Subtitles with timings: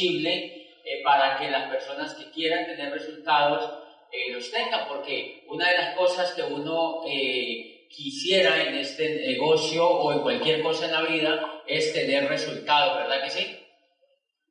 [0.00, 3.70] posible eh, para que las personas que quieran tener resultados
[4.10, 9.86] eh, los tengan, porque una de las cosas que uno eh, quisiera en este negocio
[9.86, 13.58] o en cualquier cosa en la vida es tener resultados, ¿verdad que sí?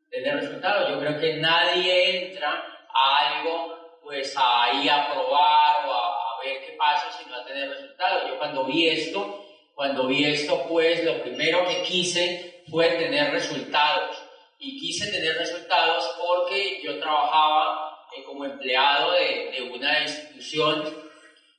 [0.10, 0.90] Tener resultados.
[0.90, 2.64] Yo creo que nadie entra
[2.94, 7.70] a algo pues ahí a probar o a, a ver qué pasa sino a tener
[7.70, 8.30] resultados.
[8.30, 14.19] Yo cuando vi esto, cuando vi esto, pues lo primero que quise fue tener resultados.
[14.60, 21.10] Y quise tener resultados porque yo trabajaba eh, como empleado de, de, una institución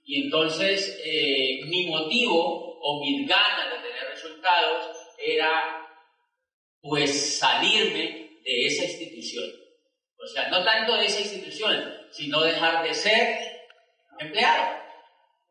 [0.05, 5.87] y entonces eh, mi motivo o mis ganas de tener resultados era
[6.83, 9.45] pues salirme de esa institución.
[10.19, 13.39] O sea, no tanto de esa institución, sino dejar de ser
[14.19, 14.81] empleado.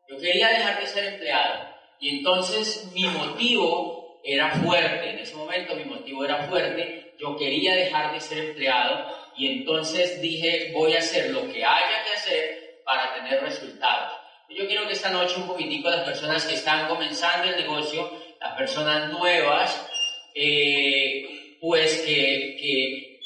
[0.08, 1.70] Yo quería dejar de ser empleado.
[1.98, 7.74] Y entonces mi motivo era fuerte, en ese momento mi motivo era fuerte, yo quería
[7.74, 12.80] dejar de ser empleado y entonces dije voy a hacer lo que haya que hacer
[12.84, 14.18] para tener resultados.
[14.48, 18.56] Yo quiero que esta noche un poquitico las personas que están comenzando el negocio, las
[18.56, 19.86] personas nuevas,
[20.34, 22.56] eh, pues que,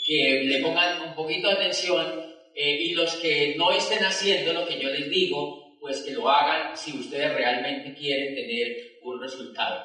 [0.06, 4.66] que, le pongan un poquito de atención eh, y los que no estén haciendo lo
[4.66, 9.82] que yo les digo, pues que lo hagan si ustedes realmente quieren tener un resultado.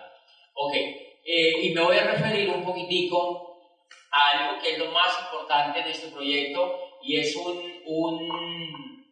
[0.56, 3.49] Ok, eh, y me voy a referir un poquitico
[4.12, 9.06] algo que es lo más importante de este proyecto y es un, un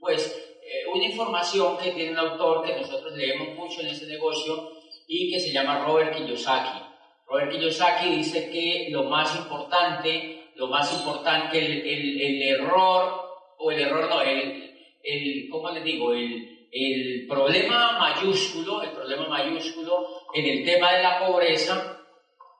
[0.00, 4.72] pues, eh, una información que tiene un autor que nosotros leemos mucho en este negocio
[5.08, 6.82] y que se llama Robert Kiyosaki.
[7.26, 13.26] Robert Kiyosaki dice que lo más importante, lo más importante, el, el, el error,
[13.58, 16.12] o el error no, el, el, ¿cómo les digo?
[16.12, 22.02] El, el problema mayúsculo, el problema mayúsculo en el tema de la pobreza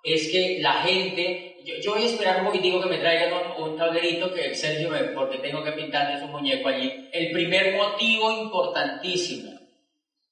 [0.02, 3.62] es que la gente, yo, yo voy a esperar un poquitico que me traigan un,
[3.62, 7.08] un tablerito que Sergio, me, porque tengo que pintarle su muñeco allí.
[7.12, 9.56] El primer motivo importantísimo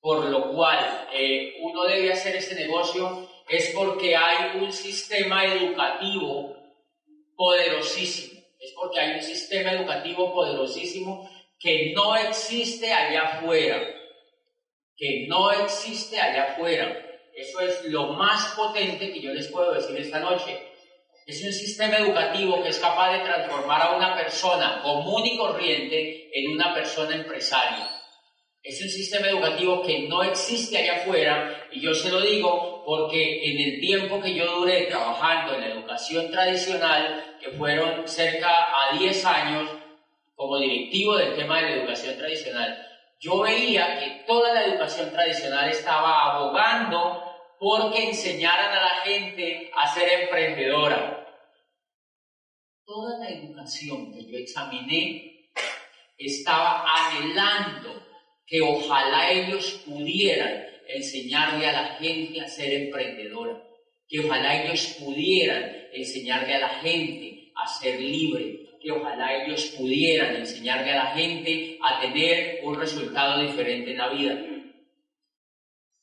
[0.04, 6.54] por lo cual eh, uno debe hacer este negocio es porque hay un sistema educativo
[7.34, 8.38] poderosísimo.
[8.60, 13.80] Es porque hay un sistema educativo poderosísimo que no existe allá afuera,
[14.94, 17.00] que no existe allá afuera.
[17.34, 20.60] Eso es lo más potente que yo les puedo decir esta noche.
[21.26, 26.28] Es un sistema educativo que es capaz de transformar a una persona común y corriente
[26.32, 27.88] en una persona empresaria.
[28.62, 33.42] Es un sistema educativo que no existe allá afuera y yo se lo digo porque
[33.42, 38.98] en el tiempo que yo duré trabajando en la educación tradicional, que fueron cerca a
[38.98, 39.70] 10 años,
[40.34, 42.86] como directivo del tema de la educación tradicional,
[43.18, 47.22] yo veía que toda la educación tradicional estaba abogando
[47.58, 51.13] porque enseñaran a la gente a ser emprendedora.
[52.86, 55.48] Toda la educación que yo examiné
[56.18, 58.04] estaba anhelando
[58.46, 63.58] que ojalá ellos pudieran enseñarle a la gente a ser emprendedora,
[64.06, 70.36] que ojalá ellos pudieran enseñarle a la gente a ser libre, que ojalá ellos pudieran
[70.36, 74.38] enseñarle a la gente a tener un resultado diferente en la vida.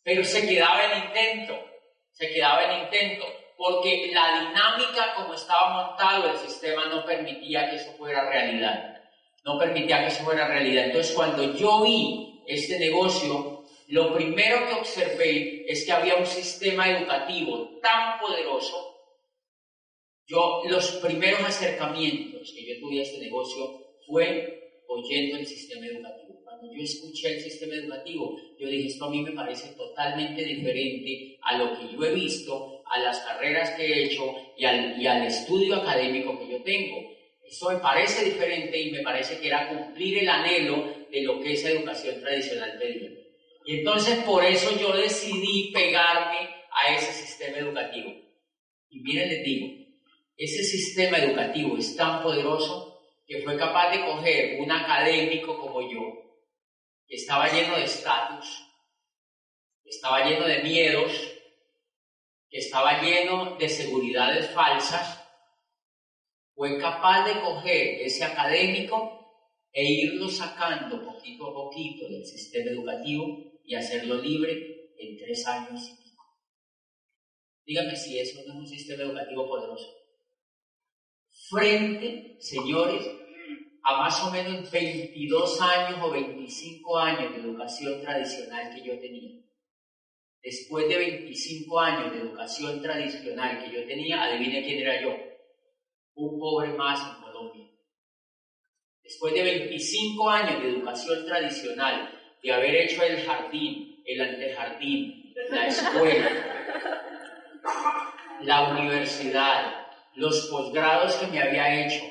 [0.01, 1.63] Pero se quedaba en intento,
[2.11, 7.75] se quedaba en intento, porque la dinámica como estaba montado el sistema no permitía que
[7.75, 9.03] eso fuera realidad,
[9.45, 10.85] no permitía que eso fuera realidad.
[10.85, 16.89] Entonces cuando yo vi este negocio, lo primero que observé es que había un sistema
[16.89, 18.91] educativo tan poderoso
[20.31, 26.39] yo, los primeros acercamientos que yo tuve a este negocio fue oyendo el sistema educativo.
[26.45, 31.37] Cuando yo escuché el sistema educativo, yo dije, esto a mí me parece totalmente diferente
[31.41, 35.77] a lo que yo he visto, a las carreras que he hecho y al, estudio
[35.77, 37.09] académico que yo tengo.
[37.43, 41.53] Eso me parece diferente y me parece que era cumplir el anhelo de lo que
[41.53, 43.09] esa educación tradicional pedía.
[43.65, 48.11] Y entonces por eso yo decidí pegarme a ese sistema educativo.
[48.89, 49.67] Y miren, les digo,
[50.37, 56.01] ese sistema educativo es tan poderoso que fue capaz de coger un académico como yo,
[57.07, 58.47] que estaba lleno de estatus,
[59.85, 61.11] estaba lleno de miedos,
[62.51, 65.19] que estaba lleno de seguridades falsas,
[66.53, 69.17] fue capaz de coger ese académico
[69.71, 75.81] e irlo sacando poquito a poquito del sistema educativo y hacerlo libre en tres años
[75.89, 76.25] y pico.
[77.65, 80.01] Dígame si eso no es un sistema educativo poderoso
[81.51, 83.05] frente, señores,
[83.83, 89.41] a más o menos 22 años o 25 años de educación tradicional que yo tenía.
[90.43, 95.15] Después de 25 años de educación tradicional que yo tenía, adivine quién era yo.
[96.15, 97.67] un pobre más en Colombia.
[99.03, 105.67] Después de 25 años de educación tradicional, de haber hecho el jardín, el antejardín, la
[105.67, 106.29] escuela,
[108.41, 112.03] la universidad, los posgrados que me había hecho,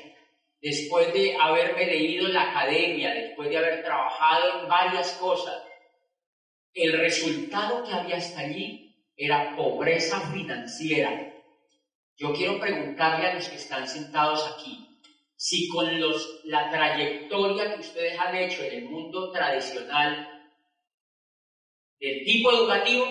[0.61, 5.70] después de haberme leído en la academia, después de haber trabajado en varias cosas,
[6.73, 11.33] el resultado que había hasta allí era pobreza financiera.
[12.17, 14.99] Yo quiero preguntarle a los que están sentados aquí,
[15.35, 20.27] si con los, la trayectoria que ustedes han hecho en el mundo tradicional
[21.99, 23.05] del tipo educativo,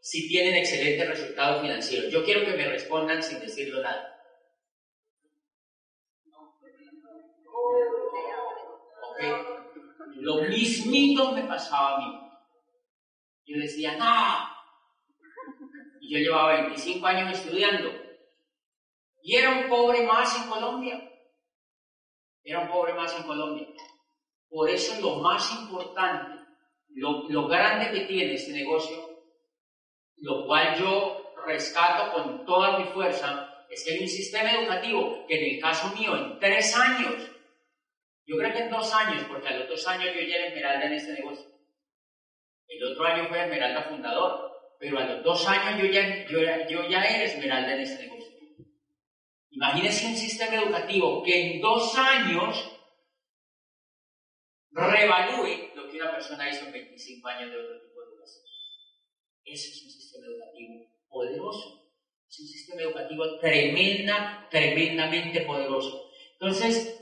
[0.00, 2.12] si tienen excelentes resultados financieros.
[2.12, 4.12] Yo quiero que me respondan sin decirlo nada.
[10.16, 12.25] Lo mismito me pasaba a mí.
[13.46, 14.56] Yo decía, no.
[16.00, 17.90] Y yo llevaba 25 años estudiando.
[19.22, 21.10] Y era un pobre más en Colombia.
[22.42, 23.66] Era un pobre más en Colombia.
[24.48, 26.40] Por eso lo más importante,
[26.94, 28.96] lo, grande que tiene este negocio,
[30.18, 35.36] lo cual yo rescato con toda mi fuerza, es que hay un sistema educativo que
[35.36, 37.30] en el caso mío, en tres años,
[38.24, 40.86] yo creo que en dos años, porque a los dos años yo ya era esmeralda
[40.86, 41.55] en este negocio.
[42.68, 46.88] El otro año fue esmeralda fundador, pero a los dos años yo ya, yo, yo
[46.88, 48.16] ya era esmeralda en este negocio.
[49.50, 52.72] Imagínense un sistema educativo que en dos años
[54.70, 58.44] revalúe lo que una persona hizo en 25 años de otro tipo de educación.
[59.44, 61.90] Eso es un sistema educativo poderoso.
[62.28, 66.10] Es un sistema educativo tremenda, tremendamente poderoso.
[66.32, 67.00] Entonces,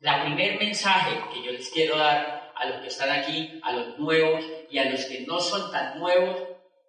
[0.00, 3.98] la primer mensaje que yo les quiero dar a los que están aquí, a los
[3.98, 6.40] nuevos y a los que no son tan nuevos,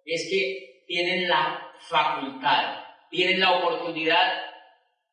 [0.04, 4.44] es que tienen la facultad, tienen la oportunidad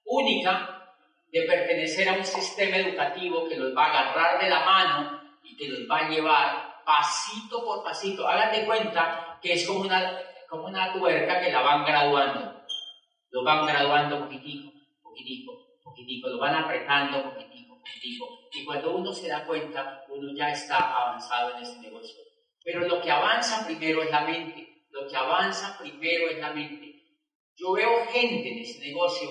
[0.05, 0.93] única
[1.31, 5.55] de pertenecer a un sistema educativo que los va a agarrar de la mano y
[5.55, 8.27] que los va a llevar pasito por pasito.
[8.27, 12.61] Hagan de cuenta que es como una, como una tuerca que la van graduando.
[13.31, 14.71] Lo van graduando poquitico,
[15.01, 17.52] poquitico, poquitico, lo van apretando poquitico
[18.51, 22.21] y cuando uno se da cuenta, uno ya está avanzado en ese negocio.
[22.63, 24.85] Pero lo que avanza primero es la mente.
[24.89, 26.93] Lo que avanza primero es la mente.
[27.55, 29.29] Yo veo gente en ese negocio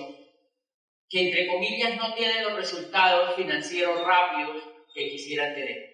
[1.09, 4.63] que, entre comillas, no tiene los resultados financieros rápidos
[4.93, 5.93] que quisieran tener.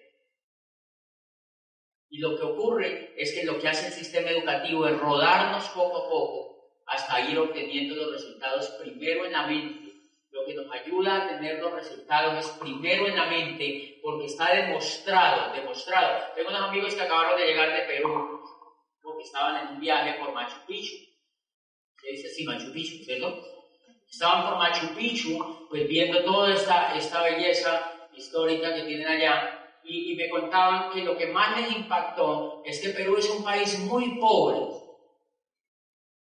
[2.10, 5.98] Y lo que ocurre es que lo que hace el sistema educativo es rodarnos poco
[5.98, 6.50] a poco
[6.86, 9.79] hasta ir obteniendo los resultados primero en la mente
[10.30, 14.54] lo que nos ayuda a tener los resultados es primero en la mente, porque está
[14.54, 16.32] demostrado, demostrado.
[16.34, 18.40] Tengo unos amigos que acabaron de llegar de Perú,
[19.02, 20.96] porque estaban en un viaje por Machu Picchu.
[22.00, 23.42] Se dice así, Machu Picchu, ¿cierto?
[24.08, 30.12] Estaban por Machu Picchu, pues viendo toda esta, esta belleza histórica que tienen allá, y,
[30.12, 33.78] y me contaban que lo que más les impactó es que Perú es un país
[33.80, 34.76] muy pobre.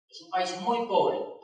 [0.08, 1.37] Es un país muy pobre.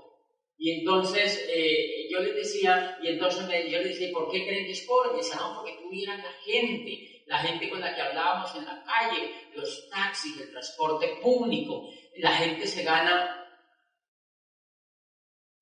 [0.56, 4.72] Y entonces eh, yo les decía, y entonces yo les decía, ¿por qué creen que
[4.72, 5.10] es pobre?
[5.12, 9.32] Me no, porque tú la gente, la gente con la que hablábamos en la calle,
[9.54, 13.40] los taxis, el transporte público, la gente se gana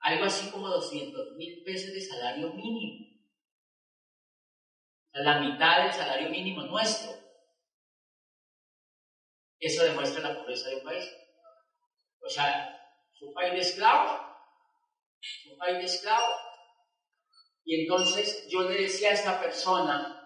[0.01, 3.07] algo así como 200 mil pesos de salario mínimo.
[5.15, 7.13] La mitad del salario mínimo nuestro.
[9.59, 11.05] Eso demuestra la pobreza de un país.
[12.21, 14.32] O sea, es un país de esclavos
[15.51, 16.37] un país de esclavos.
[17.65, 20.19] Y entonces yo le decía a esta persona,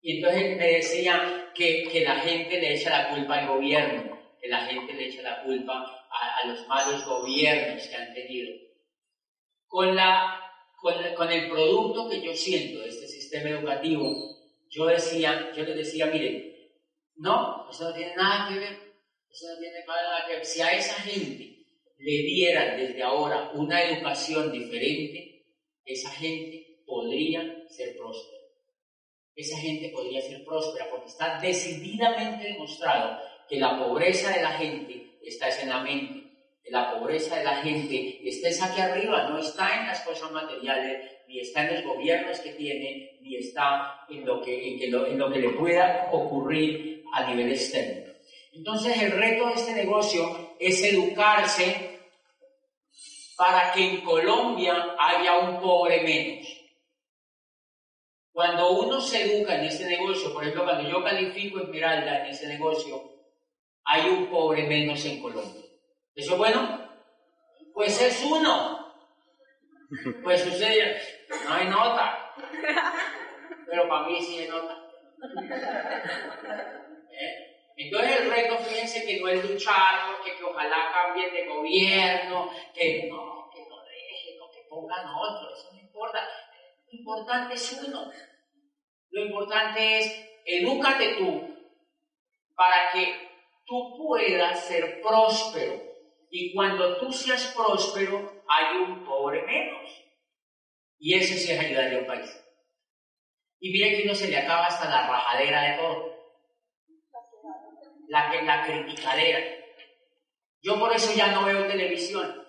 [0.00, 4.48] y entonces me decía que, que la gente le echa la culpa al gobierno, que
[4.48, 8.56] la gente le echa la culpa a, los malos gobiernos que han tenido.
[9.66, 10.40] Con, la,
[10.80, 14.10] con, con, el producto que yo siento de este sistema educativo,
[14.68, 16.50] yo decía, yo les decía, miren,
[17.16, 18.78] no, eso no tiene nada que ver,
[19.28, 20.44] eso no tiene nada que ver.
[20.44, 21.49] Si a esa gente
[22.00, 25.44] le dieran desde ahora una educación diferente,
[25.84, 28.40] esa gente podría ser próspera.
[29.36, 35.18] Esa gente podría ser próspera porque está decididamente demostrado que la pobreza de la gente
[35.22, 36.30] está en la mente.
[36.70, 41.40] La pobreza de la gente está aquí arriba, no está en las cosas materiales, ni
[41.40, 45.32] está en los gobiernos que tiene, ni está en lo que, en lo, en lo
[45.32, 48.12] que le pueda ocurrir a nivel externo.
[48.52, 51.89] Entonces el reto de este negocio es educarse
[53.40, 56.46] para que en Colombia haya un pobre menos.
[58.30, 62.48] Cuando uno se educa en este negocio, por ejemplo, cuando yo califico Esmeralda en ese
[62.48, 63.00] negocio,
[63.82, 65.62] hay un pobre menos en Colombia.
[66.14, 66.86] ¿Eso es bueno?
[67.72, 68.94] Pues es uno.
[70.22, 71.00] Pues usted
[71.48, 72.34] No hay nota.
[73.64, 74.76] Pero para mí sí hay nota.
[77.10, 77.46] ¿Eh?
[77.80, 83.08] Entonces el reto, fíjense que no es luchar porque que ojalá cambien de gobierno, que
[83.08, 86.28] no, que no dejen, que pongan otro, eso no importa.
[86.92, 88.12] Lo importante es uno.
[89.08, 91.56] Lo importante es, edúcate tú
[92.54, 93.30] para que
[93.64, 95.82] tú puedas ser próspero.
[96.30, 99.90] Y cuando tú seas próspero, hay un pobre menos.
[100.98, 102.44] Y eso sí es ayudarle a un país.
[103.58, 106.09] Y mire que uno se le acaba hasta la rajadera de todo.
[108.10, 109.40] La, la criticadera.
[110.62, 112.46] Yo por eso ya no veo televisión.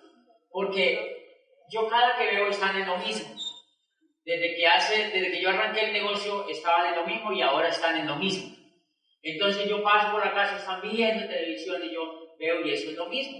[0.50, 3.34] Porque yo cada que veo están en lo mismo.
[4.24, 7.68] Desde que, hace, desde que yo arranqué el negocio estaban en lo mismo y ahora
[7.68, 8.54] están en lo mismo.
[9.22, 12.96] Entonces yo paso por la casa, están viendo televisión y yo veo y eso es
[12.96, 13.38] lo mismo.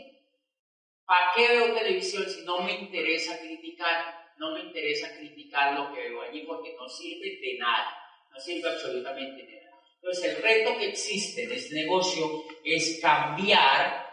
[1.04, 4.22] ¿Para qué veo televisión si no me interesa criticar?
[4.42, 7.96] no me interesa criticar lo que veo allí porque no sirve de nada,
[8.28, 9.61] no sirve absolutamente de nada.
[10.02, 14.04] Entonces el reto que existe en este negocio es cambiar,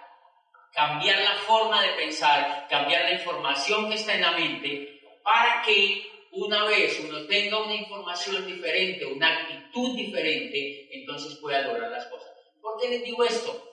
[0.72, 6.04] cambiar la forma de pensar, cambiar la información que está en la mente para que
[6.32, 12.30] una vez uno tenga una información diferente, una actitud diferente, entonces pueda lograr las cosas.
[12.62, 13.66] ¿Por qué les digo esto?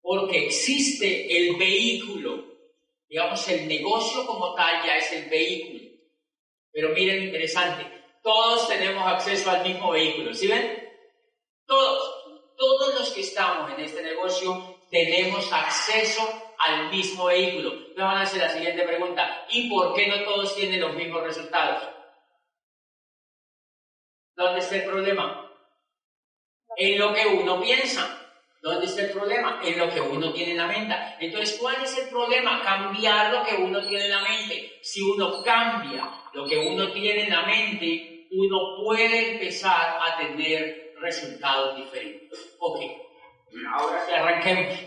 [0.00, 2.52] Porque existe el vehículo
[3.12, 5.90] digamos, el negocio como tal ya es el vehículo.
[6.72, 7.86] Pero miren, interesante,
[8.22, 10.90] todos tenemos acceso al mismo vehículo, ¿sí ven?
[11.66, 17.72] Todos, todos los que estamos en este negocio tenemos acceso al mismo vehículo.
[17.96, 21.22] Me van a hacer la siguiente pregunta, ¿y por qué no todos tienen los mismos
[21.22, 21.82] resultados?
[24.36, 25.50] ¿Dónde está el problema?
[26.76, 28.18] En lo que uno piensa.
[28.60, 29.60] ¿Dónde está el problema?
[29.64, 30.94] En lo que uno tiene en la mente.
[31.20, 32.62] Entonces, ¿cuál es el problema?
[32.62, 34.78] Cambiar lo que uno tiene en la mente.
[34.82, 40.94] Si uno cambia lo que uno tiene en la mente, uno puede empezar a tener
[41.00, 42.56] resultados diferentes.
[42.58, 42.80] Ok,
[43.72, 44.78] ahora que arranquemos.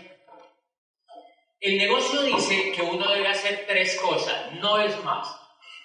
[1.60, 5.28] El negocio dice que uno debe hacer tres cosas, no es más.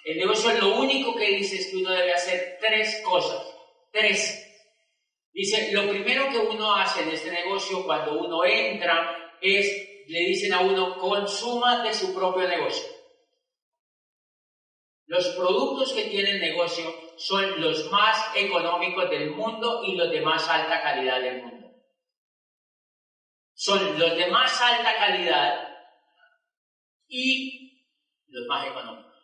[0.04, 3.40] El negocio lo único que dice es que uno debe hacer tres cosas.
[3.90, 4.48] Tres.
[5.32, 9.66] Dice, lo primero que uno hace en este negocio cuando uno entra es,
[10.08, 12.84] le dicen a uno, consuma de su propio negocio.
[15.06, 16.84] Los productos que tiene el negocio
[17.16, 21.51] son los más económicos del mundo y los de más alta calidad del mundo.
[23.64, 25.68] Son los de más alta calidad
[27.06, 27.86] y
[28.26, 29.14] los más económicos.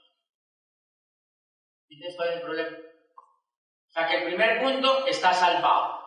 [1.83, 2.77] ¿Entiendes cuál es el problema?
[2.79, 6.07] O sea que el primer punto está salvado.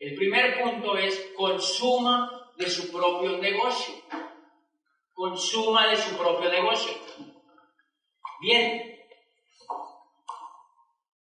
[0.00, 3.94] El primer punto es consuma de su propio negocio.
[5.12, 6.94] Consuma de su propio negocio.
[8.40, 9.06] Bien.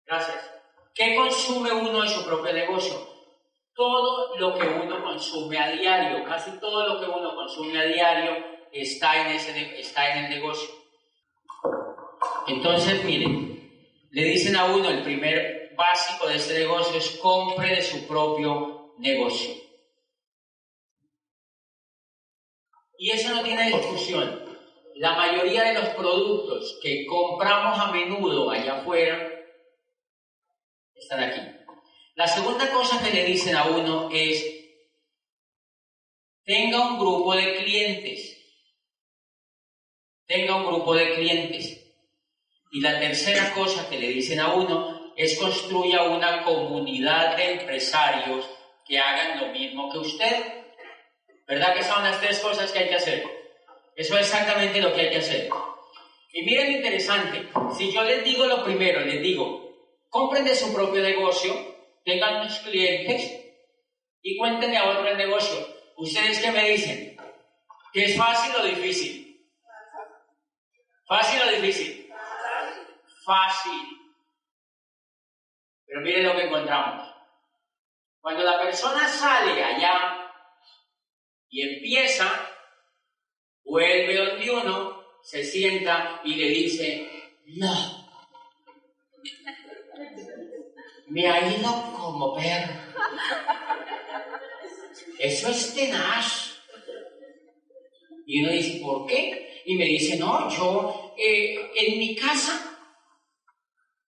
[0.05, 0.51] Gracias.
[0.95, 3.12] ¿Qué consume uno de su propio negocio?
[3.75, 8.45] Todo lo que uno consume a diario, casi todo lo que uno consume a diario
[8.71, 10.69] está en, ese, está en el negocio.
[12.47, 13.53] Entonces, miren,
[14.11, 18.93] le dicen a uno el primer básico de este negocio es compre de su propio
[18.97, 19.55] negocio.
[22.97, 24.43] Y eso no tiene discusión.
[24.95, 29.29] La mayoría de los productos que compramos a menudo allá afuera
[30.95, 31.41] están aquí.
[32.15, 34.46] La segunda cosa que le dicen a uno es,
[36.43, 38.38] tenga un grupo de clientes.
[40.25, 41.79] Tenga un grupo de clientes.
[42.72, 48.50] Y la tercera cosa que le dicen a uno es construya una comunidad de empresarios
[48.86, 50.63] que hagan lo mismo que usted.
[51.48, 53.24] ¿Verdad que son las tres cosas que hay que hacer?
[53.96, 55.50] Eso es exactamente lo que hay que hacer.
[56.32, 59.62] Y miren lo interesante, si yo les digo lo primero, les digo,
[60.10, 61.72] compren de su propio negocio,
[62.03, 63.43] tengan unos clientes
[64.22, 65.57] y cuéntenle a otro el negocio.
[65.98, 67.17] ¿Ustedes qué me dicen?
[67.91, 69.24] ¿Que es fácil o difícil?
[71.05, 72.10] ¿Fácil o difícil?
[73.25, 73.81] Fácil.
[75.86, 77.13] Pero miren lo que encontramos.
[78.19, 80.31] Cuando la persona sale allá
[81.50, 82.50] y empieza,
[83.63, 88.07] vuelve donde uno, se sienta y le dice, no,
[91.07, 92.74] me ha ido como perro.
[95.20, 96.58] Eso es tenaz.
[98.25, 99.63] Y uno dice, ¿por qué?
[99.65, 102.74] Y me dice, no, yo eh, en mi casa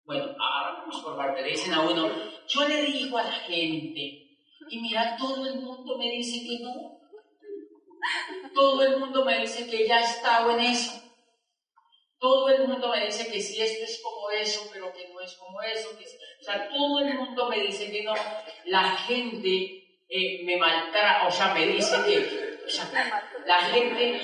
[0.06, 1.42] bueno, ahora vamos por parte.
[1.42, 2.12] Le dicen a uno,
[2.48, 4.38] yo le digo a la gente,
[4.70, 7.02] y mira, todo el mundo me dice que no.
[8.54, 11.02] Todo el mundo me dice que ya ha estado en eso.
[12.20, 15.34] todo el mundo me dice que si esto es como eso, pero que no es
[15.36, 15.90] como eso.
[15.98, 16.08] Que o
[16.46, 18.14] sea, todo el mundo me dice que no.
[18.66, 24.22] La gente eh, me maltrata, o sea, me dice que, o sea, la gente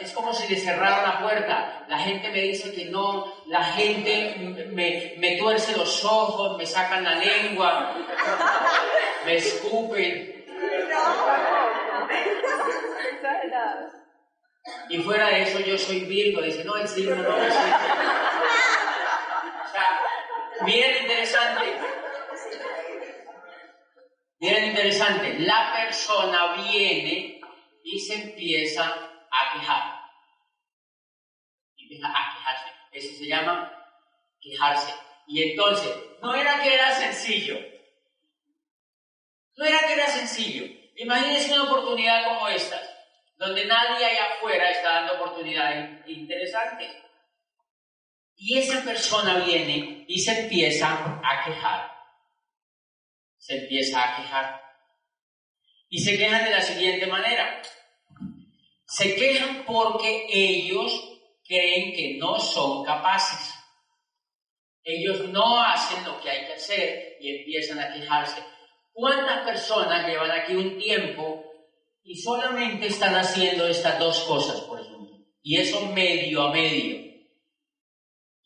[0.00, 1.84] es como si le cerraran la puerta.
[1.88, 7.04] La gente me dice que no, la gente me, me tuerce los ojos, me sacan
[7.04, 7.94] la lengua,
[9.26, 10.44] me escupen.
[14.88, 18.19] Y fuera de eso yo soy Virgo, dice, no, el signo no es O sea,
[20.64, 21.78] miren interesante.
[24.40, 27.40] Miren interesante, la persona viene
[27.84, 30.00] y se empieza a quejar.
[31.76, 32.72] Empieza a quejarse.
[32.92, 33.70] Eso se llama
[34.40, 34.94] quejarse.
[35.26, 37.58] Y entonces, no era que era sencillo.
[39.56, 40.64] No era que era sencillo.
[40.96, 42.80] Imagínense una oportunidad como esta,
[43.36, 46.90] donde nadie allá afuera está dando oportunidades interesantes.
[48.42, 51.92] Y esa persona viene y se empieza a quejar.
[53.36, 54.62] Se empieza a quejar.
[55.90, 57.60] Y se quejan de la siguiente manera.
[58.86, 60.90] Se quejan porque ellos
[61.46, 63.54] creen que no son capaces.
[64.84, 68.42] Ellos no hacen lo que hay que hacer y empiezan a quejarse.
[68.90, 71.44] ¿Cuántas personas llevan aquí un tiempo
[72.02, 75.18] y solamente están haciendo estas dos cosas, por ejemplo?
[75.42, 76.99] Y eso medio a medio.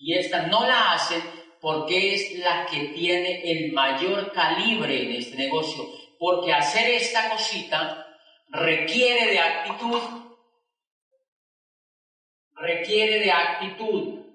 [0.06, 1.23] Y esta no la hacen
[1.62, 5.82] porque es la que tiene el mayor calibre en este negocio
[6.18, 8.06] porque hacer esta cosita
[8.50, 10.02] requiere de actitud,
[12.54, 14.26] requiere de actitud,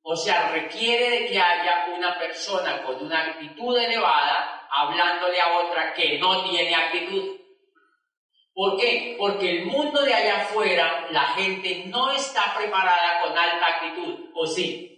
[0.00, 5.92] o sea, requiere de que haya una persona con una actitud elevada hablándole a otra
[5.92, 7.36] que no tiene actitud.
[8.54, 9.14] ¿Por qué?
[9.18, 14.46] Porque el mundo de allá afuera, la gente no está preparada con alta actitud, ¿o
[14.46, 14.97] sí?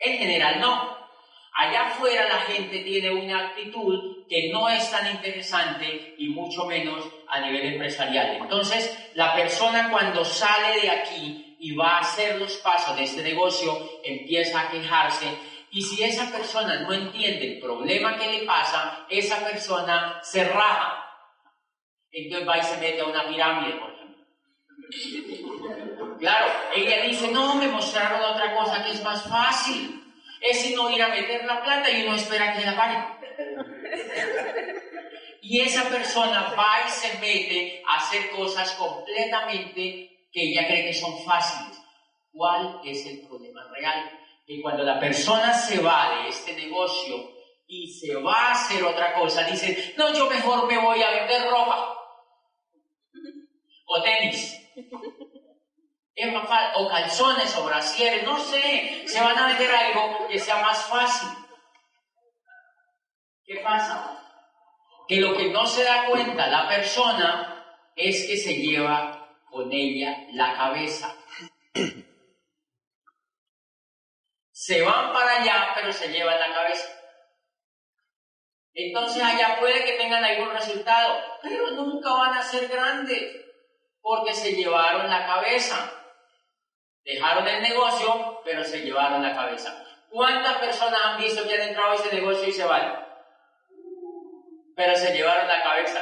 [0.00, 0.98] En general no.
[1.52, 7.04] Allá afuera la gente tiene una actitud que no es tan interesante y mucho menos
[7.28, 8.36] a nivel empresarial.
[8.36, 13.22] Entonces, la persona cuando sale de aquí y va a hacer los pasos de este
[13.22, 15.26] negocio, empieza a quejarse
[15.72, 21.04] y si esa persona no entiende el problema que le pasa, esa persona se raja.
[22.10, 24.24] Entonces va y se mete a una pirámide, por ejemplo.
[26.20, 30.00] Claro, ella dice, no, me mostraron otra cosa que es más fácil
[30.40, 32.98] es sino ir a meter la plata y uno espera que la pague.
[35.42, 40.94] Y esa persona va y se mete a hacer cosas completamente que ella cree que
[40.94, 41.76] son fáciles.
[42.30, 44.18] ¿Cuál es el problema real?
[44.46, 47.32] Que cuando la persona se va de este negocio
[47.66, 51.50] y se va a hacer otra cosa, dice, no, yo mejor me voy a vender
[51.50, 51.98] ropa
[53.86, 54.56] o tenis
[56.74, 61.28] o calzones o brasieres, no sé, se van a meter algo que sea más fácil.
[63.44, 64.16] ¿Qué pasa?
[65.08, 70.26] Que lo que no se da cuenta la persona es que se lleva con ella
[70.32, 71.14] la cabeza.
[74.52, 76.86] Se van para allá, pero se llevan la cabeza.
[78.74, 83.40] Entonces allá puede que tengan algún resultado, pero nunca van a ser grandes
[84.02, 85.99] porque se llevaron la cabeza.
[87.10, 89.84] Dejaron el negocio, pero se llevaron la cabeza.
[90.08, 93.04] ¿Cuántas personas han visto que han entrado a ese negocio y se van?
[94.76, 96.00] Pero se llevaron la cabeza.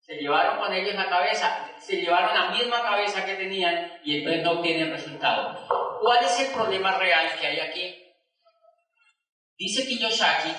[0.00, 4.44] Se llevaron con ellos la cabeza, se llevaron la misma cabeza que tenían y entonces
[4.44, 5.98] no tienen resultado.
[6.00, 8.14] ¿Cuál es el problema real que hay aquí?
[9.58, 10.52] Dice Kiyosaki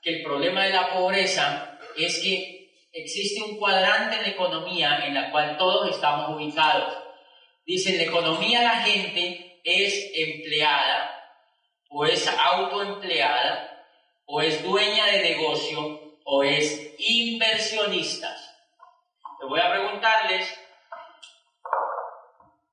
[0.00, 5.14] que el problema de la pobreza es que existe un cuadrante en la economía en
[5.14, 7.09] la cual todos estamos ubicados.
[7.64, 11.10] Dice, en la economía la gente es empleada
[11.90, 13.86] o es autoempleada
[14.24, 18.50] o es dueña de negocio o es inversionistas.
[19.40, 20.46] Te voy a preguntarles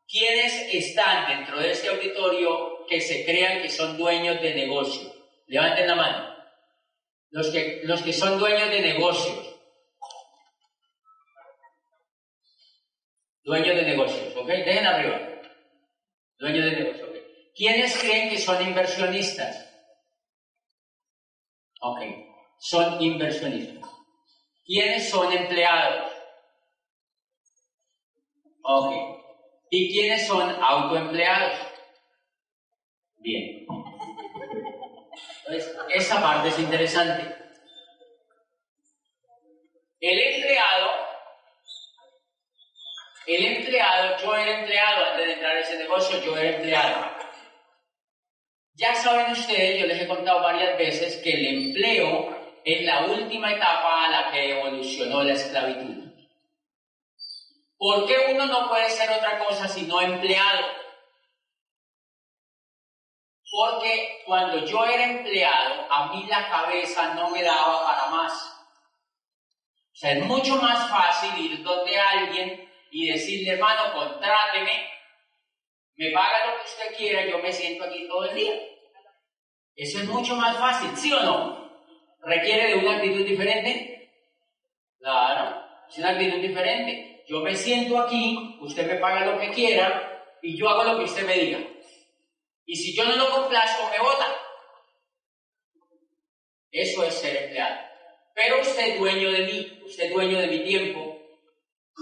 [0.07, 5.11] quiénes están dentro de este auditorio que se crean que son dueños de negocio.
[5.47, 6.37] Levanten la mano.
[7.29, 9.46] Los que, los que son dueños de negocios.
[13.47, 14.45] Dueños de negocios, ¿ok?
[14.45, 15.21] Dejen arriba.
[16.37, 17.15] Dueños de negocios, ¿ok?
[17.55, 19.73] ¿Quiénes creen que son inversionistas?
[21.79, 22.01] Ok,
[22.59, 23.89] son inversionistas.
[24.65, 26.11] ¿Quiénes son empleados?
[28.63, 28.93] Ok.
[29.69, 31.57] ¿Y quiénes son autoempleados?
[33.19, 33.65] Bien.
[35.45, 37.33] Entonces, esa parte es interesante.
[40.01, 40.96] El empleado
[43.27, 47.11] El empleado, yo era empleado, antes de entrar a ese negocio, yo era empleado.
[48.73, 53.51] Ya saben ustedes, yo les he contado varias veces que el empleo es la última
[53.51, 56.07] etapa a la que evolucionó la esclavitud.
[57.77, 60.65] ¿Por qué uno no puede ser otra cosa sino empleado?
[63.51, 68.33] Porque cuando yo era empleado, a mí la cabeza no me daba para más.
[69.91, 74.89] O sea, es mucho más fácil ir donde alguien y decirle, hermano, contráteme,
[75.95, 78.53] me paga lo que usted quiera, yo me siento aquí todo el día.
[79.75, 81.85] Eso es mucho más fácil, ¿sí o no?
[82.21, 84.11] ¿Requiere de una actitud diferente?
[84.99, 87.23] Claro, es una actitud diferente.
[87.27, 91.03] Yo me siento aquí, usted me paga lo que quiera y yo hago lo que
[91.05, 91.59] usted me diga.
[92.65, 94.35] Y si yo no lo complazco, me vota.
[96.71, 97.87] Eso es ser empleado.
[98.33, 101.06] Pero usted es dueño de mí, usted es dueño de mi tiempo,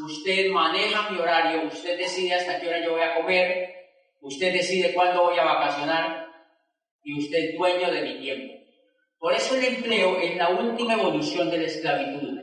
[0.03, 3.73] usted maneja mi horario, usted decide hasta qué hora yo voy a comer,
[4.21, 6.27] usted decide cuándo voy a vacacionar
[7.03, 8.53] y usted es dueño de mi tiempo.
[9.17, 12.39] Por eso el empleo es la última evolución de la esclavitud.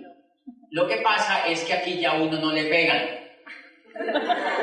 [0.71, 3.21] Lo que pasa es que aquí ya uno no le pegan.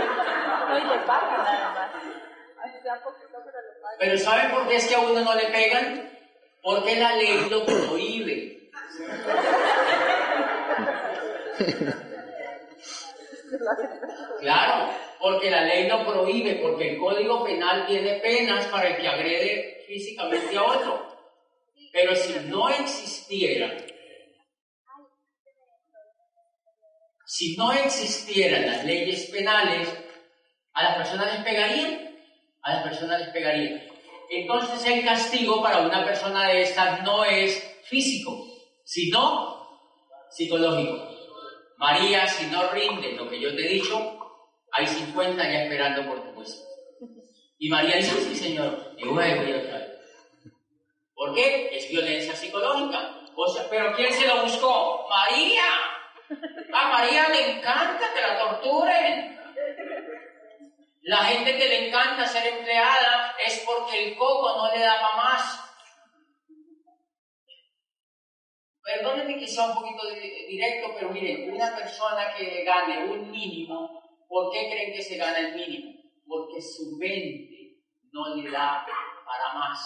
[4.00, 6.10] Pero ¿saben por qué es que a uno no le pegan?
[6.64, 8.72] Porque la ley lo prohíbe.
[14.40, 19.08] Claro, porque la ley lo prohíbe, porque el Código Penal tiene penas para el que
[19.08, 21.18] agrede físicamente a otro.
[21.92, 23.76] Pero si no existiera,
[27.26, 29.88] si no existieran las leyes penales,
[30.74, 32.16] a las personas les pegarían,
[32.62, 33.84] a las personas les pegarían.
[34.30, 38.46] Entonces el castigo para una persona de estas no es físico,
[38.84, 39.60] sino
[40.30, 41.09] psicológico.
[41.80, 43.98] María, si no rinde lo que yo te he dicho,
[44.70, 46.68] hay 50 ya esperando por tu puesto.
[47.58, 49.88] Y María dice, sí, señor, y vuelvo y otra vez.
[51.16, 51.70] ¿Por qué?
[51.72, 53.22] Es violencia psicológica.
[53.34, 55.08] O sea, ¿pero quién se lo buscó?
[55.10, 55.64] María.
[56.74, 59.40] A María le encanta que la torturen.
[61.04, 65.69] La gente que le encanta ser empleada es porque el coco no le daba más.
[68.90, 70.02] Perdónenme que sea un poquito
[70.48, 75.38] directo, pero miren, una persona que gane un mínimo, ¿por qué creen que se gana
[75.38, 76.02] el mínimo?
[76.26, 78.84] Porque su mente no le da
[79.26, 79.80] para más.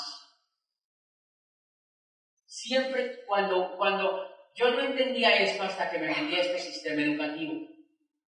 [2.46, 7.56] Siempre cuando, cuando yo no entendía esto hasta que me metí este sistema educativo.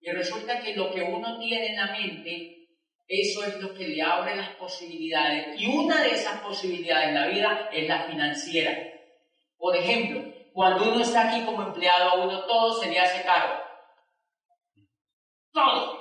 [0.01, 2.67] Y resulta que lo que uno tiene en la mente,
[3.07, 5.57] eso es lo que le abre las posibilidades.
[5.57, 8.77] Y una de esas posibilidades en la vida es la financiera.
[9.57, 13.61] Por ejemplo, cuando uno está aquí como empleado, a uno todo se le hace caro.
[15.51, 15.99] Todo.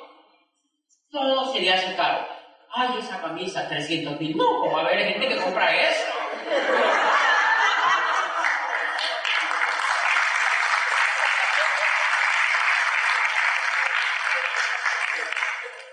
[1.10, 2.24] Todo se le hace caro.
[2.72, 4.36] Ay, esa camisa, 300 mil.
[4.36, 6.12] No, como a haber gente que compra eso.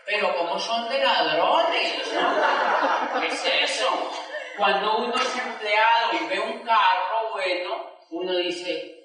[0.06, 3.20] Pero como son de ladrones, ¿no?
[3.22, 4.12] ¿Qué es eso?
[4.56, 9.02] Cuando uno es empleado y ve un carro bueno, uno dice,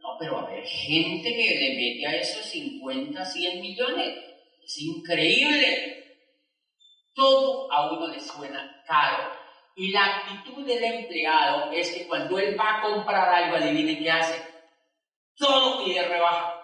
[0.00, 4.18] no, pero a ver, gente que le mete a esos 50, 100 millones,
[4.62, 6.18] es increíble.
[7.14, 9.32] Todo a uno le suena caro.
[9.76, 14.10] Y la actitud del empleado es que cuando él va a comprar algo, adivinen qué
[14.10, 14.40] hace.
[15.36, 16.60] Todo pide rebaja.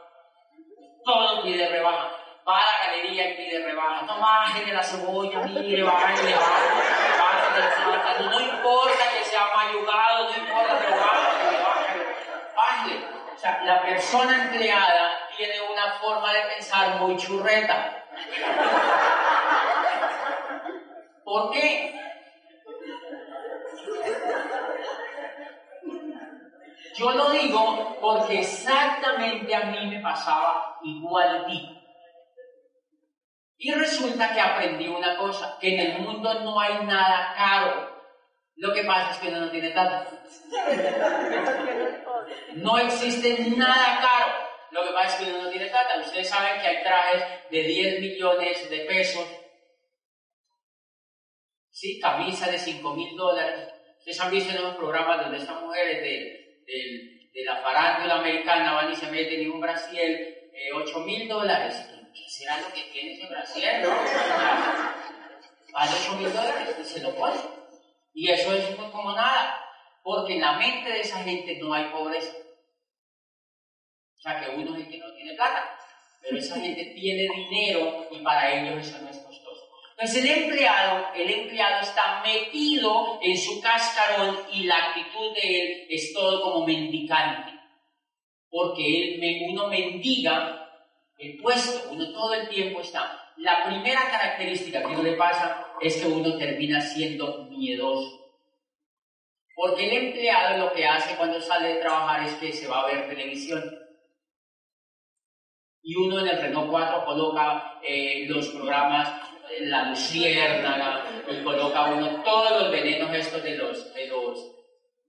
[1.05, 2.17] Todo pide rebaja.
[2.47, 4.07] Va a la galería y pide rebaja.
[4.07, 6.33] No bajen la cebolla, mire, bajen,
[7.19, 11.00] bajen, No importa que sea mayugado, no importa,
[13.43, 18.05] la persona empleada tiene una forma de pensar muy churreta.
[21.25, 22.01] ¿Por qué?
[26.97, 31.77] Yo lo digo porque exactamente a mí me pasaba igual a ti.
[33.57, 37.90] Y resulta que aprendí una cosa, que en el mundo no hay nada caro.
[38.61, 40.11] Lo que pasa es que uno no tiene tanto.
[42.57, 44.33] No existe nada caro.
[44.73, 45.99] Lo que pasa es que uno no tiene plata.
[46.01, 49.27] Ustedes saben que hay trajes de 10 millones de pesos.
[51.71, 53.73] Sí, camisa de 5 mil dólares.
[53.99, 56.63] Ustedes han visto en los programas donde estas mujeres de,
[57.33, 61.87] de, la farándula americana van y se meten en un brasiel 8 eh, mil dólares.
[62.13, 63.89] ¿Qué será lo que tiene ese brasiel, no?
[65.73, 67.60] Vale 8 mil dólares y se lo pone.
[68.13, 69.61] Y eso es como nada.
[70.03, 72.33] Porque en la mente de esa gente no hay pobreza.
[74.17, 75.79] O sea que uno es el que no tiene plata.
[76.23, 79.71] pero esa gente tiene dinero y para ellos eso no es costoso.
[79.93, 85.87] Entonces el empleado, el empleado está metido en su cascarón y la actitud de él
[85.91, 87.53] es todo como mendicante,
[88.49, 90.71] porque él, uno mendiga
[91.19, 93.33] el puesto, uno todo el tiempo está.
[93.37, 98.19] La primera característica que uno le pasa es que uno termina siendo miedoso.
[99.55, 102.87] Porque el empleado lo que hace cuando sale de trabajar es que se va a
[102.87, 103.63] ver televisión.
[105.83, 109.21] Y uno en el Renault 4 coloca eh, los programas
[109.61, 114.61] La Luciérnaga, y coloca uno todos los venenos estos de los, de los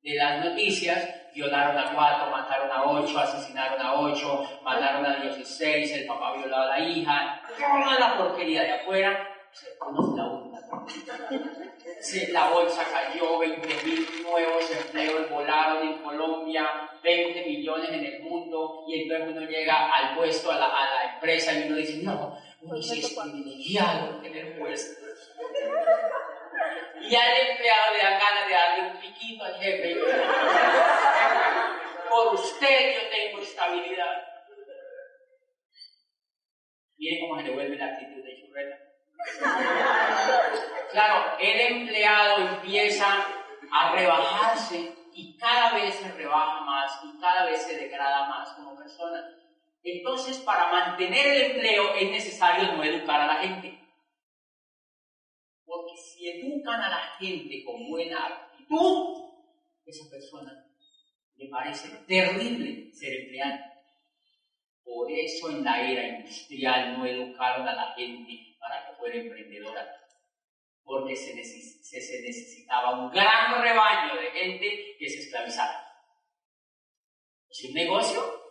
[0.04, 5.92] de las noticias, violaron a cuatro, mataron a ocho, asesinaron a ocho, mataron a 16,
[5.92, 10.41] el papá violó a la hija, toda la porquería de afuera, se conoce la.
[12.32, 18.86] La bolsa cayó, 20 mil nuevos empleos volaron en Colombia, 20 millones en el mundo,
[18.88, 22.38] y entonces uno llega al puesto, a la, a la empresa, y uno dice, no,
[22.62, 25.02] uno sí es privilegiado tener puesto.
[27.02, 29.96] Y al empleado le dan ganas de darle un piquito al jefe.
[32.10, 34.28] Por usted yo tengo estabilidad.
[36.98, 38.91] Miren cómo se le vuelve la actitud de churreta.
[40.92, 43.26] Claro, el empleado empieza
[43.72, 48.76] a rebajarse y cada vez se rebaja más y cada vez se degrada más como
[48.76, 49.24] persona.
[49.84, 53.80] Entonces, para mantener el empleo es necesario no educar a la gente.
[55.66, 59.32] Porque si educan a la gente con buena actitud,
[59.86, 60.66] esa persona
[61.36, 63.60] le parece terrible ser empleado.
[64.84, 69.98] Por eso en la era industrial no educaron a la gente para que fuera emprendedora.
[70.84, 75.88] Porque se, necesitaba un gran rebaño de gente que se esclavizara.
[77.50, 78.42] ¿Es un negocio?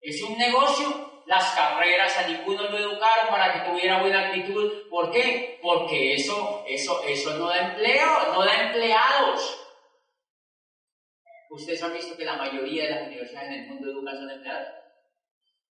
[0.00, 1.12] ¿Es un negocio?
[1.26, 4.90] las carreras, a ninguno lo educaron para que tuviera buena actitud.
[4.90, 5.58] ¿Por qué?
[5.62, 9.58] Porque eso, eso, eso no da empleo, no da empleados.
[11.48, 14.83] Ustedes han visto que la mayoría de las universidades en el mundo educan son empleados.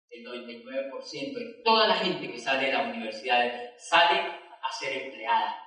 [0.10, 5.64] El 99% de toda la gente que sale de la universidad sale a ser empleada.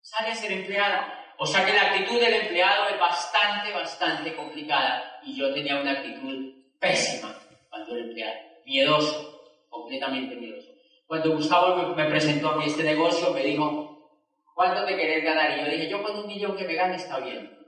[0.00, 1.34] Sale a ser empleada.
[1.38, 5.20] O sea que la actitud del empleado es bastante, bastante complicada.
[5.24, 7.34] Y yo tenía una actitud pésima
[7.68, 10.68] cuando era empleado miedoso, completamente miedoso.
[11.06, 14.22] Cuando Gustavo me, presentó a mí este negocio, me dijo,
[14.54, 15.58] ¿cuánto te querés ganar?
[15.58, 17.59] Y yo dije, yo con un millón que me gane está bien.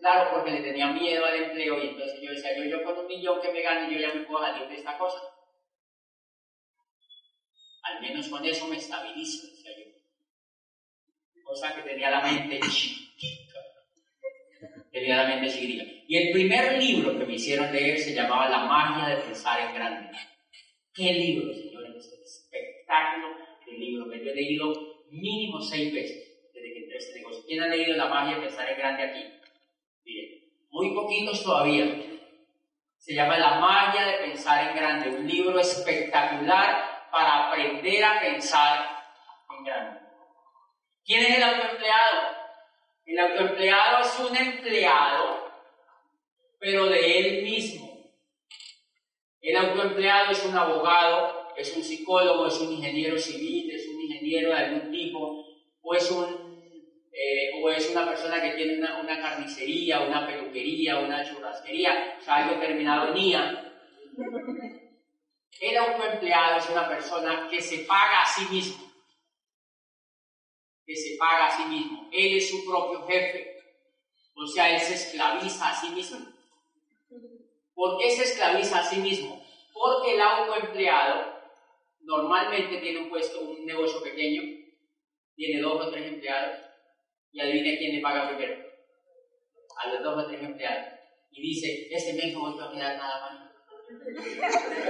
[0.00, 3.06] Claro, porque le tenía miedo al empleo y entonces yo decía, yo, yo con un
[3.06, 5.20] millón que me gane, yo ya me puedo salir de esta cosa.
[7.82, 11.42] Al menos con eso me estabilizo, decía yo.
[11.42, 13.60] Cosa que tenía la mente chiquita.
[14.90, 15.84] Tenía la mente chiquita.
[16.08, 19.74] Y el primer libro que me hicieron leer se llamaba La magia de pensar en
[19.74, 20.18] grande.
[20.94, 22.10] ¿Qué libro, señores?
[22.24, 23.36] Espectáculo
[23.66, 24.72] de libro que yo he leído
[25.10, 27.44] mínimo seis veces desde que entré este negocio.
[27.46, 29.39] ¿Quién ha leído La magia de pensar en grande aquí?
[30.70, 31.86] Muy poquitos todavía.
[32.98, 39.04] Se llama La magia de pensar en grande, un libro espectacular para aprender a pensar
[39.56, 40.00] en grande.
[41.04, 42.20] ¿Quién es el autoempleado?
[43.06, 45.50] El autoempleado es un empleado
[46.60, 47.90] pero de él mismo.
[49.40, 54.50] El autoempleado es un abogado, es un psicólogo, es un ingeniero civil, es un ingeniero
[54.50, 55.46] de algún tipo,
[55.80, 56.26] o es, un,
[57.22, 62.36] eh, o es una persona que tiene una, carnicería, una peluquería, una churrasquería, o sea,
[62.36, 63.74] algo terminado en IA.
[65.60, 68.90] El autoempleado es una persona que se paga a sí mismo,
[70.86, 72.08] que se paga a sí mismo.
[72.10, 73.64] Él es su propio jefe,
[74.34, 76.26] o sea, él se esclaviza a sí mismo.
[77.74, 79.44] ¿Por qué se esclaviza a sí mismo?
[79.74, 81.38] Porque el autoempleado
[82.00, 84.42] normalmente tiene un puesto, un negocio pequeño,
[85.36, 86.69] tiene dos o tres empleados,
[87.32, 88.56] y adivine quién le paga primero.
[89.82, 90.86] A los dos o tres empleados.
[91.32, 93.50] Y dice, este mes no voy a quedar nada más.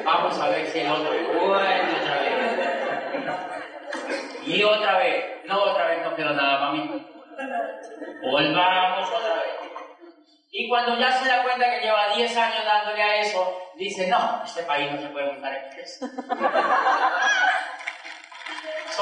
[0.05, 2.33] Vamos a ver si el otro, bueno, otra vez.
[4.46, 7.07] Y otra vez, no, otra vez no quedó nada para mí.
[8.22, 9.61] Volvamos otra vez.
[10.53, 14.42] Y cuando ya se da cuenta que lleva 10 años dándole a eso, dice, no,
[14.44, 16.11] este país no se puede montar empresa.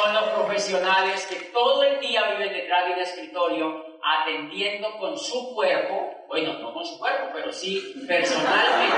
[0.00, 5.52] Son los profesionales que todo el día viven detrás de un escritorio atendiendo con su
[5.56, 8.96] cuerpo, bueno, no con su cuerpo, pero sí personalmente.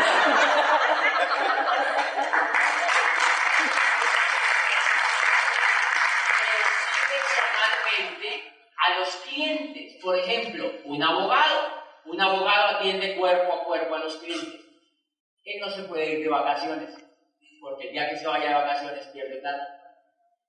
[7.09, 10.03] personalmente a los clientes.
[10.03, 14.61] Por ejemplo, un abogado un abogado atiende cuerpo a cuerpo a los clientes.
[15.45, 16.91] Él no se puede ir de vacaciones,
[17.59, 19.80] porque el día que se vaya de vacaciones pierde plata.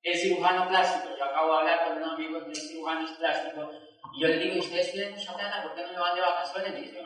[0.04, 3.72] El cirujano plástico, yo acabo de hablar con un amigo que es cirujano plástico,
[4.14, 5.64] y yo le digo, ¿ustedes tienen mucha plata?
[5.64, 6.74] ¿Por qué no me van de vacaciones?
[6.74, 7.04] Y dice,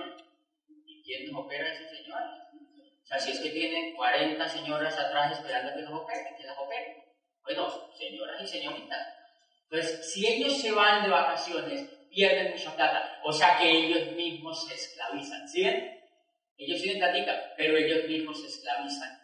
[0.68, 2.22] ¿y quién nos opera a ese señor?
[2.22, 6.58] O sea, si es que tienen 40 señoras atrás esperando que nos operen, que las
[6.58, 7.04] operen.
[7.44, 9.08] Bueno, señoras y señoritas.
[9.70, 13.20] Entonces, si ellos se van de vacaciones, pierden mucha plata.
[13.24, 15.48] O sea que ellos mismos se esclavizan.
[15.48, 16.02] ¿Sí ven?
[16.58, 19.20] Ellos tienen platica, pero ellos mismos se esclavizan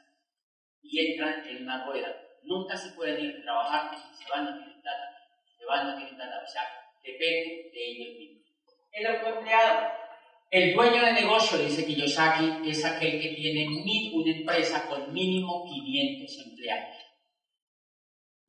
[0.83, 2.20] y entran en una rueda.
[2.43, 5.17] Nunca se pueden ir a trabajar si se van a plata.
[5.57, 6.41] Se van a plata.
[6.43, 6.63] O sea,
[7.03, 8.47] depende de ellos mismos.
[8.91, 10.01] El autoempleado.
[10.49, 13.65] El dueño de negocio, dice Kiyosaki, es aquel que tiene
[14.13, 16.97] una empresa con mínimo 500 empleados.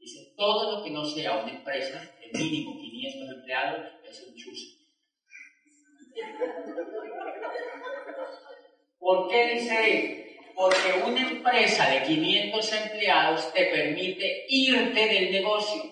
[0.01, 4.83] Dice, todo lo que no sea una empresa de mínimo 500 empleados es un chuzo.
[8.99, 10.22] ¿Por qué dice
[10.63, 15.83] Porque una empresa de 500 empleados te permite irte del negocio.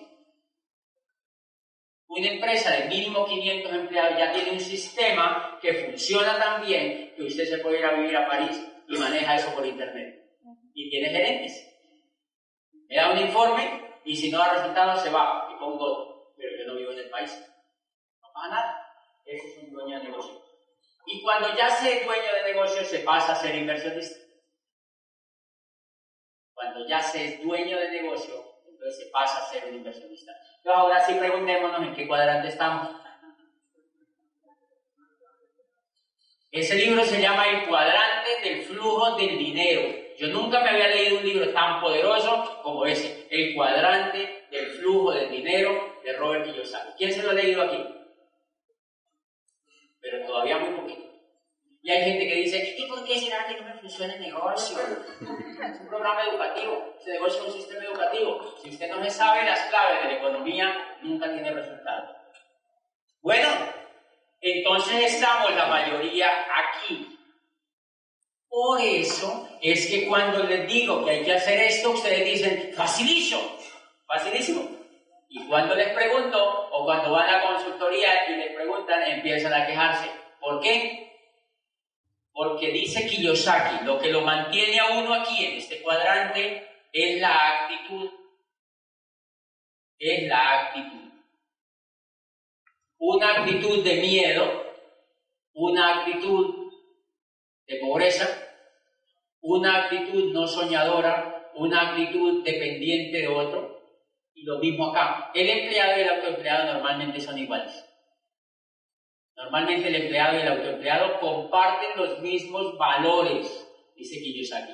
[2.07, 7.23] Una empresa de mínimo 500 empleados ya tiene un sistema que funciona tan bien que
[7.23, 10.23] usted se puede ir a vivir a París y maneja eso por internet.
[10.73, 11.67] Y tiene gerentes.
[12.87, 16.33] Me da un informe y si no da resultados se va y pongo otro.
[16.37, 17.45] Pero yo no vivo en el país.
[18.21, 18.87] No pasa nada.
[19.25, 20.41] Ese es un dueño de negocio.
[21.07, 24.30] Y cuando ya se dueño de negocio se pasa a ser inversionista.
[26.61, 28.35] Cuando ya se es dueño de negocio,
[28.67, 30.31] entonces se pasa a ser un inversionista.
[30.57, 32.87] Entonces ahora sí preguntémonos en qué cuadrante estamos.
[36.51, 39.81] Ese libro se llama El cuadrante del flujo del dinero.
[40.19, 45.13] Yo nunca me había leído un libro tan poderoso como ese, El cuadrante del flujo
[45.13, 46.91] del dinero de Robert Kiyosaki.
[46.95, 47.83] ¿Quién se lo ha leído aquí?
[49.99, 51.10] Pero todavía muy poquito.
[51.83, 54.77] Y hay gente que dice, ¿y por qué será que no me funciona el negocio?
[54.79, 58.55] Es un programa educativo, ese negocio es un sistema educativo.
[58.61, 62.15] Si usted no se sabe las claves de la economía, nunca tiene resultado.
[63.21, 63.47] Bueno,
[64.41, 67.17] entonces estamos la mayoría aquí.
[68.47, 73.41] Por eso es que cuando les digo que hay que hacer esto, ustedes dicen, facilísimo,
[74.05, 74.69] facilísimo.
[75.29, 79.65] Y cuando les pregunto, o cuando van a la consultoría y les preguntan, empiezan a
[79.65, 80.11] quejarse.
[80.39, 81.10] ¿Por qué?
[82.33, 87.63] Porque dice Kiyosaki, lo que lo mantiene a uno aquí en este cuadrante es la
[87.63, 88.09] actitud.
[89.99, 91.11] Es la actitud.
[92.97, 94.73] Una actitud de miedo,
[95.53, 96.71] una actitud
[97.67, 98.27] de pobreza,
[99.41, 103.81] una actitud no soñadora, una actitud dependiente de otro,
[104.33, 105.31] y lo mismo acá.
[105.33, 107.90] El empleado y el autoempleado normalmente son iguales.
[109.43, 114.73] Normalmente el empleado y el autoempleado comparten los mismos valores, dice Kiyosaki.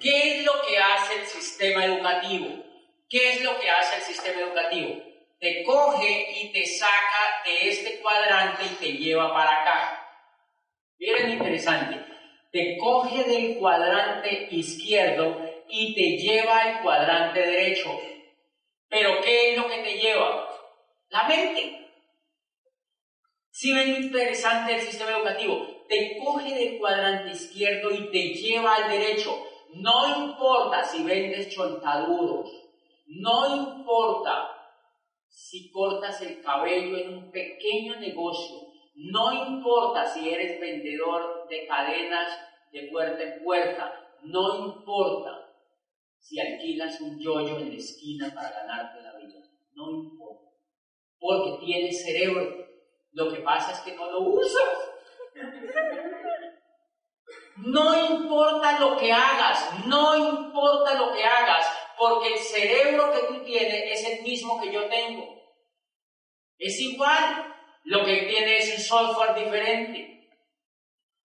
[0.00, 2.62] ¿Qué es lo que hace el sistema educativo?
[3.08, 5.02] ¿Qué es lo que hace el sistema educativo?
[5.38, 10.06] Te coge y te saca de este cuadrante y te lleva para acá.
[10.98, 12.04] Miren interesante.
[12.52, 17.98] Te coge del cuadrante izquierdo y te lleva al cuadrante derecho.
[18.88, 20.48] Pero ¿qué es lo que te lleva?
[21.08, 21.79] La mente.
[23.60, 28.90] Si ven interesante el sistema educativo, te coge del cuadrante izquierdo y te lleva al
[28.90, 29.36] derecho.
[29.74, 32.50] No importa si vendes chontaduros,
[33.06, 34.48] no importa
[35.28, 38.60] si cortas el cabello en un pequeño negocio,
[38.94, 42.32] no importa si eres vendedor de cadenas
[42.72, 43.92] de puerta en puerta,
[44.22, 45.52] no importa
[46.18, 49.38] si alquilas un yoyo en la esquina para ganarte la vida,
[49.74, 50.48] no importa,
[51.18, 52.69] porque tienes cerebro.
[53.12, 54.90] Lo que pasa es que no lo usas.
[57.56, 61.66] No importa lo que hagas, no importa lo que hagas,
[61.98, 65.40] porque el cerebro que tú tienes es el mismo que yo tengo.
[66.58, 67.46] Es igual.
[67.84, 70.28] Lo que tiene es un software diferente.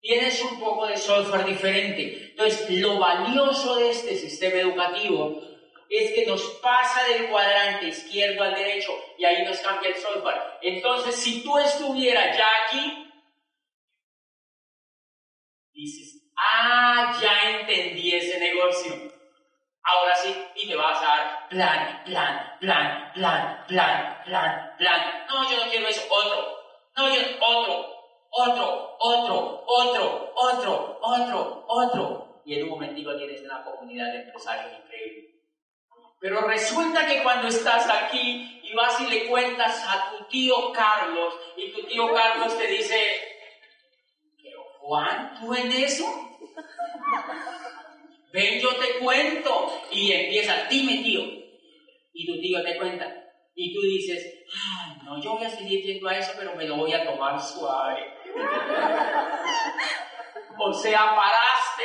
[0.01, 2.31] Tienes un poco de software diferente.
[2.31, 5.41] Entonces, lo valioso de este sistema educativo
[5.89, 10.39] es que nos pasa del cuadrante izquierdo al derecho y ahí nos cambia el software.
[10.61, 13.11] Entonces, si tú estuvieras ya aquí,
[15.73, 18.93] dices, ah, ya entendí ese negocio.
[19.81, 25.25] Ahora sí, y te vas a dar plan, plan, plan, plan, plan, plan, plan.
[25.27, 26.59] No, yo no quiero eso, otro.
[26.95, 32.41] No, yo, otro, otro, otro, otro, otro, otro, otro.
[32.45, 35.28] Y en un momentico tienes una comunidad de empresarios increíble.
[36.19, 41.33] Pero resulta que cuando estás aquí y vas y le cuentas a tu tío Carlos,
[41.55, 43.21] y tu tío Carlos te dice,
[44.43, 46.05] pero Juan, ¿tú en eso?
[48.33, 49.81] Ven, yo te cuento.
[49.91, 51.21] Y empieza, dime tío.
[52.13, 53.15] Y tu tío te cuenta.
[53.55, 56.77] Y tú dices, ay, no, yo voy a seguir yendo a eso, pero me lo
[56.77, 58.13] voy a tomar suave.
[60.59, 61.83] o sea, paraste.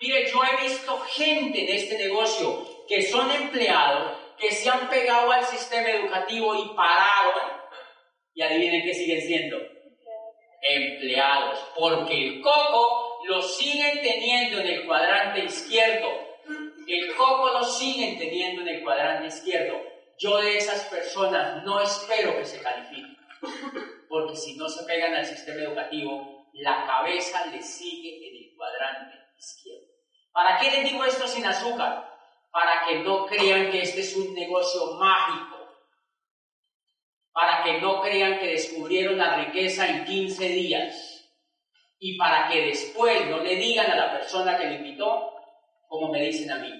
[0.00, 5.30] Mire, yo he visto gente en este negocio que son empleados, que se han pegado
[5.30, 7.56] al sistema educativo y pararon.
[8.34, 9.58] Y adivinen qué siguen siendo.
[10.62, 11.58] Empleados.
[11.78, 16.08] Porque el coco lo siguen teniendo en el cuadrante izquierdo.
[16.86, 19.80] El coco lo siguen teniendo en el cuadrante izquierdo.
[20.18, 23.16] Yo de esas personas no espero que se califiquen.
[24.08, 29.16] Porque si no se pegan al sistema educativo, la cabeza le sigue en el cuadrante
[29.38, 29.86] izquierdo.
[30.32, 32.15] ¿Para qué les digo esto sin azúcar?
[32.56, 35.58] Para que no crean que este es un negocio mágico.
[37.30, 41.28] Para que no crean que descubrieron la riqueza en 15 días
[41.98, 45.34] y para que después no le digan a la persona que le invitó,
[45.86, 46.72] como me dicen a mí.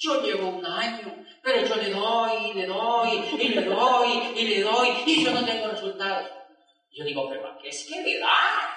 [0.00, 4.62] Yo llevo un año, pero yo le doy, le doy, y le doy, y le
[4.62, 6.28] doy, y yo no tengo resultados.
[6.90, 8.76] Yo digo, pero qué es que le da?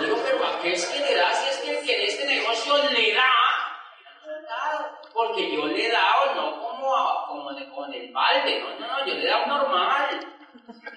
[0.00, 3.14] digo, pero ¿a qué es que le da si es que, en este negocio le
[3.14, 3.30] da?
[5.12, 9.22] Porque yo le he dado no como, con el balde, no, no, no, yo le
[9.22, 10.20] he dado normal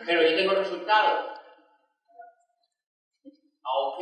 [0.05, 1.39] pero yo tengo resultados.
[3.63, 4.01] Ah, ok.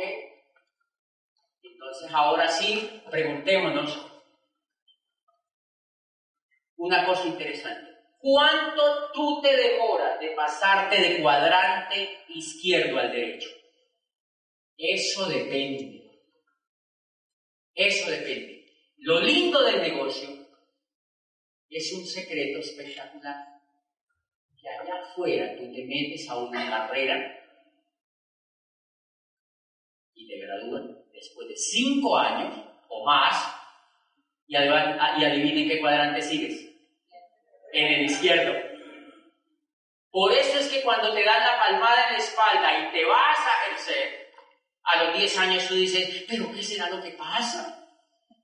[1.62, 4.06] Entonces ahora sí, preguntémonos
[6.76, 7.92] una cosa interesante.
[8.18, 13.48] ¿Cuánto tú te demoras de pasarte de cuadrante izquierdo al derecho?
[14.76, 16.01] Eso depende.
[17.74, 18.66] Eso depende.
[18.98, 20.28] Lo lindo del negocio
[21.68, 23.52] es un secreto espectacular
[24.60, 27.38] que allá afuera tú te metes a una carrera
[30.14, 33.62] y te gradúan después de cinco años o más
[34.46, 36.68] y, adivinen qué cuadrante sigues.
[37.72, 38.52] En el izquierdo.
[40.10, 43.38] Por eso es que cuando te dan la palmada en la espalda y te vas
[43.38, 44.21] a ejercer,
[44.92, 47.88] a los 10 años tú dices, pero ¿qué será lo que pasa?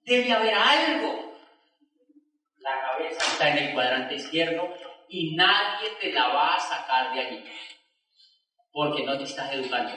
[0.05, 1.37] Debe haber algo.
[2.59, 4.75] La cabeza está en el cuadrante izquierdo
[5.09, 7.45] y nadie te la va a sacar de allí,
[8.73, 9.93] porque no te estás educando.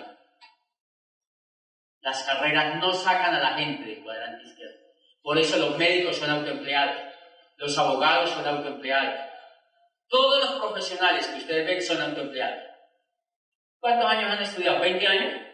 [2.01, 4.77] Las carreras no sacan a la gente del cuadrante izquierdo.
[5.21, 6.97] Por eso los médicos son autoempleados,
[7.57, 9.19] los abogados son autoempleados,
[10.07, 12.63] todos los profesionales que ustedes ven son autoempleados.
[13.79, 14.83] ¿Cuántos años han estudiado?
[14.83, 15.50] ¿20 años?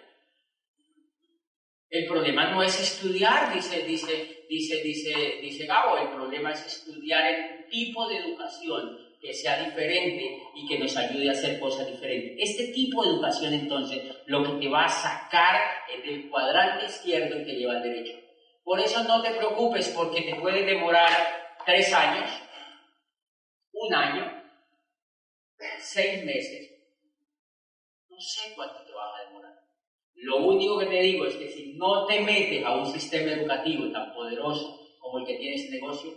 [1.89, 7.25] El problema no es estudiar, dice, dice, dice, dice, dice Gabo, el problema es estudiar
[7.25, 12.49] el tipo de educación que sea diferente y que nos ayude a hacer cosas diferentes.
[12.49, 15.61] Este tipo de educación entonces lo que te va a sacar
[16.03, 18.17] del cuadrante izquierdo te lleva al derecho.
[18.63, 21.09] Por eso no te preocupes porque te puede demorar
[21.65, 22.29] tres años,
[23.71, 24.43] un año,
[25.79, 26.69] seis meses,
[28.09, 29.53] no sé cuánto te vas a demorar.
[30.15, 33.91] Lo único que te digo es que si no te metes a un sistema educativo
[33.91, 36.11] tan poderoso como el que tiene este negocio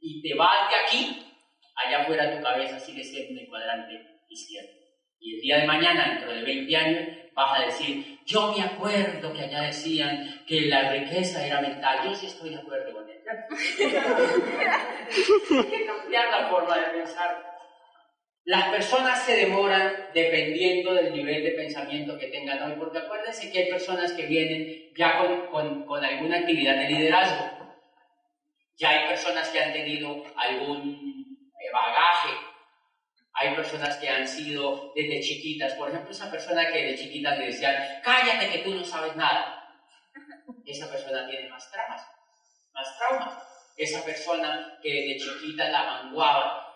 [0.00, 1.26] y te vas de aquí,
[1.74, 4.70] allá afuera tu cabeza sigue siendo en el cuadrante izquierdo.
[5.18, 9.32] Y el día de mañana, dentro de 20 años, vas a decir, yo me acuerdo
[9.32, 11.98] que allá decían que la riqueza era mental.
[12.04, 13.18] Yo sí estoy de acuerdo con él.
[15.50, 17.49] Hay que cambiar la forma de pensar.
[18.44, 23.58] Las personas se demoran dependiendo del nivel de pensamiento que tengan hoy, porque acuérdense que
[23.58, 25.18] hay personas que vienen ya
[25.50, 27.76] con, alguna actividad de liderazgo.
[28.76, 31.10] Ya hay personas que han tenido algún
[31.72, 32.34] bagaje.
[33.34, 37.46] Hay personas que han sido desde chiquitas, por ejemplo, esa persona que de chiquitas le
[37.46, 39.56] decían, cállate que tú no sabes nada.
[40.66, 42.06] Esa persona tiene más traumas,
[42.72, 43.34] más traumas.
[43.76, 46.69] Esa persona que de chiquita la manguaba,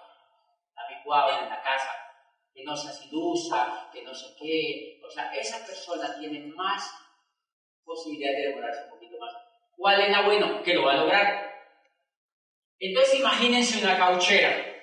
[1.05, 1.91] picuaba en la casa,
[2.55, 5.01] que no se asidusa, que no sé qué.
[5.07, 6.91] O sea, esa persona tiene más
[7.85, 9.33] posibilidad de demorarse un poquito más.
[9.77, 10.63] ¿Cuál es la bueno?
[10.63, 11.53] Que lo va a lograr.
[12.79, 14.75] Entonces imagínense una cauchera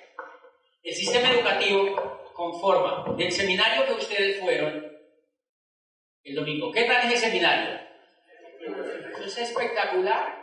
[0.82, 4.84] el sistema educativo conforma del seminario que ustedes fueron
[6.24, 6.72] el domingo.
[6.72, 7.80] ¿Qué tal es el seminario?
[9.24, 10.42] Es espectacular.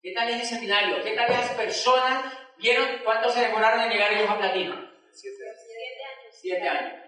[0.00, 1.02] ¿Qué tal es el seminario?
[1.02, 2.32] ¿Qué tal las personas?
[2.58, 4.85] ¿Vieron cuánto se demoraron en llegar ellos a Platino?
[5.16, 6.34] Siete años.
[6.40, 7.02] Siete años.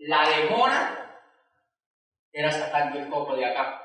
[0.00, 1.20] La demora
[2.32, 3.84] era sacando el coco de acá.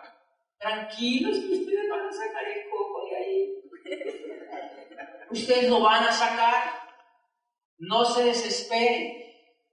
[0.60, 3.64] Tranquilos que ustedes van a sacar el coco de ahí.
[5.32, 6.84] Ustedes lo van a sacar
[7.88, 9.14] no se desesperen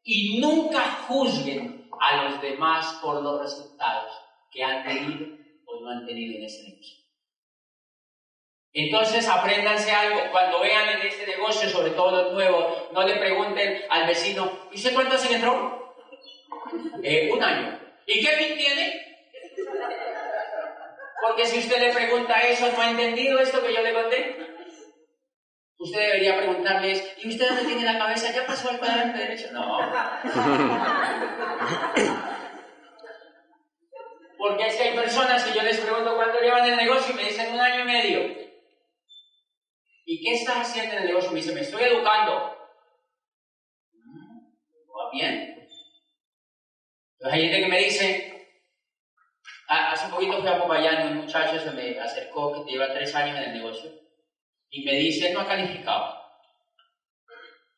[0.03, 4.13] y nunca juzguen a los demás por los resultados
[4.51, 5.27] que han tenido
[5.67, 7.00] o no han tenido en ese negocio.
[8.73, 10.31] Entonces apréndanse algo.
[10.31, 14.77] Cuando vean en este negocio, sobre todo los nuevos, no le pregunten al vecino, ¿y
[14.77, 15.95] usted cuánto hace entró?
[17.03, 17.81] Eh, un año.
[18.07, 19.07] ¿Y qué PIN tiene?
[21.21, 24.37] Porque si usted le pregunta eso, no ha entendido esto que yo le conté.
[25.79, 28.33] Usted debería preguntarles, ¿y usted dónde tiene la cabeza?
[28.33, 29.49] ¿Ya pasó al cuadrante derecho?
[29.53, 29.81] No.
[34.39, 37.25] Porque es que hay personas que yo les pregunto cuánto llevan el negocio y me
[37.25, 38.50] dicen un año y medio.
[40.11, 41.31] ¿Y qué estás haciendo en el negocio?
[41.31, 42.33] Me dice, me estoy educando.
[44.89, 45.69] ¿Va bien?
[47.13, 48.49] Entonces hay gente que me dice,
[49.69, 53.39] hace un poquito fui a Popayán, un muchacho se me acercó que lleva tres años
[53.39, 53.89] en el negocio
[54.71, 56.21] y me dice, no ha calificado.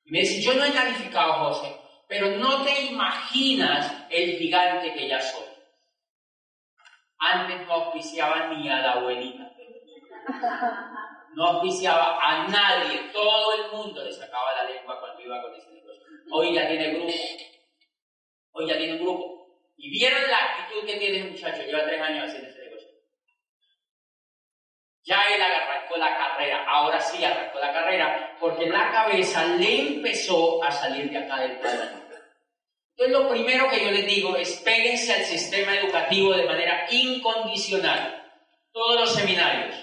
[0.06, 1.76] Y me dice, yo no he calificado, José,
[2.08, 5.44] pero no te imaginas el gigante que ya soy.
[7.18, 9.52] Antes no auspiciaba ni a la abuelita.
[11.34, 13.10] No auspiciaba a nadie.
[13.12, 16.02] Todo el mundo le sacaba la lengua cuando iba con ese negocio.
[16.30, 17.12] Hoy ya tiene grupo.
[18.52, 19.46] Hoy ya tiene grupo.
[19.76, 21.62] Y vieron la actitud que tiene el muchacho.
[21.62, 22.88] Lleva tres años haciendo ese negocio.
[25.04, 26.64] Ya él arrancó la carrera.
[26.68, 28.36] Ahora sí arrancó la carrera.
[28.38, 32.02] Porque la cabeza le empezó a salir de acá del plano.
[32.96, 38.18] Entonces lo primero que yo les digo es péguense al sistema educativo de manera incondicional.
[38.70, 39.74] Todos los seminarios,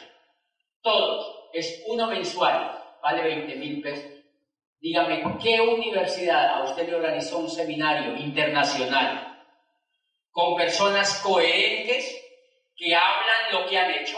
[0.81, 4.11] todos, es uno mensual, vale 20 mil pesos.
[4.79, 9.45] Dígame, ¿qué universidad a usted le organizó un seminario internacional
[10.31, 12.15] con personas coherentes
[12.75, 14.17] que hablan lo que han hecho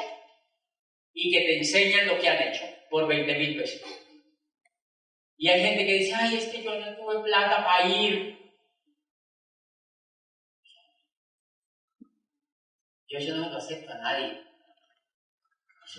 [1.14, 3.82] y que te enseñan lo que han hecho por 20 mil pesos?
[5.38, 8.42] Y hay gente que dice, ay, es que yo no tuve plata para ir
[13.12, 14.42] Yo, yo no lo acepto a nadie.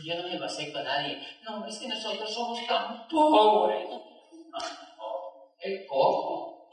[0.01, 1.21] Yo no me lo acepto a nadie.
[1.43, 3.87] No, es que nosotros somos tan pobres.
[5.61, 6.71] el cojo.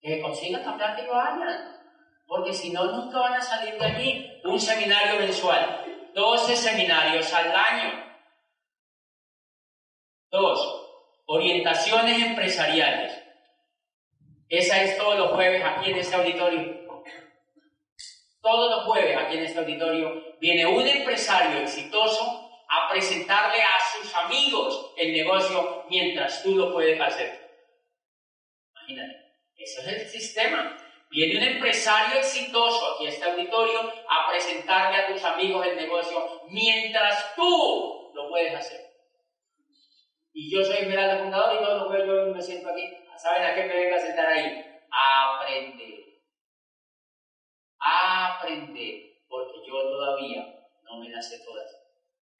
[0.00, 1.80] Que consigan hablar que lo hagan.
[2.26, 4.40] Porque si no, nunca van a salir de allí.
[4.44, 5.84] Un seminario mensual.
[6.14, 8.10] 12 seminarios al año.
[10.30, 10.86] Dos,
[11.26, 13.20] orientaciones empresariales.
[14.48, 16.80] Esa es todos los jueves aquí en este auditorio.
[18.40, 22.39] Todos los jueves aquí en este auditorio viene un empresario exitoso
[22.70, 27.50] a presentarle a sus amigos el negocio mientras tú lo puedes hacer.
[28.72, 30.76] Imagínate, ese es el sistema.
[31.10, 36.42] Viene un empresario exitoso aquí a este auditorio a presentarle a tus amigos el negocio
[36.48, 38.80] mientras tú lo puedes hacer.
[40.32, 42.88] Y yo soy Esmeralda Fundador y todos los jueves yo me siento aquí.
[43.16, 44.64] ¿Saben a qué me vengo a sentar ahí?
[44.90, 46.10] A aprender
[47.80, 51.79] a aprender, porque yo todavía no me las sé todas.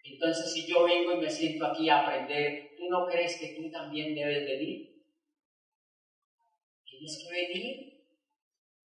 [0.04, 3.70] Entonces, si yo vengo y me siento aquí a aprender, ¿tú no crees que tú
[3.70, 4.90] también debes venir?
[6.84, 8.04] Tienes que venir,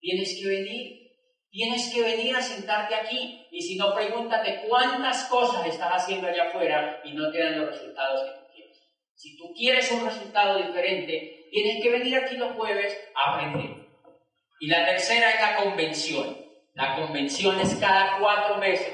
[0.01, 1.05] tienes que venir,
[1.51, 3.47] tienes que venir a sentarte aquí.
[3.51, 7.71] Y si no, pregúntate cuántas cosas estás haciendo allá afuera y no te dan los
[7.71, 8.83] resultados que tú quieres.
[9.15, 13.85] Si tú quieres un resultado diferente, tienes que venir aquí los jueves a aprender.
[14.61, 16.45] Y la tercera es la convención.
[16.75, 18.93] La convención es cada cuatro meses.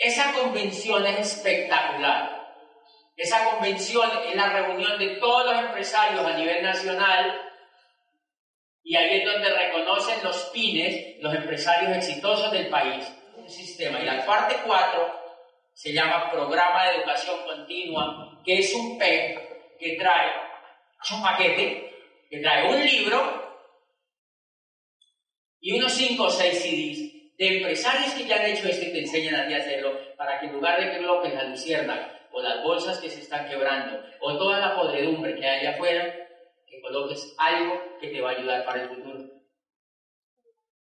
[0.00, 2.56] Esa convención es espectacular.
[3.18, 7.38] Esa convención es la reunión de todos los empresarios a nivel nacional
[8.82, 13.06] y ahí es donde reconocen los pines, los empresarios exitosos del país.
[13.36, 14.00] Un sistema.
[14.00, 15.20] Y la parte cuatro
[15.74, 20.32] se llama Programa de Educación Continua, que es un PEC que trae
[21.12, 21.94] un paquete,
[22.30, 23.60] que trae un libro
[25.60, 26.99] y unos 5 o 6 CDs
[27.40, 30.38] de empresarios que ya han hecho esto y te enseñan a ti a hacerlo, para
[30.38, 33.98] que en lugar de que coloques la lucierna o las bolsas que se están quebrando
[34.20, 36.04] o toda la podredumbre que hay afuera,
[36.66, 39.20] que coloques algo que te va a ayudar para el futuro.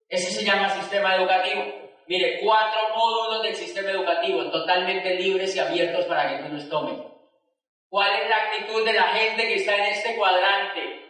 [0.09, 1.63] Eso se llama sistema educativo.
[2.07, 6.99] Mire, cuatro módulos del sistema educativo totalmente libres y abiertos para que tú los tomes.
[7.91, 11.06] ¿Cuál es la actitud de la gente que está en este cuadrante?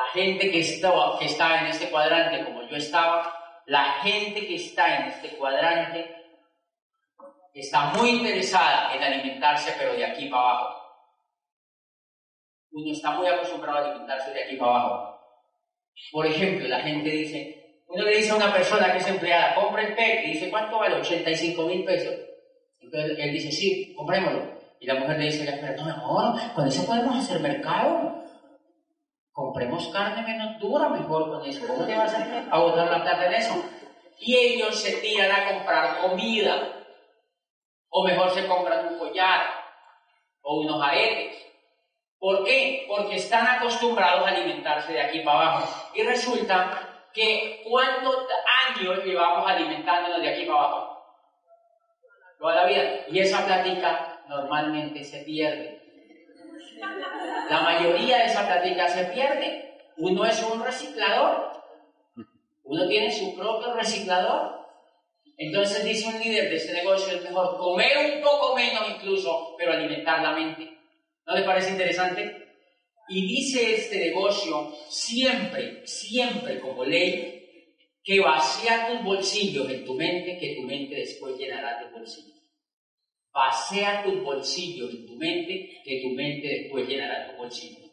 [0.00, 4.54] La gente que estaba, que estaba en este cuadrante, como yo estaba, la gente que
[4.54, 6.16] está en este cuadrante
[7.52, 10.76] está muy interesada en alimentarse, pero de aquí para abajo.
[12.72, 15.20] Uno está muy acostumbrado a alimentarse de aquí para abajo.
[16.12, 19.82] Por ejemplo, la gente dice, uno le dice a una persona que es empleada, compra
[19.82, 20.96] el PEC, y dice, ¿cuánto vale?
[20.96, 22.14] 85 mil pesos.
[22.80, 24.58] Entonces él dice, sí, comprémoslo.
[24.80, 28.19] Y la mujer le dice, no, amor, con eso podemos hacer mercado
[29.40, 31.66] compremos carne menos dura mejor con eso.
[31.66, 33.54] ¿Cómo te vas a botar la plata en eso?
[34.18, 36.76] Y ellos se tiran a comprar comida.
[37.88, 39.46] O mejor se compran un collar
[40.42, 41.38] o unos aretes.
[42.18, 42.84] ¿Por qué?
[42.86, 45.90] Porque están acostumbrados a alimentarse de aquí para abajo.
[45.94, 48.16] Y resulta que ¿cuántos
[48.68, 51.02] años llevamos alimentándonos de aquí para abajo?
[52.38, 52.82] Toda la vida.
[53.08, 55.79] Y esa plática normalmente se pierde.
[57.50, 59.78] La mayoría de esa plática se pierde.
[59.96, 61.52] Uno es un reciclador.
[62.64, 64.60] Uno tiene su propio reciclador.
[65.36, 69.72] Entonces dice un líder de ese negocio, es mejor comer un poco menos incluso, pero
[69.72, 70.70] alimentar la mente.
[71.26, 72.48] ¿No le parece interesante?
[73.08, 77.40] Y dice este negocio siempre, siempre como ley,
[78.04, 82.39] que vacía tus bolsillos en tu mente, que tu mente después llenará tus bolsillos.
[83.32, 87.90] Vacía tus bolsillos en tu mente, que tu mente después llenará tus bolsillos.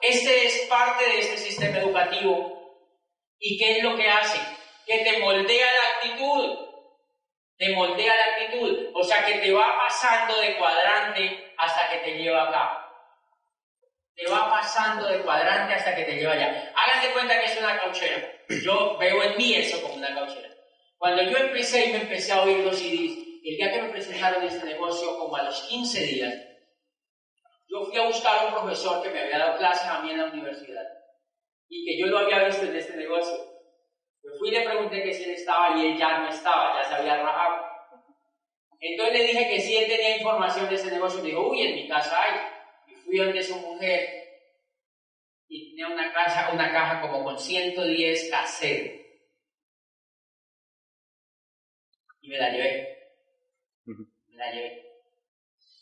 [0.00, 2.54] Este es parte de este sistema educativo.
[3.38, 4.38] ¿Y qué es lo que hace?
[4.86, 6.58] Que te moldea la actitud.
[7.56, 8.90] Te moldea la actitud.
[8.94, 12.84] O sea, que te va pasando de cuadrante hasta que te lleva acá.
[14.14, 16.72] Te va pasando de cuadrante hasta que te lleva allá.
[16.74, 18.30] Háganse cuenta que es una cauchera.
[18.62, 20.50] Yo veo en mí eso como una cauchera.
[20.98, 24.42] Cuando yo empecé y me empecé a oír los CDs, el día que me presentaron
[24.42, 26.34] este negocio, como a los 15 días,
[27.68, 30.18] yo fui a buscar a un profesor que me había dado clases a mí en
[30.18, 30.86] la universidad
[31.68, 33.36] y que yo lo había visto en este negocio.
[34.22, 36.88] Me fui y le pregunté que si él estaba y él ya no estaba, ya
[36.88, 37.66] se había rajado.
[38.80, 41.74] Entonces le dije que si él tenía información de ese negocio, me dijo, uy, en
[41.74, 42.40] mi casa hay.
[42.86, 44.24] Y fui donde su mujer
[45.48, 49.00] y tenía una, casa, una caja como con 110 caseros.
[52.22, 52.93] Y me la llevé.
[54.52, 54.84] Me.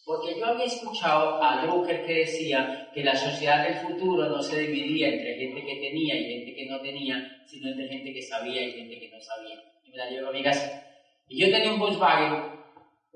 [0.04, 4.58] Porque yo había escuchado a Drucker que decía que la sociedad del futuro no se
[4.58, 8.62] dividía entre gente que tenía y gente que no tenía, sino entre gente que sabía
[8.62, 9.62] y gente que no sabía.
[9.84, 10.86] Y me la llevé a mi casa.
[11.28, 12.52] Y yo tenía un Volkswagen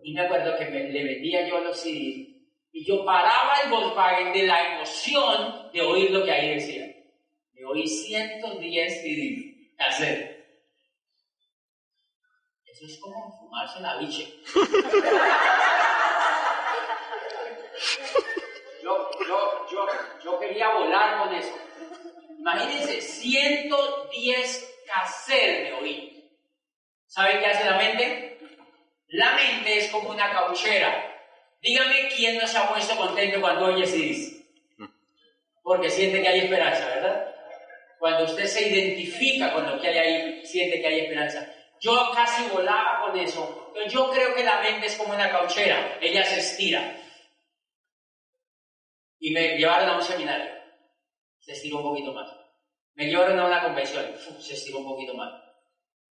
[0.03, 2.29] y me acuerdo que le vendía yo a los CDs
[2.73, 6.87] y yo paraba el Volkswagen de la emoción de oír lo que ahí decía.
[7.53, 10.36] Me oí 110 CDs hacer.
[12.87, 14.33] Es como fumarse la biche.
[18.81, 19.87] Yo, yo, yo,
[20.25, 21.53] yo quería volar con eso.
[22.39, 26.31] Imagínense, 110 caser me oí.
[27.07, 28.39] ¿Saben qué hace la mente?
[29.09, 31.13] La mente es como una cauchera.
[31.61, 34.47] Dígame quién no se ha puesto contento cuando oye dice.
[35.65, 37.35] Porque siente que hay esperanza, ¿verdad?
[37.99, 41.53] Cuando usted se identifica con lo que hay ahí, siente que hay esperanza.
[41.81, 43.67] Yo casi volaba con eso.
[43.69, 46.97] Entonces yo creo que la mente es como una cauchera, ella se estira.
[49.19, 50.53] Y me llevaron a un seminario,
[51.41, 52.31] se estiró un poquito más.
[52.95, 54.05] Me llevaron a una convención,
[54.41, 55.33] se estiró un poquito más.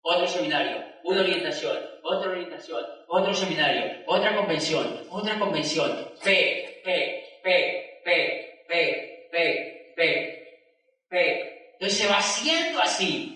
[0.02, 6.12] Otro seminario, una orientación, otra orientación, otro seminario, otra convención, otra convención.
[6.22, 10.62] P, P, P, P, P, P, P,
[11.08, 11.70] P.
[11.72, 13.35] Entonces se va haciendo así.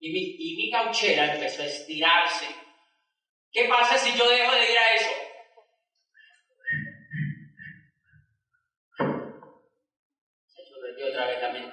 [0.00, 2.46] Y mi, y mi cauchera empezó a estirarse.
[3.50, 5.10] ¿Qué pasa si yo dejo de ir a eso?
[10.46, 11.72] Se churreteó otra vez también.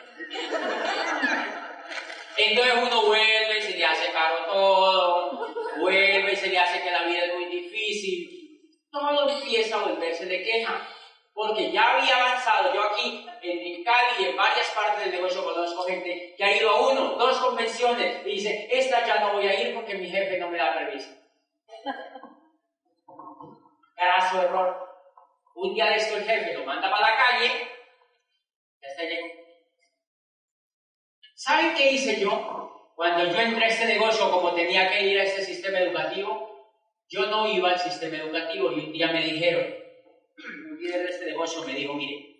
[2.37, 6.91] Entonces uno vuelve y se le hace caro todo, vuelve y se le hace que
[6.91, 8.59] la vida es muy difícil.
[8.91, 10.87] Todo empieza a volverse de queja,
[11.35, 12.73] porque ya había avanzado.
[12.73, 16.71] Yo aquí en, Cali y en varias partes del negocio conozco gente que ha ido
[16.71, 20.39] a uno, dos convenciones y dice, esta ya no voy a ir porque mi jefe
[20.39, 21.09] no me da permiso.
[23.97, 24.89] Graso error.
[25.55, 27.51] Un día de esto el jefe lo manda para la calle,
[28.81, 29.43] ya está llegando
[31.35, 32.93] ¿Saben qué hice yo?
[32.95, 36.71] Cuando yo entré a este negocio, como tenía que ir a este sistema educativo,
[37.09, 39.84] yo no iba al sistema educativo y un día me dijeron,
[40.77, 42.35] líder de este negocio me dijo, mire,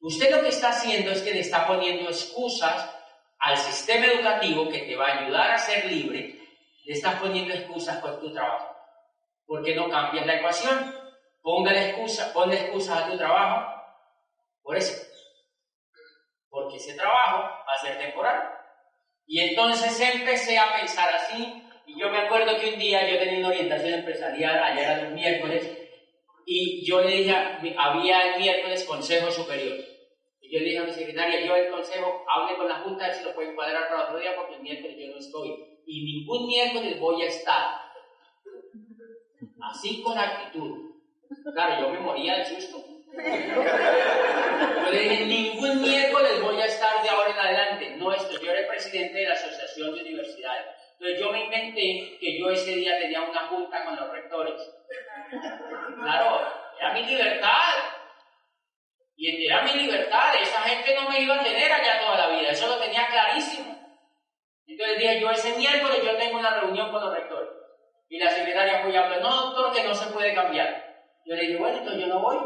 [0.00, 2.90] usted lo que está haciendo es que le está poniendo excusas
[3.38, 6.40] al sistema educativo que te va a ayudar a ser libre,
[6.84, 8.74] le estás poniendo excusas con tu trabajo.
[9.46, 10.94] ¿Por qué no cambias la ecuación?
[11.42, 13.70] Póngale excusa, ponle excusas a tu trabajo.
[14.62, 14.94] Por eso,
[16.48, 18.50] porque ese trabajo va a ser temporal.
[19.26, 23.40] Y entonces empecé a pensar así, y yo me acuerdo que un día yo tenía
[23.40, 25.83] una orientación empresarial, allá era los miércoles,
[26.46, 27.34] y yo le dije,
[27.78, 29.76] había el miércoles consejo superior.
[30.40, 33.24] Y yo le dije a mi secretaria, yo el consejo, hable con la junta, si
[33.24, 35.54] lo pueden cuadrar para otro día, porque el miércoles yo no estoy.
[35.86, 37.80] Y ningún miércoles voy a estar.
[39.62, 40.94] Así con actitud.
[41.54, 42.84] Claro, yo me moría de susto.
[43.14, 47.96] Yo le dije, ningún miércoles voy a estar de ahora en adelante.
[47.96, 50.73] No, esto, yo era el presidente de la Asociación de Universidades.
[50.98, 54.54] Entonces yo me inventé que yo ese día tenía una junta con los rectores.
[56.00, 56.40] Claro,
[56.78, 57.74] era mi libertad.
[59.16, 60.34] Y era mi libertad.
[60.40, 62.50] Esa gente no me iba a tener allá toda la vida.
[62.50, 63.74] Eso lo tenía clarísimo.
[64.66, 67.50] Entonces dije yo, ese miércoles yo tengo una reunión con los rectores.
[68.08, 70.84] Y la secretaria fue y habló, no doctor, que no se puede cambiar.
[71.24, 72.38] Yo le dije, bueno, entonces yo no voy.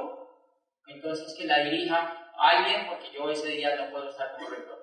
[0.86, 4.77] Entonces que la dirija alguien, porque yo ese día no puedo estar como rector.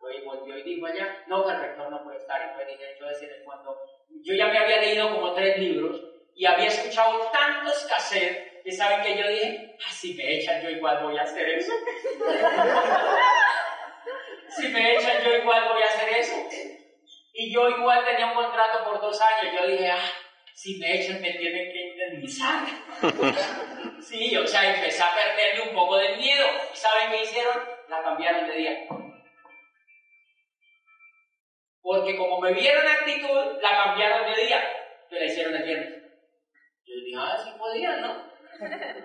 [0.00, 2.40] Y volvió y dijo allá, no, que el rector no puede estar.
[2.40, 3.78] Entonces dije, yo decía en el fondo,
[4.22, 6.02] yo ya me había leído como tres libros
[6.34, 10.70] y había escuchado tantos cassettes que saben que yo dije, ah, si me echan yo
[10.70, 11.72] igual voy a hacer eso.
[14.56, 16.36] si me echan yo igual voy a hacer eso.
[17.34, 19.54] Y yo igual tenía un contrato por dos años.
[19.60, 20.12] Yo dije, ah,
[20.54, 22.66] si me echan me tienen que indemnizar.
[24.00, 26.46] sí, o sea, empecé a perderle un poco de miedo.
[26.72, 27.56] ¿Y saben qué hicieron?
[27.88, 28.88] La cambiaron de día.
[31.88, 34.62] Porque como me vieron actitud, la cambiaron de día.
[35.08, 36.02] Que la hicieron el viernes.
[36.84, 38.30] Yo dije, ah, sí podían, ¿no?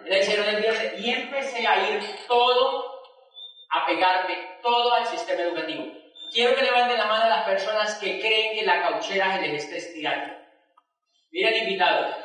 [0.06, 1.00] La hicieron el viernes.
[1.00, 3.02] Y empecé a ir todo,
[3.70, 5.86] a pegarme todo al sistema educativo.
[6.34, 9.64] Quiero que levanten la mano a las personas que creen que la cauchera se les
[9.64, 10.36] está estirando.
[11.32, 12.18] Miren, invitados.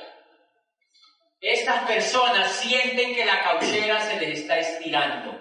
[1.40, 5.40] Estas personas sienten que la cauchera se les está estirando.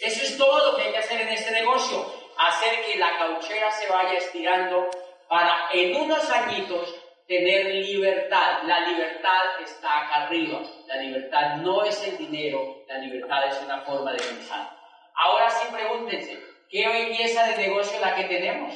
[0.00, 2.17] Eso es todo lo que hay que hacer en este negocio.
[2.38, 4.88] Hacer que la cauchera se vaya estirando
[5.28, 6.94] para en unos añitos
[7.26, 8.62] tener libertad.
[8.64, 10.60] La libertad está acá arriba.
[10.86, 14.70] La libertad no es el dinero, la libertad es una forma de pensar.
[15.14, 18.74] Ahora sí pregúntense, ¿Qué belleza de negocio la que tenemos?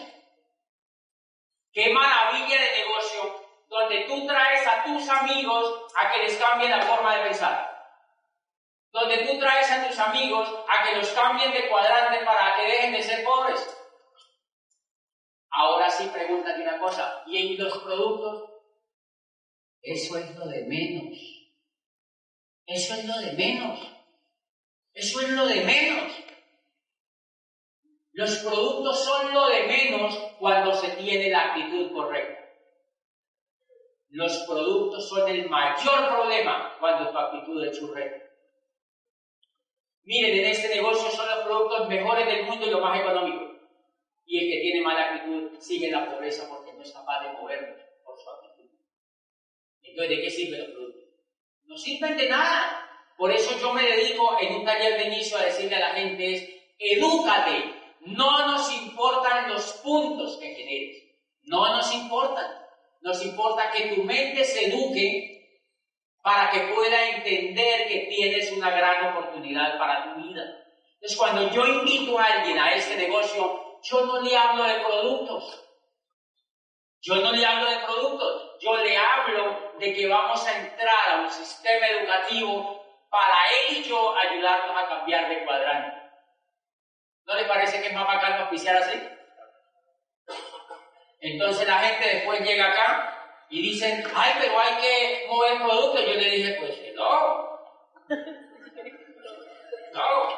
[1.73, 6.83] Qué maravilla de negocio donde tú traes a tus amigos a que les cambien la
[6.83, 7.72] forma de pensar.
[8.93, 12.93] Donde tú traes a tus amigos a que los cambien de cuadrante para que dejen
[12.93, 13.79] de ser pobres.
[15.51, 18.51] Ahora sí pregúntate una cosa, ¿y en los productos?
[19.83, 21.19] Eso es lo de menos.
[22.67, 23.81] Eso es lo de menos.
[24.95, 26.13] Eso es lo de menos.
[28.13, 32.41] Los productos son lo de menos cuando se tiene la actitud correcta.
[34.11, 38.32] Los productos son el mayor problema cuando tu actitud es churreta.
[40.05, 43.53] Miren, en este negocio son los productos mejores del mundo y lo más económico.
[44.25, 47.33] Y el que tiene mala actitud sigue en la pobreza porque no es capaz de
[47.33, 48.69] moverlo por su actitud.
[49.83, 51.03] Entonces, ¿de qué sirven los productos?
[51.65, 52.89] No sirven de nada.
[53.17, 56.35] Por eso yo me dedico en un taller de inicio a decirle a la gente
[56.35, 56.49] es,
[56.79, 61.03] edúcate, no nos importan los puntos que generes.
[61.45, 62.47] No nos importan.
[63.03, 65.32] Nos importa que tu mente se eduque
[66.23, 70.43] para que pueda entender que tienes una gran oportunidad para tu vida.
[70.95, 75.69] Entonces, cuando yo invito a alguien a este negocio, yo no le hablo de productos.
[77.01, 78.59] Yo no le hablo de productos.
[78.61, 83.35] Yo le hablo de que vamos a entrar a un sistema educativo para
[83.69, 86.03] ello ayudarnos a cambiar de cuadrante.
[87.25, 88.97] ¿No le parece que es más bacán auspiciar así?
[91.21, 93.12] Entonces la gente después llega acá
[93.53, 96.07] y dicen, ay, pero hay que mover productos.
[96.07, 97.61] Yo le dije, pues no.
[99.93, 100.29] No.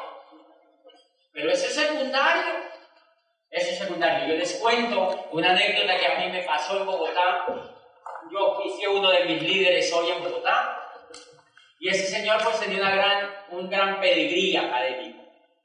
[1.31, 2.53] Pero ese es secundario.
[3.49, 4.27] Ese es secundario.
[4.27, 7.45] Yo les cuento una anécdota que a mí me pasó en Bogotá.
[8.29, 10.77] Yo oficié uno de mis líderes hoy en Bogotá.
[11.79, 15.23] Y ese señor pues tenía una gran, un gran pedigrí académico.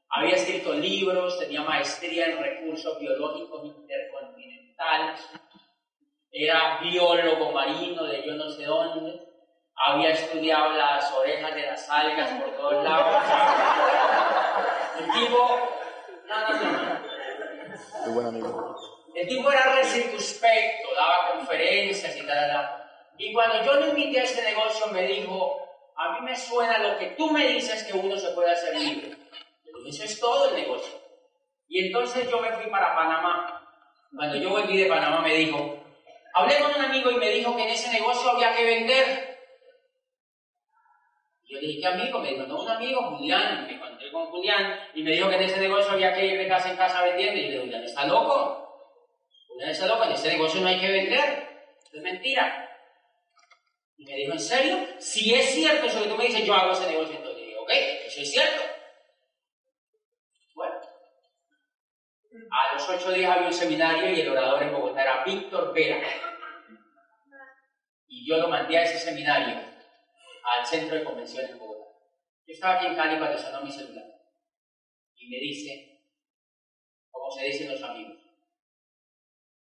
[0.09, 5.21] Había escrito libros, tenía maestría en recursos biológicos intercontinentales,
[6.33, 9.21] era biólogo marino de yo no sé dónde,
[9.75, 13.25] había estudiado las orejas de las algas por todos lados.
[14.99, 15.59] El tipo,
[16.27, 18.13] no, no, no.
[18.13, 18.77] buen amigo.
[19.15, 22.81] El tipo era recircunspecto, daba conferencias y tal, tal.
[23.19, 25.57] Y cuando yo lo invité a este negocio me dijo,
[25.97, 29.17] a mí me suena lo que tú me dices que uno se puede hacer libre.
[29.87, 30.95] Eso es todo el negocio.
[31.69, 33.67] Y entonces yo me fui para Panamá.
[34.15, 35.80] Cuando yo volví de Panamá me dijo,
[36.35, 39.31] hablé con un amigo y me dijo que en ese negocio había que vender.
[41.49, 42.21] Yo le dije, ¿qué amigo?
[42.21, 43.67] Me dijo, un amigo, Julián.
[43.67, 46.49] Me encontré con Julián y me dijo que en ese negocio había que ir de
[46.49, 47.41] casa en casa vendiendo.
[47.41, 48.87] Y yo le dije, Julián, ¿está loco?
[49.49, 51.49] Julián está loco, en ese negocio no hay que vender.
[51.93, 52.69] es mentira.
[53.97, 54.79] Y me dijo, ¿en serio?
[54.99, 57.17] Si es cierto eso que tú me dices, yo hago ese negocio.
[57.17, 57.71] Entonces le dije, ok,
[58.07, 58.70] eso es cierto.
[62.51, 66.01] A los ocho días había un seminario y el orador en Bogotá era Víctor Vera.
[68.09, 69.57] Y yo lo mandé a ese seminario,
[70.43, 71.91] al centro de convenciones en Bogotá.
[72.47, 74.05] Yo estaba aquí en Cali cuando sonó mi celular
[75.15, 76.01] y me dice,
[77.11, 78.19] como se dicen los amigos,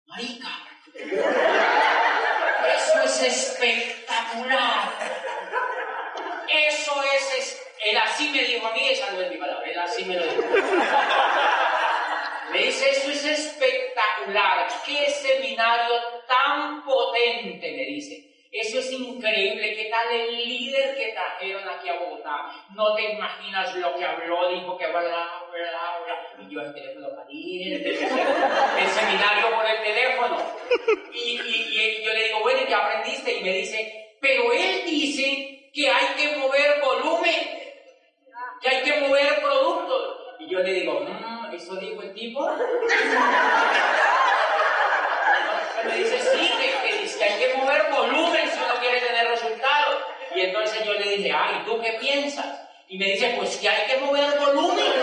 [0.07, 0.47] Marica,
[2.75, 4.91] eso es espectacular.
[6.51, 10.05] Eso es, él así me dijo a mí, esa no es mi palabra, él así
[10.05, 10.41] me lo dijo.
[12.51, 15.95] Me dice, eso es espectacular, qué seminario
[16.27, 18.29] tan potente, me dice.
[18.51, 22.49] Eso es increíble, qué tal el líder que trajeron aquí a Bogotá.
[22.73, 27.09] No te imaginas lo que habló, dijo que bla, bla, bla, Y yo el teléfono
[27.15, 30.37] caliente, el seminario por el teléfono.
[31.13, 33.37] Y, y, yo le digo, bueno, ¿y qué aprendiste?
[33.37, 37.59] Y me dice, pero él dice que hay que mover volumen,
[38.61, 40.18] que hay que mover productos.
[40.39, 42.49] Y yo le digo, mmm, ¿eso dijo el tipo?
[45.83, 49.97] me dice, sí, que, hay que mover volumen si uno quiere tener resultados.
[50.33, 52.45] Y entonces yo le dije, ah, ¿y tú qué piensas?
[52.87, 54.85] Y me dice, pues que hay que mover volumen.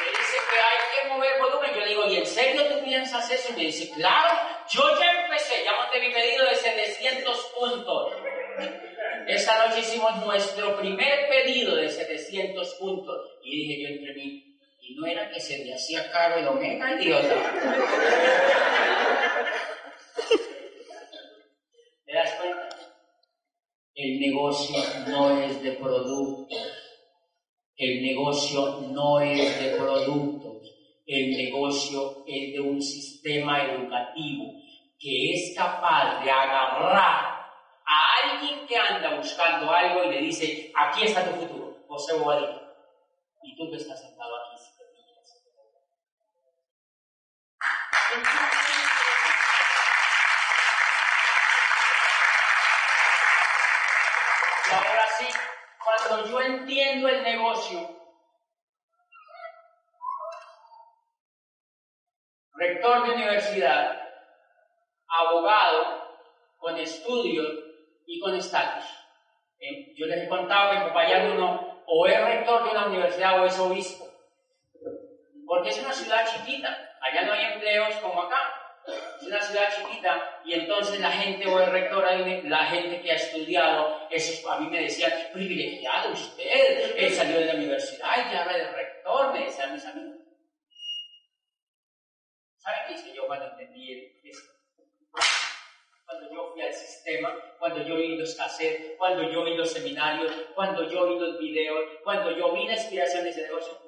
[0.00, 1.74] Me dice que hay que mover volumen.
[1.74, 3.50] Yo le digo, ¿y en serio tú piensas eso?
[3.50, 4.30] Y me dice, claro,
[4.70, 8.12] yo ya empecé, ya monté mi pedido de 700 puntos.
[9.26, 14.94] Esta noche hicimos nuestro primer pedido de 700 puntos y dije yo entre mí, y
[14.96, 17.34] no era que se le hacía caro el omega, idiota.
[22.04, 22.68] ¿Te das cuenta?
[23.94, 26.58] El negocio no es de productos.
[27.76, 30.43] El negocio no es de productos.
[31.06, 34.44] El negocio es de un sistema educativo
[34.98, 37.44] que es capaz de agarrar
[37.84, 42.62] a alguien que anda buscando algo y le dice, aquí está tu futuro, José Bobadilla.
[43.42, 44.84] Y tú que estás sentado aquí, si te
[54.66, 55.26] Y ahora sí,
[55.84, 58.03] cuando yo entiendo el negocio,
[62.54, 64.00] rector de universidad,
[65.08, 66.04] abogado,
[66.58, 67.64] con estudios,
[68.06, 68.84] y con estatus.
[69.58, 73.40] Eh, yo les he contado que en Popayán uno o es rector de una universidad
[73.40, 74.08] o es obispo,
[75.46, 78.38] porque es una ciudad chiquita, allá no hay empleos como acá,
[79.20, 83.16] es una ciudad chiquita y entonces la gente o es rectora, la gente que ha
[83.16, 88.56] estudiado, eso a mí me decían, privilegiado usted, él salió de la universidad y habla
[88.56, 90.23] de rector, me decían mis amigos.
[92.64, 94.52] ¿Saben qué hice yo cuando entendí esto?
[96.06, 100.32] cuando yo fui al sistema, cuando yo vi los cassettes, cuando yo vi los seminarios,
[100.54, 103.78] cuando yo vi los videos, cuando yo vi la inspiración de ese negocio.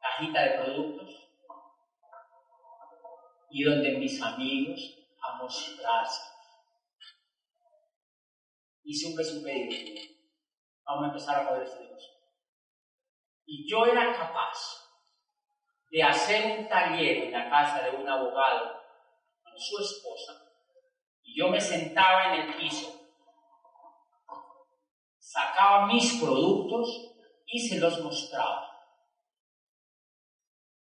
[0.00, 1.28] Cajita de productos.
[3.50, 6.22] Y donde mis amigos a mostrarse.
[8.84, 10.14] Hice un pedido.
[10.84, 12.14] Vamos a empezar a mover este negocio.
[13.44, 14.85] Y yo era capaz
[15.90, 18.86] de hacer un taller en la casa de un abogado
[19.58, 20.52] su esposa,
[21.22, 22.88] y yo me sentaba en el piso,
[25.18, 27.14] sacaba mis productos
[27.46, 28.72] y se los mostraba.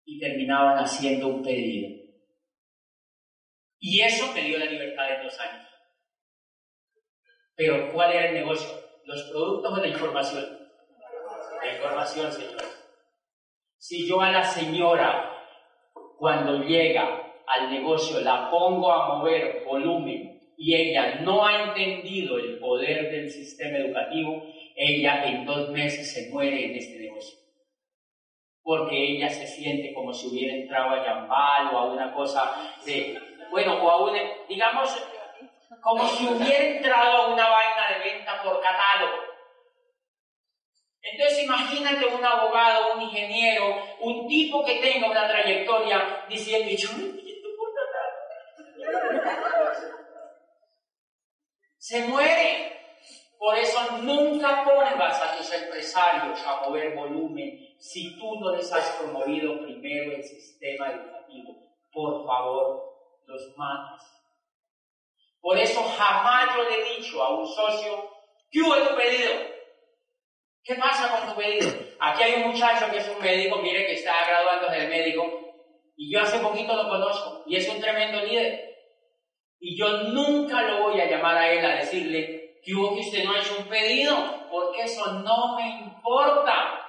[0.05, 2.05] Y terminaban haciendo un pedido.
[3.79, 5.67] Y eso me dio la libertad de dos años.
[7.55, 8.69] Pero ¿cuál era el negocio?
[9.03, 10.69] ¿Los productos o la información?
[11.61, 12.76] La información, señor.
[13.77, 15.31] Si yo a la señora,
[16.17, 22.57] cuando llega al negocio, la pongo a mover volumen y ella no ha entendido el
[22.57, 24.43] poder del sistema educativo,
[24.75, 27.37] ella en dos meses se muere en este negocio.
[28.63, 33.17] Porque ella se siente como si hubiera entrado a Yambal o a una cosa de,
[33.51, 34.19] bueno, o a una,
[34.49, 34.89] digamos,
[35.81, 39.26] como si hubiera entrado a una vaina de venta por catálogo.
[41.11, 46.89] Entonces imagínate un abogado, un ingeniero, un tipo que tenga una trayectoria diciendo, yo
[51.77, 52.73] se muere.
[53.39, 58.89] Por eso nunca pongas a tus empresarios a mover volumen si tú no les has
[58.97, 61.55] promovido primero el sistema educativo.
[61.91, 62.83] Por favor,
[63.25, 64.03] los matas.
[65.39, 68.09] Por eso jamás yo le he dicho a un socio,
[68.51, 69.56] ¿qué hubo pedido?
[70.67, 71.71] ¿Qué pasa con tu pedido?
[71.97, 75.23] Aquí hay un muchacho que es un médico, mire que está graduando de médico,
[75.95, 78.75] y yo hace poquito lo conozco, y es un tremendo líder.
[79.61, 83.23] Y yo nunca lo voy a llamar a él a decirle que hubo que usted
[83.23, 84.13] no ha hecho un pedido,
[84.51, 86.85] porque eso no me importa.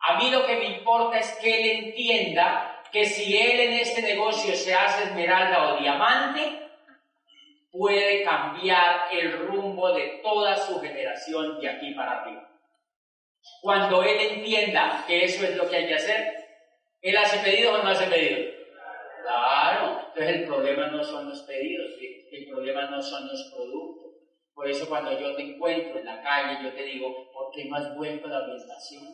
[0.00, 4.00] A mí lo que me importa es que él entienda que si él en este
[4.00, 6.66] negocio se hace esmeralda o diamante,
[7.70, 12.51] puede cambiar el rumbo de toda su generación de aquí para arriba.
[13.60, 16.34] Cuando él entienda que eso es lo que hay que hacer,
[17.00, 18.50] ¿él hace pedido o no hace pedido?
[19.22, 21.92] Claro, entonces el problema no son los pedidos,
[22.30, 24.12] el problema no son los productos.
[24.54, 27.76] Por eso cuando yo te encuentro en la calle, yo te digo, ¿por qué no
[27.76, 29.04] has vuelto a la orientación?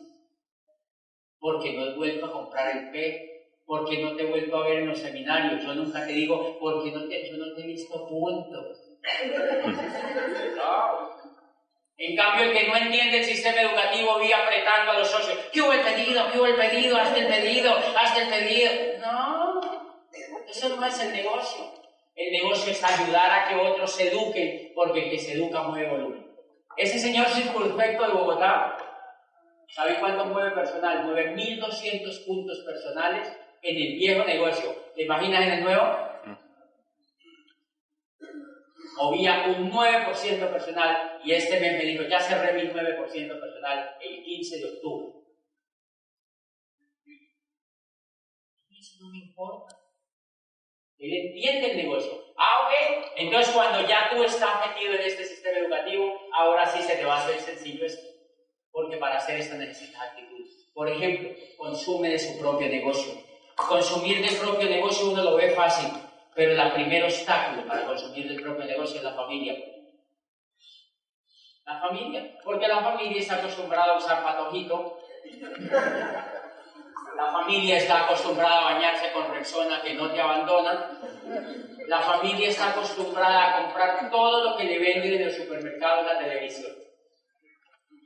[1.39, 3.25] ¿Por qué no has vuelto a comprar el P?
[3.65, 5.63] ¿Por qué no te he vuelto a ver en los seminarios?
[5.63, 8.83] Yo nunca te digo, porque no te, yo no te he visto puntos.
[11.99, 15.37] En cambio, el que no entiende el sistema educativo vive apretando a los socios.
[15.51, 16.31] ¿Qué hubo el pedido?
[16.31, 16.97] ¿Qué hubo el pedido?
[16.97, 18.71] Hazte el pedido, hazte el pedido.
[19.01, 19.59] No,
[20.47, 21.65] eso no es el negocio.
[22.15, 25.89] El negocio es ayudar a que otros se eduquen, porque el que se educa mueve
[25.89, 26.25] volumen.
[26.77, 28.77] Ese señor circunspecto de Bogotá,
[29.67, 31.03] ¿sabe cuánto mueve personal?
[31.03, 33.27] Mueve 1.200 puntos personales
[33.61, 34.73] en el viejo negocio.
[34.95, 36.08] ¿Te imaginas en el nuevo?
[38.99, 44.23] Movía un 9% personal y este mes me dijo, ya cerré mi 9% personal el
[44.23, 45.07] 15 de octubre.
[48.77, 49.77] Eso no me importa.
[50.97, 52.11] Él entiende el negocio.
[52.37, 53.05] Ah, ok.
[53.15, 57.15] Entonces, cuando ya tú estás metido en este sistema educativo, ahora sí se te va
[57.15, 58.05] a hacer sencillo esto.
[58.69, 60.45] Porque para hacer esto necesitas actitud.
[60.73, 63.13] Por ejemplo, consume de su propio negocio.
[63.55, 65.89] Consumir del propio negocio uno lo ve fácil,
[66.39, 69.57] pero el primer obstáculo para consumir del propio negocio es la familia.
[71.65, 74.99] La familia, porque la familia está acostumbrada a usar patojito,
[77.17, 80.97] la familia está acostumbrada a bañarse con Rexona que no te abandona,
[81.87, 86.13] la familia está acostumbrada a comprar todo lo que le venden en el supermercado de
[86.13, 86.71] la televisión.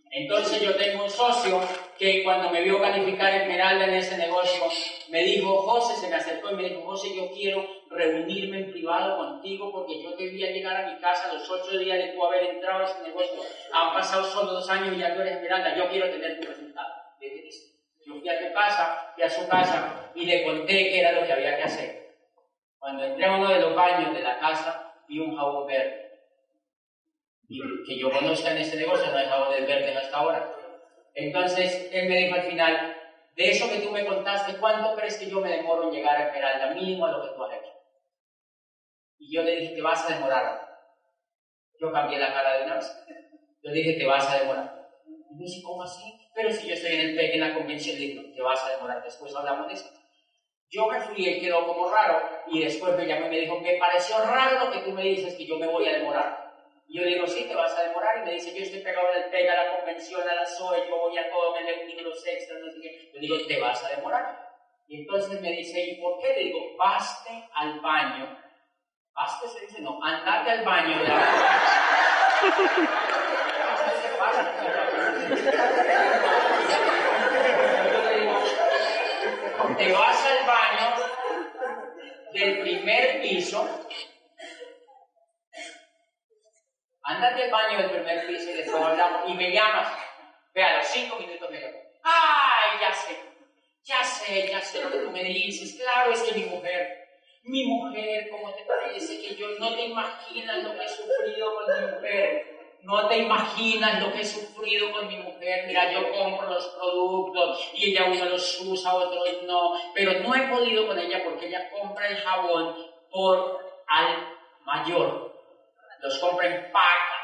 [0.10, 1.62] Entonces yo tengo un socio
[2.00, 4.64] que cuando me vio calificar Esmeralda en ese negocio,
[5.10, 9.18] me dijo, José, se me acercó y me dijo, José, yo quiero reunirme en privado
[9.18, 12.26] contigo porque yo te vi a llegar a mi casa los ocho días de tú
[12.26, 13.42] haber entrado a ese negocio,
[13.72, 16.94] han pasado solo dos años y ya tú eres Esmeralda, yo quiero tener tu resultado.
[18.06, 21.26] Yo fui a tu casa, fui a su casa y le conté qué era lo
[21.26, 22.16] que había que hacer.
[22.78, 26.04] Cuando entré a uno de los baños de la casa, vi un jabón verde
[27.48, 30.56] y que yo conozca en este negocio no he dejado de verte hasta ahora.
[31.14, 32.98] Entonces él me dijo al final,
[33.36, 36.28] de eso que tú me contaste, ¿cuánto crees que yo me demoro en llegar a
[36.28, 36.74] Esmeralda?
[36.74, 37.73] Mínimo a lo que tú has hecho.
[39.18, 40.62] Y yo le dije, te vas a demorar.
[41.80, 43.06] Yo cambié la cara de una vez.
[43.62, 44.90] Yo le dije, te vas a demorar.
[45.06, 46.04] Y me dice, ¿cómo así?
[46.36, 49.04] Pero si yo estoy en, el, en la convención, le digo, te vas a demorar.
[49.04, 49.90] Después hablamos de eso.
[50.70, 53.78] Yo me fui, él quedó como raro y después me llamó y me dijo, me
[53.78, 56.52] pareció raro lo que tú me dices que yo me voy a demorar.
[56.88, 58.18] Y yo digo, sí, te vas a demorar.
[58.18, 60.88] Y me dice, yo estoy pegado en el pega, a la convención, a la SOE,
[60.88, 63.12] yo voy a todo, me leo libros extras, no sé qué.
[63.14, 64.54] Yo digo, te vas a demorar.
[64.88, 66.30] Y entonces me dice, ¿y por qué?
[66.30, 68.38] Le digo, baste al baño.
[69.16, 70.98] Baste se dice, no, andate al baño
[79.78, 80.96] te vas al baño
[82.34, 83.88] del primer piso
[87.04, 89.30] Ándate al baño del primer piso y después hablamos.
[89.30, 89.90] Y me llamas.
[90.54, 91.82] Ve, a los cinco minutos me llamas.
[92.04, 93.20] ¡Ay, ya sé!
[93.84, 95.78] Ya sé, ya sé lo que tú me dices.
[95.82, 97.03] Claro, es que mi mujer,
[97.44, 99.22] mi mujer, ¿cómo te parece?
[99.22, 102.50] Que yo no te imaginas lo que he sufrido con mi mujer.
[102.82, 105.66] No te imaginas lo que he sufrido con mi mujer.
[105.68, 109.74] Mira, yo compro los productos y ella uno los usa, otros no.
[109.94, 112.76] Pero no he podido con ella porque ella compra el jabón
[113.10, 114.28] por al
[114.66, 115.34] mayor
[116.04, 117.23] los compren pacas.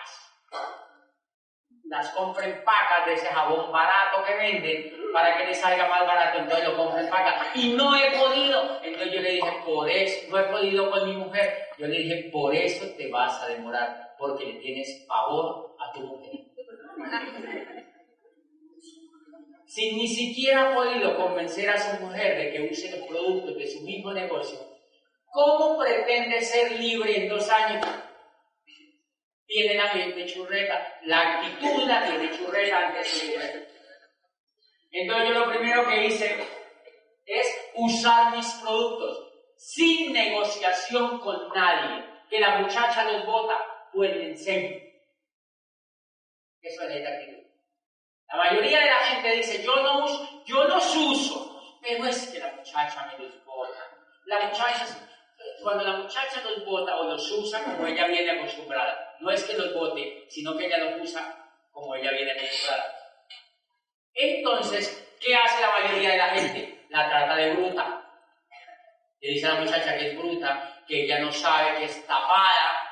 [1.89, 6.37] Las compren pacas de ese jabón barato que venden para que les salga más barato,
[6.37, 7.47] entonces lo compren pacas.
[7.55, 8.79] Y no he podido.
[8.83, 11.51] Entonces yo le dije, por eso, no he podido con mi mujer.
[11.79, 16.01] Yo le dije, por eso te vas a demorar, porque le tienes favor a tu
[16.01, 16.31] mujer.
[19.65, 23.67] Si ni siquiera ha podido convencer a su mujer de que use los productos de
[23.67, 24.59] su mismo negocio,
[25.25, 27.83] ¿cómo pretende ser libre en dos años
[29.50, 33.26] tiene la mente churreta, la actitud la tiene churreta ante su
[34.91, 36.38] Entonces yo lo primero que hice
[37.26, 39.28] es usar mis productos
[39.58, 42.06] sin negociación con nadie.
[42.30, 43.58] Que la muchacha los vota,
[43.91, 44.78] pues le enseño.
[46.62, 47.43] Eso es la actitud.
[48.28, 52.38] La mayoría de la gente dice, yo no uso, yo los uso, pero es que
[52.38, 53.80] la muchacha me los vota.
[54.26, 54.86] La muchacha,
[55.64, 59.53] cuando la muchacha los vota o los usa como ella viene acostumbrada, no es que
[59.53, 61.36] los vote, sino que ella los usa
[61.72, 62.95] como ella viene acostumbrada.
[64.13, 66.86] Entonces, ¿qué hace la mayoría de la gente?
[66.89, 68.05] La trata de bruta.
[69.22, 72.89] Le dice a la muchacha que es bruta, que ella no sabe, que es tapada.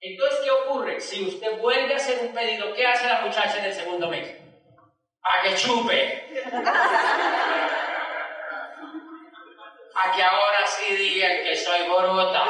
[0.00, 1.00] Entonces, ¿qué ocurre?
[1.00, 4.36] Si usted vuelve a hacer un pedido, ¿qué hace la muchacha en el segundo mes?
[5.22, 6.30] A que chupe.
[9.94, 12.44] A que ahora sí digan que soy bruta.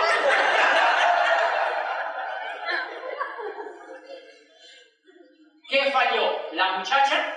[5.71, 6.37] ¿Qué falló?
[6.53, 7.33] ¿La muchacha?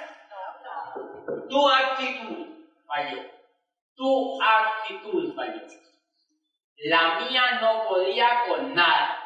[1.47, 2.47] Tu actitud
[2.88, 3.21] falló.
[3.95, 5.61] Tu actitud falló.
[6.86, 9.19] La mía no podía con nada.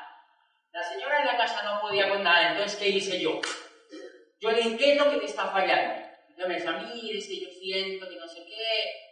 [0.73, 2.51] La señora de la casa no podía con nada.
[2.51, 3.39] Entonces, ¿qué hice yo?
[4.41, 6.05] Yo le dije, ¿qué es lo que te está fallando?
[6.27, 9.07] Entonces me decía, mire, es que yo siento que no sé qué.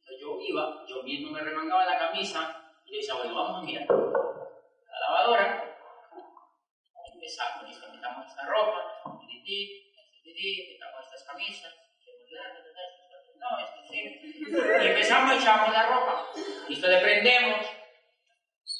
[0.00, 3.64] Entonces yo iba, yo mismo me remangaba la camisa y le decía, bueno, vamos a
[3.64, 3.86] mirar.
[3.88, 5.76] La lavadora,
[7.12, 8.97] empezamos, quitamos esta ropa,
[9.54, 11.74] quitamos estas camisas,
[13.38, 13.98] no, esto sí.
[14.48, 16.26] Y empezamos y echamos la ropa.
[16.68, 17.66] Listo, le prendemos.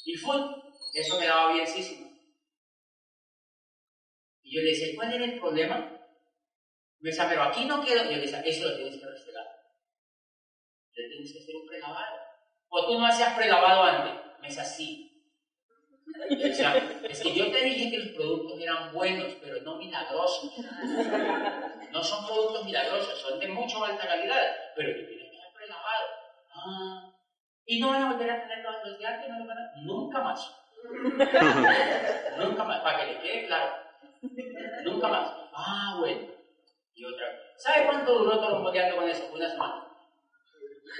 [0.05, 0.35] Y fue.
[0.93, 2.09] Eso me daba bienísimo.
[4.43, 5.77] Y yo le decía, ¿cuál era el problema?
[6.99, 8.03] Me decía, pero aquí no quedó.
[8.05, 9.45] Y yo le decía, eso lo tienes que restregar.
[10.93, 12.17] Le tienes que hacer un prelavado.
[12.67, 14.39] O tú no hacías prelavado antes.
[14.41, 15.08] Me decía, sí.
[16.29, 20.51] Es que yo te dije que los productos eran buenos, pero no milagrosos.
[21.91, 26.05] No son productos milagrosos, son de mucha alta calidad, pero que tienes que ser prelavado.
[26.53, 27.13] Ah,
[27.65, 29.71] y no van a volver a tener los días, no van a...
[29.83, 30.55] Nunca más.
[32.37, 33.75] Nunca más, para que le quede claro.
[34.83, 35.33] Nunca más.
[35.53, 36.21] Ah, bueno.
[36.93, 37.39] Y otra vez.
[37.57, 39.29] ¿Sabe cuánto duró toromboteando con eso?
[39.33, 39.87] Una semana.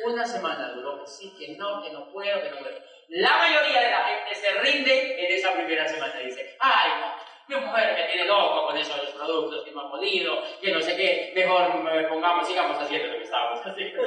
[0.05, 2.78] Una semana duró sí, que no, que no puedo, que no puedo.
[3.10, 6.20] La mayoría de la gente se rinde en esa primera semana.
[6.20, 7.16] Dice, ay, no,
[7.47, 10.80] mi mujer me tiene loco con esos los productos que no ha podido, que no
[10.80, 14.03] sé qué, mejor me pongamos, sigamos haciendo lo que estábamos haciendo.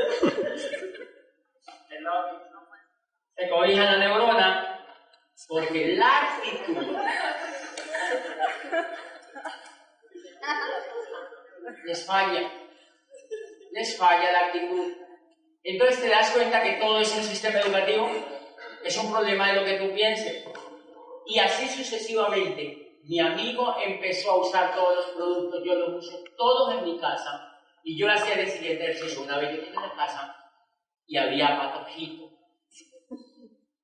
[3.36, 4.86] Se cobija la neurona
[5.48, 6.96] porque la actitud
[11.84, 12.52] les falla.
[13.72, 14.92] Les falla la actitud.
[15.64, 18.10] Entonces te das cuenta que todo es un sistema educativo,
[18.84, 20.44] es un problema de lo que tú pienses.
[21.26, 26.74] Y así sucesivamente, mi amigo empezó a usar todos los productos, yo los uso todos
[26.74, 30.36] en mi casa, y yo hacía el siguiente ejercicio, una vez que en la casa,
[31.06, 32.30] y había patojito.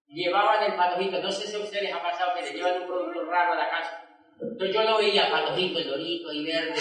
[0.08, 2.86] Llevaban el patojito, no sé si a ustedes les ha pasado que le llevan un
[2.88, 4.04] producto raro a la casa.
[4.40, 6.74] Entonces yo lo veía, patojito, el dorito y verde.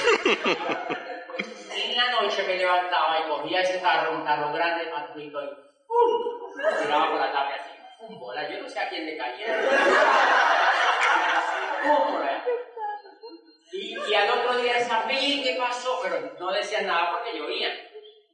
[1.76, 5.47] en la noche me levantaba y cogía ese carro, un carro grande, patojito, y
[5.88, 6.38] ¡pum!
[6.82, 7.66] tiraba por la tabla
[8.08, 8.20] ¡Pum!
[8.20, 9.18] Bola, yo no sé a quién le.
[11.84, 12.28] Por
[13.74, 17.70] Y, y, al otro día sabía qué pasó, pero no decía nada porque llovía.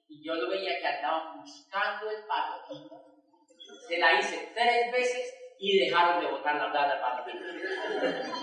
[0.07, 3.01] Y yo lo veía que andaba buscando el patojito.
[3.87, 7.25] Se la hice tres veces y dejaron de botar la plata para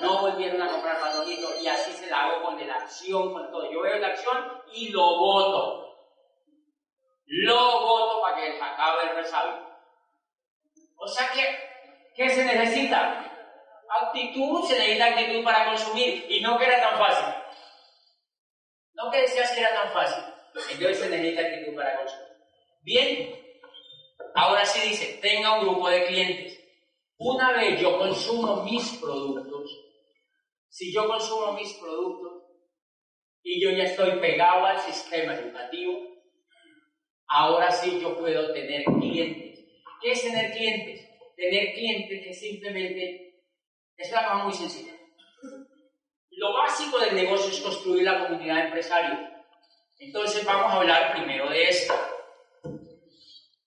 [0.00, 3.70] No volvieron a comprar patojito y así se la hago con la acción, con todo.
[3.70, 5.96] Yo veo la acción y lo voto.
[7.26, 9.69] Lo voto para que acabe el resabio.
[11.00, 11.42] O sea que,
[12.14, 13.26] ¿qué se necesita?
[14.02, 17.34] Actitud, se necesita actitud para consumir y no que era tan fácil.
[18.92, 20.22] No que decías que era tan fácil.
[20.54, 22.26] Entonces se necesita actitud para consumir.
[22.82, 23.34] Bien,
[24.34, 26.60] ahora sí dice, tenga un grupo de clientes.
[27.18, 29.70] Una vez yo consumo mis productos,
[30.68, 32.44] si yo consumo mis productos
[33.42, 35.98] y yo ya estoy pegado al sistema educativo,
[37.26, 39.49] ahora sí yo puedo tener clientes.
[40.00, 41.08] ¿Qué es tener clientes?
[41.36, 43.42] Tener clientes que simplemente
[43.96, 44.92] es una cosa muy sencilla.
[46.30, 49.44] Lo básico del negocio es construir la comunidad empresaria.
[49.98, 51.94] Entonces vamos a hablar primero de esto.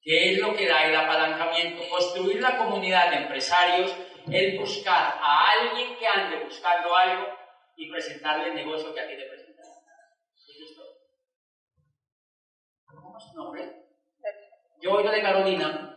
[0.01, 1.88] ¿Qué es lo que da el apalancamiento?
[1.89, 3.95] Construir la comunidad de empresarios
[4.31, 7.27] es buscar a alguien que ande buscando algo
[7.76, 9.61] y presentarle el negocio que a ti te presenta.
[9.61, 10.97] Eso es todo.
[12.88, 13.84] ¿Cómo es tu nombre?
[14.81, 15.93] Yo voy de Carolina.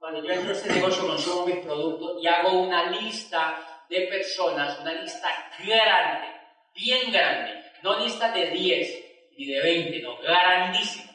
[0.00, 4.80] Cuando yo entro a este negocio, consumo mis productos y hago una lista de personas,
[4.80, 5.28] una lista
[5.62, 6.26] grande,
[6.74, 9.04] bien grande, no lista de 10
[9.36, 11.10] ni de 20, no, grandísima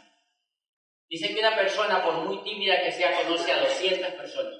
[1.09, 4.53] Dicen que una persona, por muy tímida que sea, conoce a 200 personas.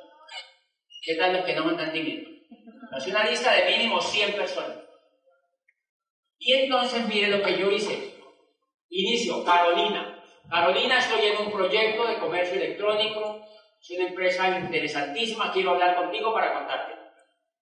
[1.03, 2.31] ¿Qué tal los que no son tan tímidos?
[2.93, 4.77] Hace una lista de mínimo 100 personas.
[6.39, 8.15] Y entonces mire lo que yo hice.
[8.89, 10.23] Inicio, Carolina.
[10.49, 13.45] Carolina, estoy en un proyecto de comercio electrónico.
[13.87, 15.51] Es una empresa interesantísima.
[15.51, 16.93] Quiero hablar contigo para contarte.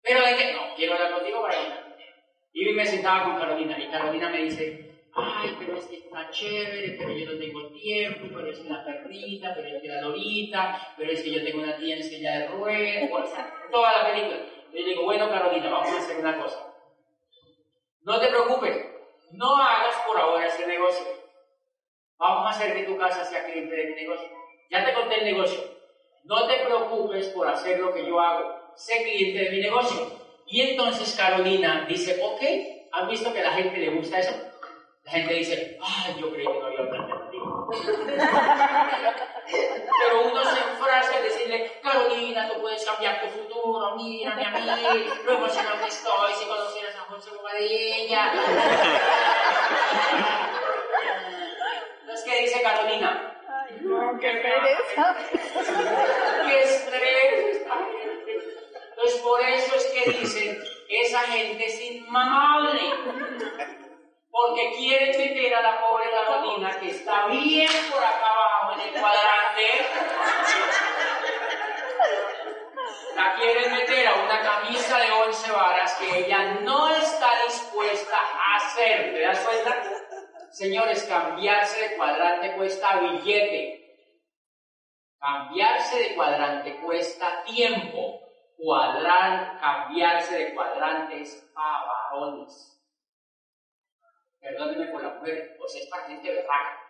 [0.03, 0.53] ¿Pero de qué?
[0.53, 2.05] No, quiero hablar contigo para contarte.
[2.53, 6.97] Y me sentaba con Carolina y Carolina me dice, ay, pero es que está chévere,
[6.97, 11.11] pero yo no tengo tiempo, pero es una perrita, pero es que la lorita, pero
[11.11, 14.39] es que yo tengo una tía en silla de ruedas, o sea, toda la película.
[14.73, 16.73] Yo digo, bueno, Carolina, vamos a hacer una cosa.
[18.03, 18.87] No te preocupes,
[19.33, 21.05] no hagas por ahora ese negocio.
[22.17, 24.29] Vamos a hacer que tu casa sea cliente de mi negocio.
[24.71, 25.76] Ya te conté el negocio.
[26.27, 28.73] No te preocupes por hacer lo que yo hago.
[28.75, 30.11] Sé cliente de mi negocio.
[30.47, 32.43] Y entonces Carolina dice, ok,
[32.93, 34.33] ¿han visto que a la gente le gusta eso?
[35.05, 37.47] La gente dice, ay, yo creí que no había alternativa.
[39.47, 45.07] Pero uno se enfrasca en decirle, Carolina, tú puedes cambiar tu futuro, mírame a mí,
[45.25, 47.31] lo emocionado que estoy, si conocieras a José
[47.61, 48.33] ella.
[52.01, 53.26] Entonces, ¿qué dice Carolina?
[53.97, 55.17] No, qué pereza.
[56.47, 57.63] ¡Qué estrés!
[58.91, 62.81] Entonces, por eso es que dicen, esa gente es inmamable
[64.31, 69.01] porque quieren meter a la pobre Carolina, que está bien por acá abajo en el
[69.01, 69.87] cuadrante,
[73.15, 78.57] la quieren meter a una camisa de 11 varas que ella no está dispuesta a
[78.57, 79.15] hacer.
[79.15, 79.83] ¿Te das cuenta?
[80.51, 83.86] Señores, cambiarse de cuadrante cuesta billete.
[85.19, 88.21] Cambiarse de cuadrante cuesta tiempo.
[88.57, 92.77] Cuadrar, cambiarse de cuadrante es para varones
[94.47, 96.83] perdónenme por la mujer, pues es para gente berraca.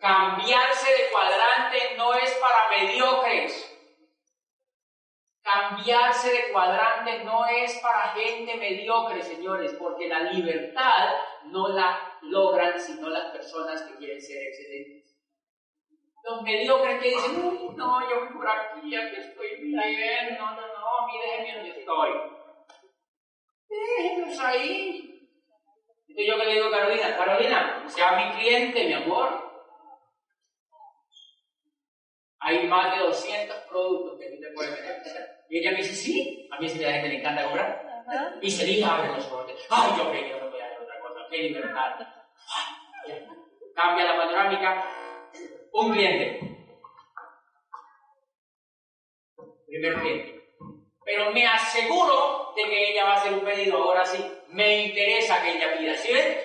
[0.00, 3.68] Cambiarse de cuadrante no es para mediocres.
[5.42, 11.14] Cambiarse de cuadrante no es para gente mediocre, señores, porque la libertad
[11.44, 15.01] no la logran sino las personas que quieren ser excelentes.
[16.24, 20.62] Los mediocres que dicen, no, yo voy por aquí, aquí estoy bien, no, no, no,
[20.62, 22.10] a déjenme donde estoy.
[23.68, 25.12] Déjenlos ahí,
[26.12, 29.50] entonces yo que le digo a Carolina, Carolina, sea mi cliente, mi amor.
[32.40, 35.44] Hay más de 200 productos que tú te puedes beneficiar.
[35.48, 38.02] Y ella me dice, sí, a mí sí la gente le encanta comprar.
[38.42, 39.52] Y se dice, abre los ojos.
[39.70, 41.20] Ay, yo creo que no voy a hacer otra cosa.
[41.30, 42.06] Qué libertad.
[43.74, 45.01] Cambia la panorámica.
[45.72, 46.40] Un cliente.
[49.66, 50.42] Primer cliente.
[51.04, 54.18] Pero me aseguro de que ella va a hacer un pedido ahora sí
[54.52, 56.38] me interesa que ella pida, ¿sí ven?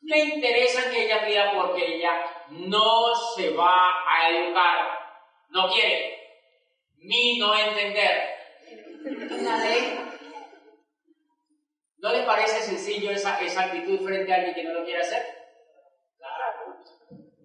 [0.00, 2.12] Me interesa que ella pida porque ella
[2.50, 4.98] no se va a educar,
[5.50, 6.18] no quiere,
[6.98, 8.34] ni no entender.
[11.98, 15.35] ¿No le parece sencillo esa, esa actitud frente a alguien que no lo quiere hacer?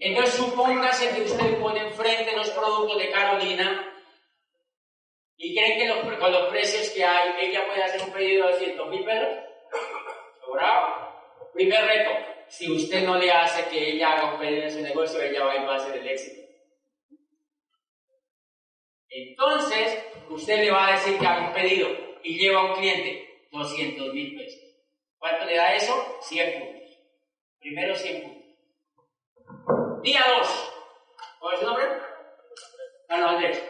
[0.01, 3.91] Entonces supóngase que usted pone enfrente los productos de Carolina
[5.43, 8.89] ¿Y creen que con los precios que hay, ella puede hacer un pedido de 200
[8.89, 9.39] mil pesos?
[10.39, 11.49] ¿Sobrado?
[11.51, 12.11] Primer reto,
[12.47, 15.53] si usted no le hace que ella haga un pedido en su negocio, ella va
[15.53, 16.47] a ir a hacer el éxito.
[19.09, 21.89] Entonces, usted le va a decir que haga un pedido
[22.21, 24.61] y lleva a un cliente 200 mil pesos.
[25.17, 26.19] ¿Cuánto le da eso?
[26.21, 26.99] 100 puntos.
[27.59, 28.40] Primero 100 puntos.
[30.01, 30.71] Día 2.
[31.39, 31.85] ¿Cuál es su nombre?
[33.07, 33.63] Carlos Andrés.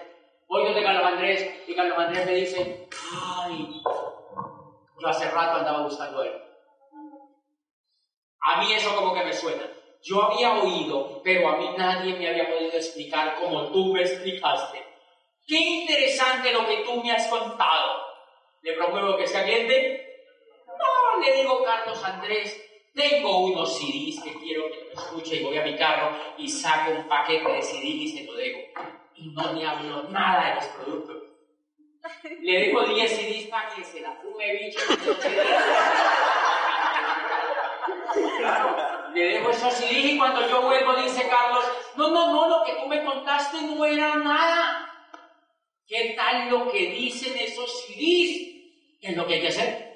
[0.47, 2.87] Voy donde Carlos Andrés y Carlos Andrés me dice,
[3.21, 3.81] ay,
[4.99, 6.41] yo hace rato andaba buscando a él.
[8.41, 9.63] A mí eso como que me suena.
[10.03, 14.83] Yo había oído, pero a mí nadie me había podido explicar como tú me explicaste.
[15.45, 18.05] Qué interesante lo que tú me has contado.
[18.61, 20.25] ¿Le promuevo que sea cliente?
[20.67, 25.57] No, le digo Carlos Andrés, tengo unos CDs que quiero que lo escuche y voy
[25.57, 28.59] a mi carro y saco un paquete de CDs y se lo dejo
[29.15, 31.17] y no le hablo nada de los productos.
[32.41, 34.79] Le dejo 10 CDs para que se la fume bicho.
[39.13, 41.63] Le dejo esos CDs y cuando yo vuelvo dice Carlos,
[41.95, 44.87] no, no, no, lo que tú me contaste no era nada.
[45.85, 48.51] ¿Qué tal lo que dicen esos CDs?
[48.99, 49.90] ¿Qué es lo que hay que hacer?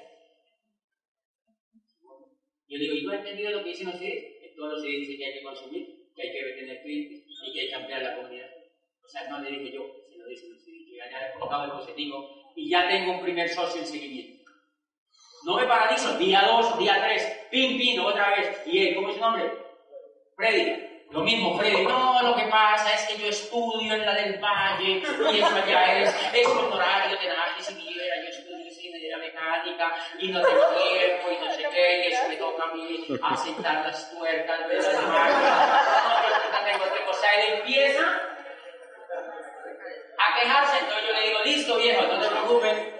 [2.68, 4.40] Yo digo, ¿y tú has entendido lo que dicen CDs?
[4.40, 7.52] Que todos los CDs dicen que hay que consumir, que hay que retener clientes y
[7.52, 8.50] que hay que ampliar la comunidad.
[9.04, 12.52] O sea, no le dije yo, se lo dicen que ya he colocado el positivo
[12.56, 14.50] y ya tengo un primer socio en seguimiento.
[15.44, 18.62] No me paralizo, día 2, día 3, pim, pim, otra vez.
[18.66, 19.52] ¿Y él, cómo es su nombre?
[20.34, 20.86] Freddy.
[21.10, 21.84] Lo mismo, Freddy.
[21.84, 26.02] No, lo que pasa es que yo estudio en la del Valle y eso allá
[26.02, 27.62] es, es honorario de nada, y
[30.18, 33.86] y no tengo tiempo y no sé qué, y eso me toca a mí aceptar
[33.86, 36.78] las tuercas de las máquinas.
[36.78, 37.10] No, tengo.
[37.10, 38.02] O sea, él empieza
[40.18, 42.94] a quejarse, entonces yo le digo, listo viejo, no te preocupes,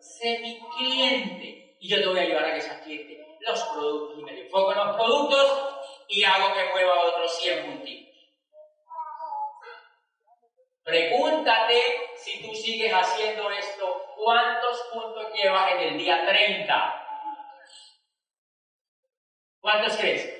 [0.00, 3.24] sé mi cliente y yo te voy a ayudar a que seas cliente.
[3.40, 5.68] los productos y me enfoco en los productos
[6.08, 8.07] y hago que mueva otros 100 puntitos.
[10.88, 11.82] Pregúntate
[12.16, 17.06] si tú sigues haciendo esto, ¿cuántos puntos llevas en el día 30?
[19.60, 20.34] ¿Cuántos crees?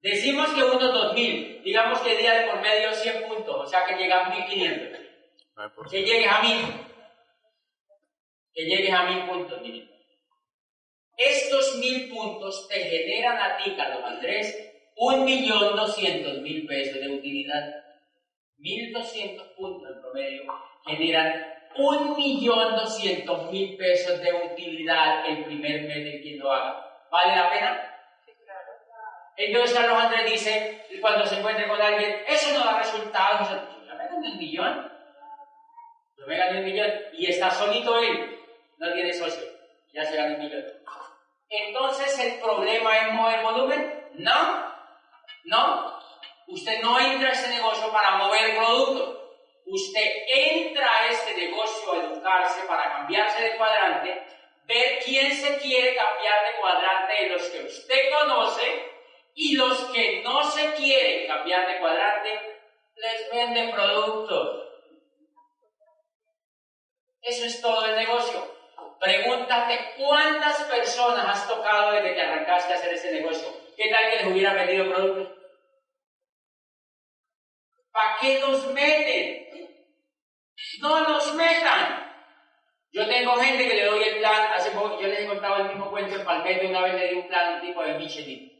[0.00, 3.94] Decimos que unos 2000, digamos que día de por medio 100 puntos, o sea que
[3.94, 5.00] llegas a 1500.
[5.88, 6.86] Que llegues a 1000.
[8.52, 9.62] Que llegues a 1000 puntos.
[11.16, 14.65] Estos 1000 puntos te generan a ti, Carlos Andrés,
[14.96, 17.84] 1.200.000 pesos de utilidad.
[18.58, 20.44] 1.200 puntos en promedio
[20.86, 26.82] generan 1.200.000 pesos de utilidad el primer mes de quien lo haga.
[27.10, 27.92] ¿Vale la pena?
[29.36, 33.50] Entonces Carlos Andrés dice, cuando se encuentre con alguien, eso no da resultados.
[33.86, 34.90] Yo me gané un millón.
[36.16, 36.90] Yo me gané un millón.
[37.12, 38.38] Y está solito él.
[38.78, 39.44] No tiene socio.
[39.92, 40.64] Ya se gana un millón.
[41.50, 44.04] Entonces el problema es mover volumen.
[44.14, 44.65] No.
[45.46, 46.00] No.
[46.48, 49.16] Usted no entra a ese negocio para mover productos.
[49.66, 54.22] Usted entra a este negocio a educarse para cambiarse de cuadrante,
[54.64, 58.92] ver quién se quiere cambiar de cuadrante de los que usted conoce
[59.34, 62.60] y los que no se quieren cambiar de cuadrante,
[62.94, 64.68] les venden productos.
[67.22, 68.56] Eso es todo el negocio.
[69.00, 73.48] Pregúntate cuántas personas has tocado desde que arrancaste a hacer ese negocio.
[73.76, 75.35] ¿Qué tal que les hubiera vendido productos?
[77.96, 79.48] ¿Para qué los meten?
[80.82, 82.12] No los metan.
[82.92, 85.68] Yo tengo gente que le doy el plan, hace poco, yo les he contado el
[85.68, 88.52] mismo cuento en Palmetto, una vez le di un plan un tipo de Michelin.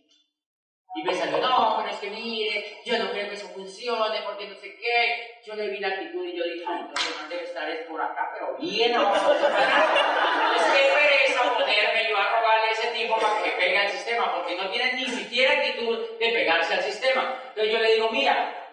[0.95, 4.55] Y salió, no, pero es que mire, yo no creo que eso funcione, porque no
[4.55, 5.41] sé qué.
[5.45, 8.01] Yo le vi la actitud y yo dije, ay, entonces no debe estar es por
[8.01, 13.43] acá, pero bien, no, es que pereza ponerme yo a robarle a ese tipo para
[13.43, 17.39] que pegue al sistema, porque no tiene ni siquiera actitud de pegarse al sistema.
[17.49, 18.66] Entonces yo le digo, mira,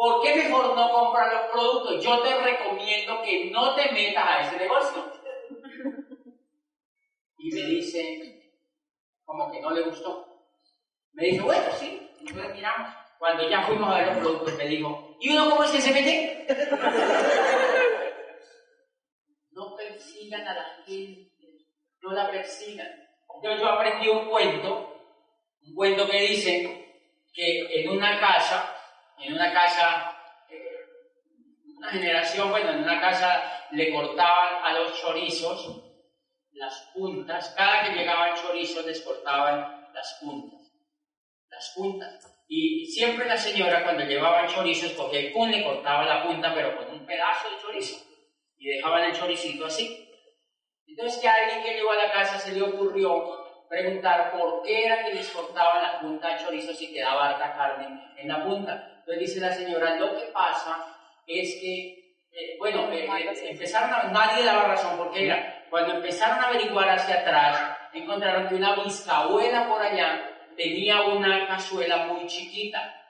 [0.00, 2.02] ¿por qué mejor no comprar los productos?
[2.02, 5.12] Yo te recomiendo que no te metas a ese negocio.
[7.36, 8.54] Y me dice,
[9.26, 10.26] como que no le gustó.
[11.12, 12.88] Me dijo, bueno, sí, entonces miramos.
[13.18, 15.92] Cuando ya fuimos a ver los productos, me dijo, ¿y uno cómo es que se
[15.92, 16.46] mete?
[19.50, 21.66] no persigan a la gente,
[22.00, 22.88] no la persigan.
[23.34, 24.98] Entonces yo aprendí un cuento,
[25.60, 26.86] un cuento que dice
[27.34, 28.79] que en una casa,
[29.22, 30.16] en una casa,
[30.48, 30.86] eh,
[31.76, 35.84] una generación, bueno, en una casa le cortaban a los chorizos
[36.52, 40.60] las puntas, cada que llegaban chorizos les cortaban las puntas
[41.50, 42.36] las puntas.
[42.48, 46.52] Y siempre la señora cuando llevaba el chorizo cogía el cun, le cortaba la punta,
[46.54, 48.04] pero con un pedazo de chorizo.
[48.56, 50.08] Y dejaban el choricito así.
[50.86, 54.84] Entonces que a alguien que llegó a la casa se le ocurrió preguntar por qué
[54.84, 58.99] era que les cortaban la punta de chorizo si quedaba harta carne en la punta.
[59.10, 60.86] Entonces dice la señora, lo que pasa
[61.26, 66.38] es que, eh, bueno, eh, eh, empezaron a, nadie daba razón porque era, cuando empezaron
[66.38, 73.02] a averiguar hacia atrás, encontraron que una bisabuela por allá tenía una cazuela muy chiquita,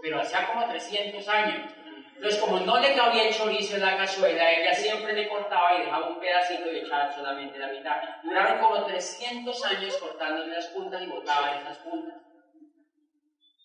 [0.00, 1.72] pero hacía como 300 años.
[2.14, 5.86] Entonces, como no le cabía el chorizo en la cazuela, ella siempre le cortaba y
[5.86, 8.00] dejaba un pedacito y echaba solamente la mitad.
[8.22, 12.29] Duraron como 300 años cortándole las puntas y botaban esas puntas.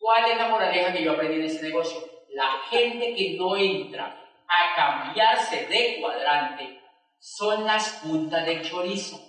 [0.06, 1.98] ¿Cuál es la moraleja que yo aprendí en ese negocio?
[2.30, 4.15] La gente que no entra
[4.48, 6.80] a cambiarse de cuadrante
[7.18, 9.19] son las puntas del chorizo.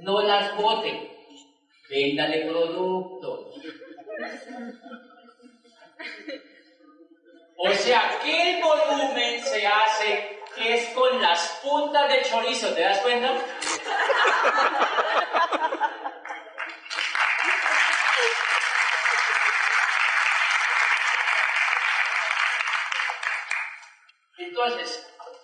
[0.00, 1.08] No las boten
[1.88, 3.54] véndale productos.
[7.56, 12.98] O sea, que el volumen se hace es con las puntas del chorizo, ¿te das
[12.98, 13.32] cuenta?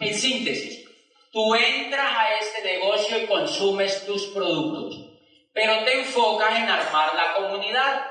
[0.01, 0.85] En síntesis,
[1.33, 5.15] tú entras a este negocio y consumes tus productos
[5.55, 8.11] pero te enfocas en armar la comunidad.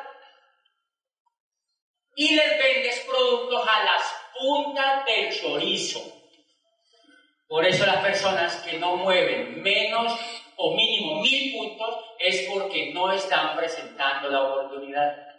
[2.15, 4.01] Y les vendes productos a las
[4.39, 5.99] puntas del chorizo.
[7.47, 10.17] Por eso las personas que no mueven menos
[10.55, 15.32] o mínimo mil puntos es porque no están presentando la oportunidad.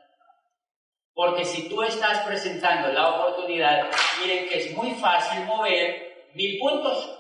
[1.14, 3.88] Porque si tú estás presentando la oportunidad,
[4.20, 7.18] miren que es muy fácil mover mil puntos.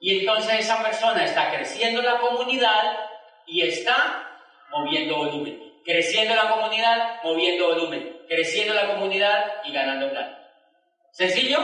[0.00, 2.98] Y entonces esa persona está creciendo la comunidad
[3.46, 4.40] y está
[4.70, 5.72] moviendo volumen.
[5.84, 8.18] Creciendo la comunidad, moviendo volumen.
[8.28, 10.44] Creciendo la comunidad y ganando plata.
[11.12, 11.58] ¿Sencillo?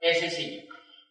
[0.00, 0.62] Es sencillo.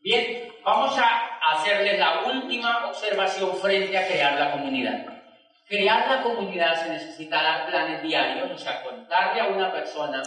[0.01, 5.22] Bien, vamos a, hacerles la última observación frente a crear la comunidad.
[5.67, 10.21] Crear la comunidad se necesita dar planes diarios, o sea, contarle a una persona,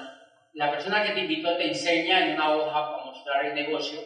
[0.54, 4.00] la persona que te invitó te enseña en una hoja para mostrar el negocio,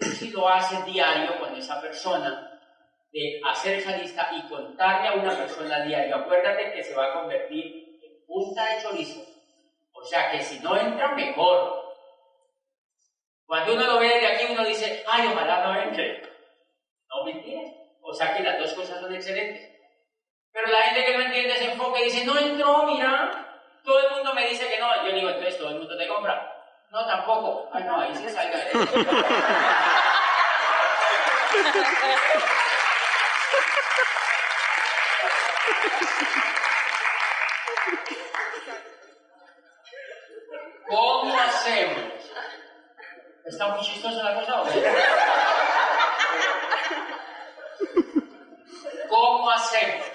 [0.00, 2.60] si lo haces diario con esa persona,
[3.12, 7.12] de hacer esa lista y contarle a una persona diario, acuérdate que se va a
[7.20, 9.20] convertir en punta de chorizo.
[9.92, 11.84] O sea que si no entra, mejor.
[13.46, 16.22] Cuando uno lo ve de aquí, uno dice, ay, ojalá no entre.
[17.08, 17.62] No mentira.
[18.02, 19.73] O sea que las dos cosas son excelentes.
[20.54, 23.50] Pero la gente que no entiende ese enfoque dice, no entró, mira.
[23.82, 25.04] Todo el mundo me dice que no.
[25.04, 26.50] Yo digo, entonces todo el mundo te compra.
[26.90, 27.68] No, tampoco.
[27.72, 28.72] Ay, no, ahí sí salga de
[40.88, 41.98] ¿Cómo hacemos?
[43.44, 44.66] ¿Está muy chistosa la cosa o
[49.08, 50.06] ¿Cómo hacemos?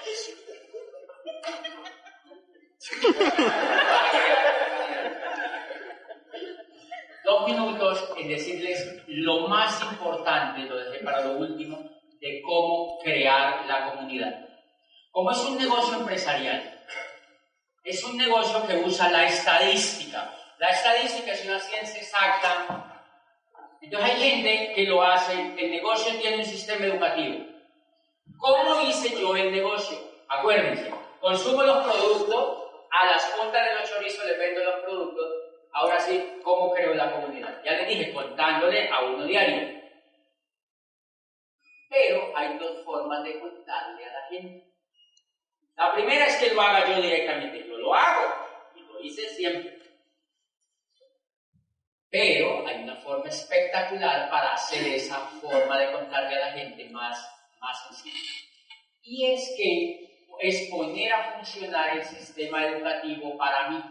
[7.24, 11.78] Dos minutos en decirles lo más importante, lo dejé para lo último,
[12.20, 14.48] de cómo crear la comunidad.
[15.10, 15.99] Como es un negocio
[17.84, 20.34] es un negocio que usa la estadística.
[20.58, 23.04] La estadística es una ciencia exacta.
[23.80, 27.46] Entonces hay gente que lo hace, el negocio tiene un sistema educativo.
[28.38, 29.98] ¿Cómo hice yo el negocio?
[30.28, 35.26] Acuérdense, consumo los productos, a las puntas de los chorizos les vendo los productos,
[35.72, 37.62] ahora sí, ¿cómo creo la comunidad?
[37.64, 39.80] Ya les dije, contándole a uno diario.
[41.88, 44.69] Pero hay dos formas de contarle a la gente.
[45.80, 48.34] La primera es que lo haga yo directamente, yo lo hago
[48.76, 49.78] y lo hice siempre.
[52.10, 57.18] Pero hay una forma espectacular para hacer esa forma de contarle a la gente más,
[57.62, 58.30] más sencilla.
[59.00, 63.82] Y es que es poner a funcionar el sistema educativo para mí.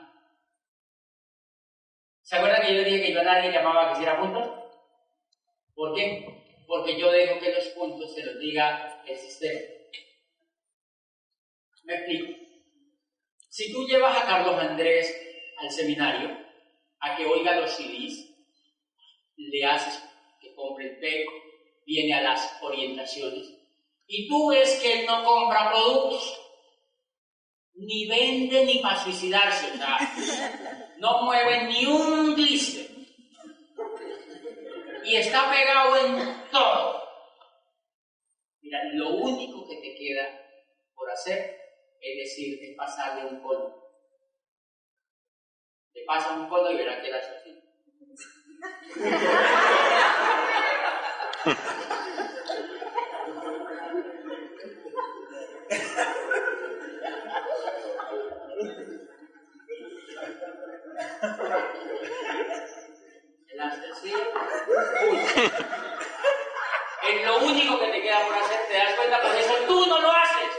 [2.21, 4.47] ¿Se acuerdan que yo dije que yo a nadie llamaba que hiciera puntos?
[5.73, 6.23] ¿Por qué?
[6.67, 9.78] Porque yo dejo que los puntos se los diga el sistema.
[11.83, 12.49] Me explico.
[13.49, 15.13] Si tú llevas a Carlos Andrés
[15.57, 16.37] al seminario,
[16.99, 18.29] a que oiga los CDs,
[19.37, 20.01] le haces
[20.39, 21.27] que compre el PEC,
[21.85, 23.53] viene a las orientaciones,
[24.07, 26.39] y tú ves que él no compra productos,
[27.73, 32.87] ni vende ni para suicidarse, o no mueve ni un glister,
[35.03, 37.03] y está pegado en todo.
[38.61, 40.27] Mira, lo único que te queda
[40.93, 41.58] por hacer
[42.01, 43.83] es decir, es pasarle un cono.
[45.93, 47.49] Le pasa un cono y verá que era así.
[63.47, 64.13] El así.
[67.09, 69.99] Es lo único que te queda por hacer, te das cuenta, por eso tú no
[69.99, 70.58] lo haces.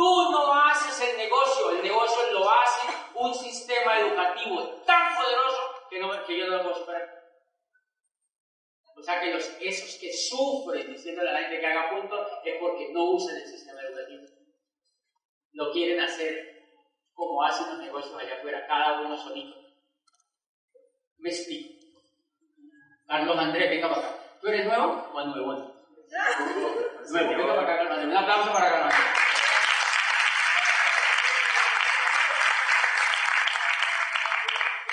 [0.00, 5.60] Tú no haces el negocio, el negocio lo hace un sistema educativo tan poderoso
[5.90, 7.06] que, no, que yo no lo puedo superar.
[8.96, 12.54] O sea que los, esos que sufren diciéndole a la gente que haga punto es
[12.58, 14.22] porque no usan el sistema educativo.
[15.52, 16.64] Lo quieren hacer
[17.12, 19.54] como hacen los negocios allá afuera, cada uno solito.
[21.18, 21.78] Me explico.
[23.06, 24.16] Carlos Andrés, venga para acá.
[24.40, 25.52] ¿Tú eres nuevo o nuevo?
[27.10, 28.10] Nuevo, venga para acá, Carlos Andrés.
[28.10, 29.20] Un aplauso para Carlos Andrés.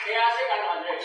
[0.07, 1.03] ¿Qué hace Carlos Andrés?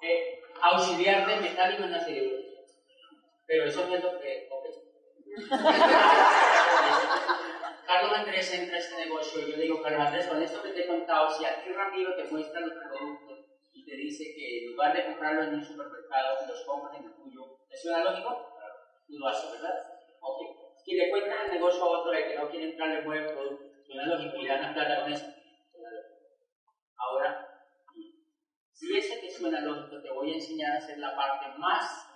[0.00, 2.30] Eh, auxiliar de metal y serie de
[3.46, 4.48] Pero eso no es lo que.
[7.86, 10.70] Carlos Andrés entra a este negocio y yo le digo, Carlos Andrés, con esto que
[10.70, 14.58] te he contado, si a ti Ramiro te muestra los productos y te dice que
[14.58, 18.54] en lugar de comprarlos en un supermercado, los compras en el tuyo, ¿te suena lógico?
[19.06, 19.74] Tú lo haces, ¿verdad?
[20.20, 20.42] Ok.
[20.84, 23.64] Si le cuentas el negocio a otro de que no quiere entrar, le mueve producto,
[23.86, 25.37] suena lógico y ganas plata con eso.
[26.98, 27.48] Ahora,
[28.72, 32.06] si ese te suena lógico, te voy a enseñar a hacer la parte más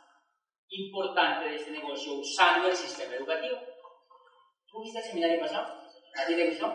[0.69, 3.59] importante de este negocio usando el sistema educativo.
[4.67, 5.83] ¿Tú viste el seminario pasado?
[6.17, 6.67] ¿A ti te gustó?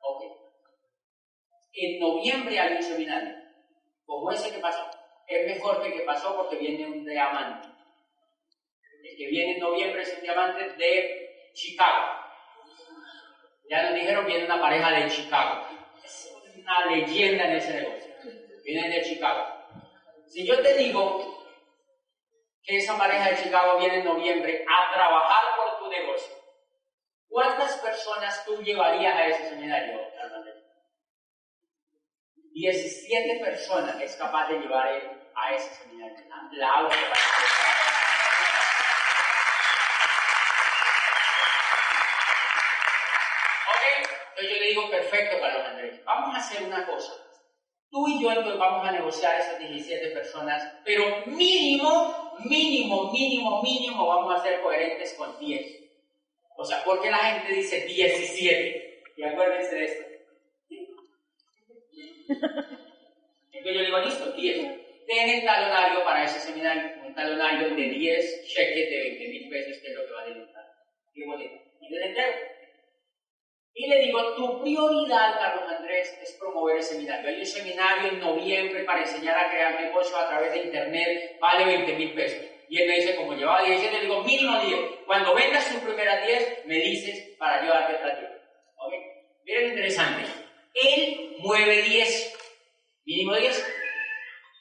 [0.00, 0.22] Ok.
[1.74, 3.34] En noviembre hay un seminario,
[4.04, 4.88] como ese que pasó.
[5.26, 7.68] Es mejor que el que pasó porque viene un diamante.
[9.02, 12.20] El que viene en noviembre es un diamante de Chicago.
[13.68, 15.66] Ya nos dijeron, viene una pareja de Chicago.
[16.64, 18.14] Una leyenda en ese negocio.
[18.64, 19.44] Vienen de Chicago.
[20.26, 21.46] Si yo te digo
[22.62, 26.34] que esa pareja de Chicago viene en noviembre a trabajar por tu negocio,
[27.28, 30.00] ¿cuántas personas tú llevarías a ese seminario,
[32.54, 34.86] 17 personas es capaz de llevar
[35.34, 36.24] a ese seminario.
[36.32, 37.63] Aplausos Ok,
[44.48, 47.12] yo le digo, perfecto, Carlos Andrés, vamos a hacer una cosa.
[47.90, 54.06] Tú y yo entonces vamos a negociar esas 17 personas, pero mínimo, mínimo, mínimo, mínimo
[54.06, 55.84] vamos a ser coherentes con 10.
[56.56, 59.02] O sea, ¿por qué la gente dice 17?
[59.16, 60.04] Y acuérdense de esto.
[63.52, 64.84] Entonces yo digo, listo, 10.
[65.06, 69.82] Ten el talonario para ese seminario, un talonario de 10 cheques de 20 mil pesos,
[69.82, 70.64] que es lo que va a demostrar.
[71.14, 71.54] Qué bonito.
[71.80, 72.53] Y le entrego.
[73.76, 77.28] Y le digo, tu prioridad, Carlos Andrés, es promover el seminario.
[77.28, 81.64] Hay un seminario en noviembre para enseñar a crear negocios a través de Internet, vale
[81.64, 82.44] 20 mil pesos.
[82.68, 84.80] Y él me dice, como llevaba 10, yo le digo, mínimo 10.
[85.06, 88.30] Cuando vendas tus primeras 10, me dices para yo darte otra 10.
[88.76, 88.92] ¿Ok?
[89.44, 90.22] Miren, interesante.
[90.74, 92.38] Él mueve 10,
[93.06, 93.74] mínimo 10.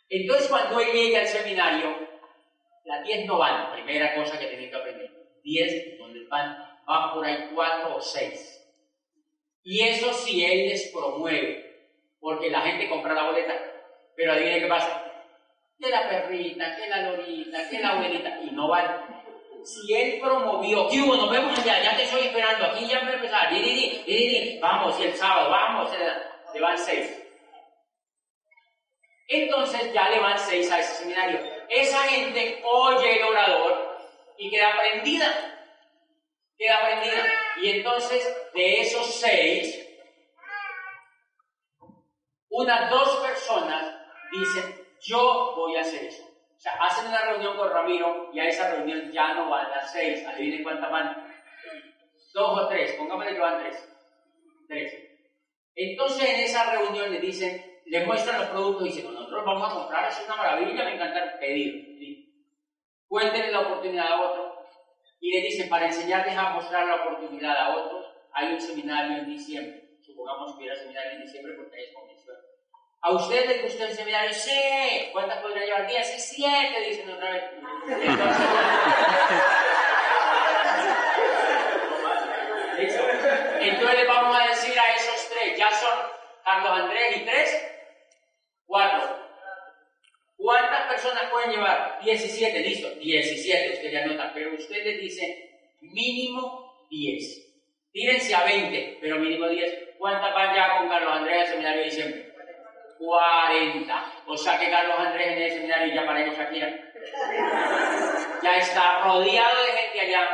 [0.10, 2.08] Entonces, cuando él llegue al seminario,
[2.86, 5.12] las 10 no van, primera cosa que tienen que aprender.
[5.44, 8.53] 10, donde van, van por ahí 4 o 6.
[9.64, 11.88] Y eso si él les promueve,
[12.20, 13.54] porque la gente compra la boleta,
[14.16, 15.12] pero adivinen qué pasa.
[15.80, 19.24] Que la perrita, que la lorita, que la abuelita, y no van.
[19.64, 21.16] Si él promovió, ¿qué hubo?
[21.16, 23.50] Nos vemos allá, ya te estoy esperando, aquí ya a empezar,
[24.62, 25.90] vamos, y el sábado, vamos,
[26.54, 27.20] le van seis.
[29.28, 31.40] Entonces ya le van seis a ese seminario.
[31.70, 33.98] Esa gente oye el orador
[34.38, 35.53] y queda prendida.
[36.64, 37.26] Queda prendida.
[37.62, 39.86] Y entonces de esos seis,
[42.50, 43.94] unas dos personas
[44.32, 46.24] dicen, yo voy a hacer eso.
[46.24, 49.92] O sea, hacen una reunión con Ramiro y a esa reunión ya no van las
[49.92, 50.26] seis.
[50.26, 51.28] Adivinen cuántas van.
[52.34, 52.94] Dos o tres.
[52.94, 53.90] Pongámosle que van tres.
[54.70, 54.94] Tres.
[55.76, 59.76] Entonces en esa reunión le dicen, le muestran los productos y dicen, nosotros vamos a
[59.76, 62.30] comprar, es una maravilla, me encanta pedir.
[63.10, 64.53] Cuéntenle la oportunidad a otro
[65.24, 69.26] y le dicen, para enseñarles a mostrar la oportunidad a otros, hay un seminario en
[69.26, 69.82] diciembre.
[70.02, 72.36] Supongamos que hubiera seminario en diciembre porque es convención.
[73.00, 74.34] ¿A ustedes les gusta el seminario?
[74.34, 75.10] Sí.
[75.14, 75.88] ¿Cuántas podría llevar?
[75.88, 76.30] Diez.
[76.30, 77.44] Siete, dicen otra vez.
[77.88, 78.48] Entonces,
[83.62, 86.00] Entonces le vamos a decir a esos tres, ya son
[86.44, 87.70] Carlos Andrés y tres,
[88.66, 89.13] Cuatro.
[91.04, 92.00] ¿Cuántas personas pueden llevar?
[92.02, 95.50] 17, listo, 17, usted ya nota, pero usted le dice
[95.82, 97.92] mínimo 10.
[97.92, 99.96] Tírense a 20, pero mínimo 10.
[99.98, 102.34] ¿Cuántas van ya con Carlos Andrés al seminario de diciembre?
[103.00, 104.14] 40.
[104.28, 109.62] O sea que Carlos Andrés en el seminario ya para ellos aquí ya está rodeado
[109.66, 110.26] de gente allá.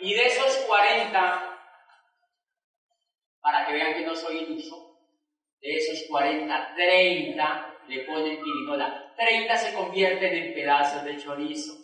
[0.00, 1.58] Y de esos 40,
[3.40, 4.98] para que vean que no soy iluso,
[5.60, 9.05] de esos 40, 30 le ponen pirinola.
[9.16, 11.74] 30 se convierten en pedazos de chorizo,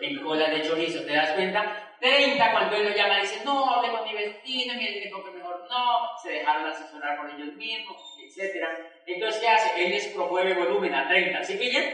[0.00, 1.94] en cola de chorizo, ¿te das cuenta?
[2.00, 5.66] 30 cuando él lo llama dice, no, hablé con mi vecino, me dijo que mejor
[5.70, 8.62] no, se dejaron asesorar por ellos mismos, etc.
[9.06, 9.84] Entonces, ¿qué hace?
[9.84, 11.84] Él les promueve volumen a 30, ¿sí pillan?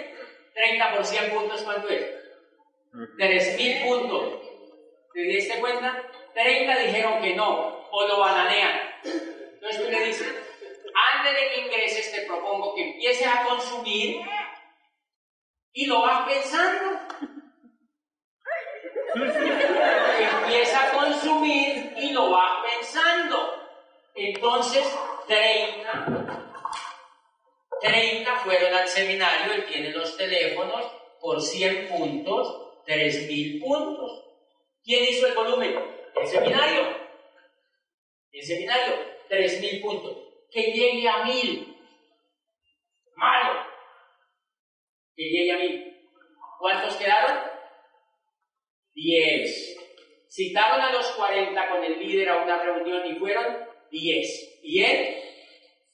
[0.54, 2.06] 30 por 100 puntos, ¿cuánto es?
[2.92, 4.40] 3.000 puntos.
[5.12, 6.02] ¿Te diste cuenta?
[6.34, 8.80] 30 dijeron que no, o lo bananean.
[9.04, 10.34] Entonces tú le dices,
[11.12, 14.20] antes de que ingreses te propongo que empieces a consumir
[15.72, 17.00] y lo vas pensando.
[19.14, 23.54] Empieza a consumir y lo vas pensando.
[24.14, 24.84] Entonces,
[25.26, 26.52] 30,
[27.80, 30.84] 30 fueron al seminario, él tiene los teléfonos,
[31.20, 34.24] por 100 puntos, 3.000 puntos.
[34.82, 35.78] ¿Quién hizo el volumen?
[36.14, 36.96] El seminario.
[38.32, 38.94] El seminario,
[39.28, 41.76] 3.000 puntos que llegue a mil.
[43.16, 43.69] Malo.
[45.20, 46.08] Que llegue a mil.
[46.58, 47.42] ¿Cuántos quedaron?
[48.94, 49.76] Diez.
[50.30, 54.60] Citaron a los cuarenta con el líder a una reunión y fueron diez.
[54.62, 55.22] ¿Y él?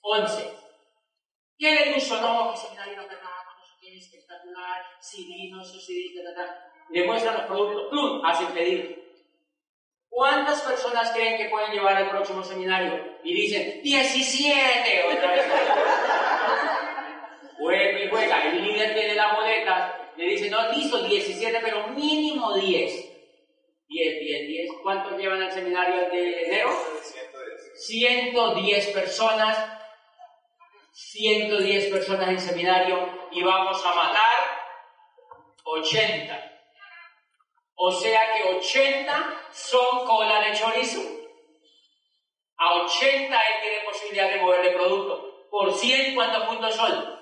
[0.00, 0.48] Once.
[1.58, 2.20] ¿Qué le puso?
[2.20, 3.08] No, que seminario no
[3.80, 6.14] qué, espectacular, CD, no sé si
[6.90, 8.24] Le muestran los productos, ¡plum!
[8.24, 8.94] Hacen pedido.
[10.08, 13.18] ¿Cuántas personas creen que pueden llevar al próximo seminario?
[13.24, 15.46] Y dicen, 17, otra vez.
[17.58, 18.48] Vuelve y juega.
[18.48, 23.16] El líder tiene la boleta, le dice, no, listo, 17, pero mínimo 10.
[23.88, 24.70] 10, 10, 10.
[24.82, 26.70] ¿Cuántos llevan al seminario de enero?
[27.74, 29.72] 110 personas.
[30.92, 34.38] 110 personas en seminario y vamos a matar
[35.64, 36.52] 80.
[37.74, 41.02] O sea que 80 son cola de chorizo.
[42.56, 45.46] A 80 él tiene posibilidad de mover de producto.
[45.50, 47.15] Por 100, ¿cuántos puntos son?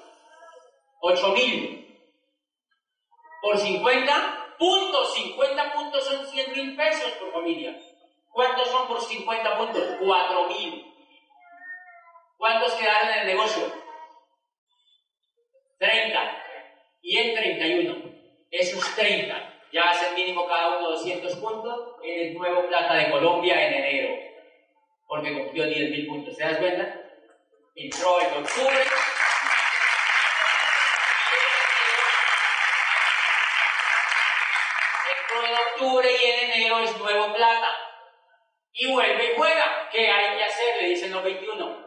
[1.05, 1.99] 8000.
[3.43, 5.15] Por 50 puntos.
[5.15, 7.79] 50 puntos son 100 mil pesos por familia.
[8.33, 9.83] ¿Cuántos son por 50 puntos?
[10.01, 10.95] 4000.
[12.37, 13.73] ¿Cuántos quedaron en el negocio?
[15.79, 16.43] 30.
[17.03, 18.15] Y en 31.
[18.51, 23.67] Esos 30 ya hace mínimo cada uno 200 puntos en el nuevo Plata de Colombia
[23.67, 24.15] en enero,
[25.09, 26.37] porque cumplió 10.000 puntos.
[26.37, 27.01] ¿Se das cuenta?
[27.75, 28.85] Entró en octubre.
[35.19, 37.71] Entró en octubre y en enero es nuevo Plata.
[38.73, 39.89] Y vuelve y juega.
[39.93, 40.83] ¿Qué hay que hacer?
[40.83, 41.85] Le dicen los 21.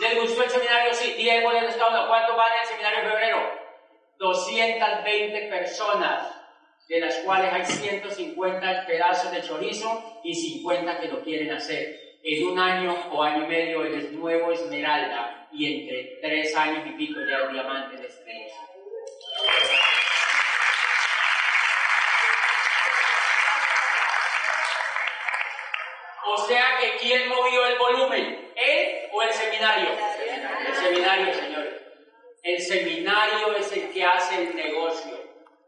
[0.00, 0.94] ¿Les gustó el seminario?
[0.94, 1.12] Sí.
[1.14, 2.08] 10 boletos cada uno.
[2.08, 3.58] ¿Cuánto vale el seminario en febrero?
[4.18, 6.38] 220 personas
[6.88, 12.18] de las cuales hay 150 pedazos de chorizo y 50 que lo quieren hacer.
[12.22, 16.90] En un año o año y medio es nuevo esmeralda y entre tres años y
[16.92, 18.52] pico ya es diamante de estrellas.
[26.38, 28.52] O sea que ¿quién movió el volumen?
[28.54, 29.88] ¿Él o el seminario?
[30.66, 31.74] El seminario, señores.
[32.44, 35.18] El seminario es el que hace el negocio.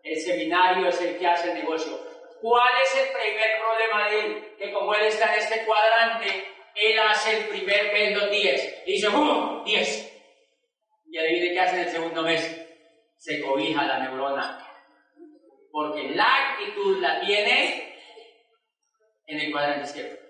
[0.04, 1.98] El seminario es el que hace el negocio.
[2.40, 4.56] ¿Cuál es el primer problema de él?
[4.58, 8.84] Que como él está en este cuadrante, él hace el primer mes los 10.
[8.86, 9.64] Dice, ¡uh!
[9.64, 10.22] 10.
[11.10, 12.66] Y adivine qué hace en el segundo mes.
[13.18, 14.66] Se cobija la neurona.
[15.72, 17.92] Porque la actitud la tiene
[19.26, 20.29] en el cuadrante izquierdo.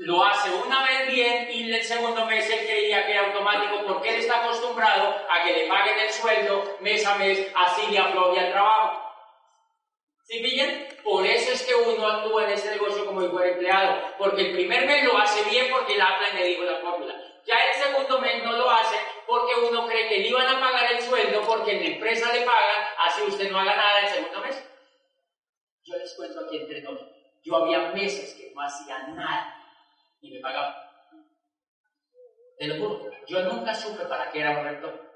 [0.00, 4.08] Lo hace una vez bien y el segundo mes él creía que era automático porque
[4.08, 8.40] él está acostumbrado a que le paguen el sueldo mes a mes, así le aplaude
[8.40, 9.12] al trabajo.
[10.22, 10.86] ¿Sí pillan?
[11.04, 14.52] Por eso es que uno actúa en ese negocio como si fuera empleado, porque el
[14.54, 17.14] primer mes lo hace bien porque él habla y le dijo la fórmula.
[17.44, 18.96] Ya el segundo mes no lo hace
[19.26, 22.40] porque uno cree que le iban a pagar el sueldo porque en la empresa le
[22.46, 24.64] pagan, así usted no haga nada el segundo mes.
[25.84, 27.10] Yo les cuento aquí entre nosotros,
[27.42, 29.59] yo había meses que no hacía nada
[30.20, 30.90] y me pagaba.
[32.58, 35.10] Te lo juro, yo nunca supe para qué era un rector.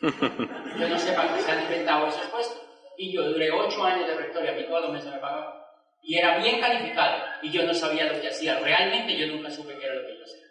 [0.78, 2.60] Yo no sé para qué se han inventado esos puestos.
[2.96, 5.54] Y yo duré ocho años de rector y a mí todos los meses me pagaban.
[6.02, 8.58] Y era bien calificado y yo no sabía lo que hacía.
[8.58, 10.44] Realmente yo nunca supe qué era lo que yo hacía.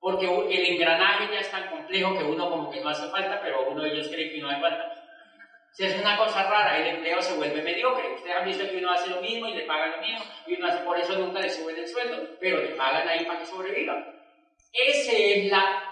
[0.00, 3.70] Porque el engranaje ya es tan complejo que uno como que no hace falta, pero
[3.70, 4.99] uno de ellos cree que no hace falta.
[5.72, 8.12] Si es una cosa rara, el empleo se vuelve mediocre.
[8.14, 10.66] Ustedes han visto que uno hace lo mismo y le pagan lo mismo, y uno
[10.66, 14.14] hace por eso nunca le suben el sueldo, pero le pagan ahí para que sobreviva.
[14.72, 15.82] Esa es la,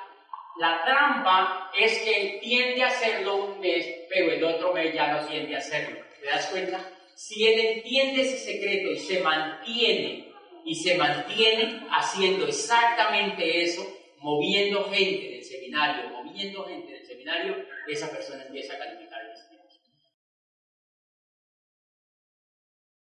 [0.59, 5.27] la trampa, es que tiende a hacerlo un mes, pero el otro mes ya no
[5.27, 5.99] tiende a hacerlo.
[6.21, 6.81] ¿Te das cuenta?
[7.15, 10.29] Si él entiende ese secreto y se mantiene,
[10.65, 13.87] y se mantiene haciendo exactamente eso,
[14.19, 17.57] moviendo gente del seminario, moviendo gente del seminario,
[17.87, 19.08] esa persona empieza a calificar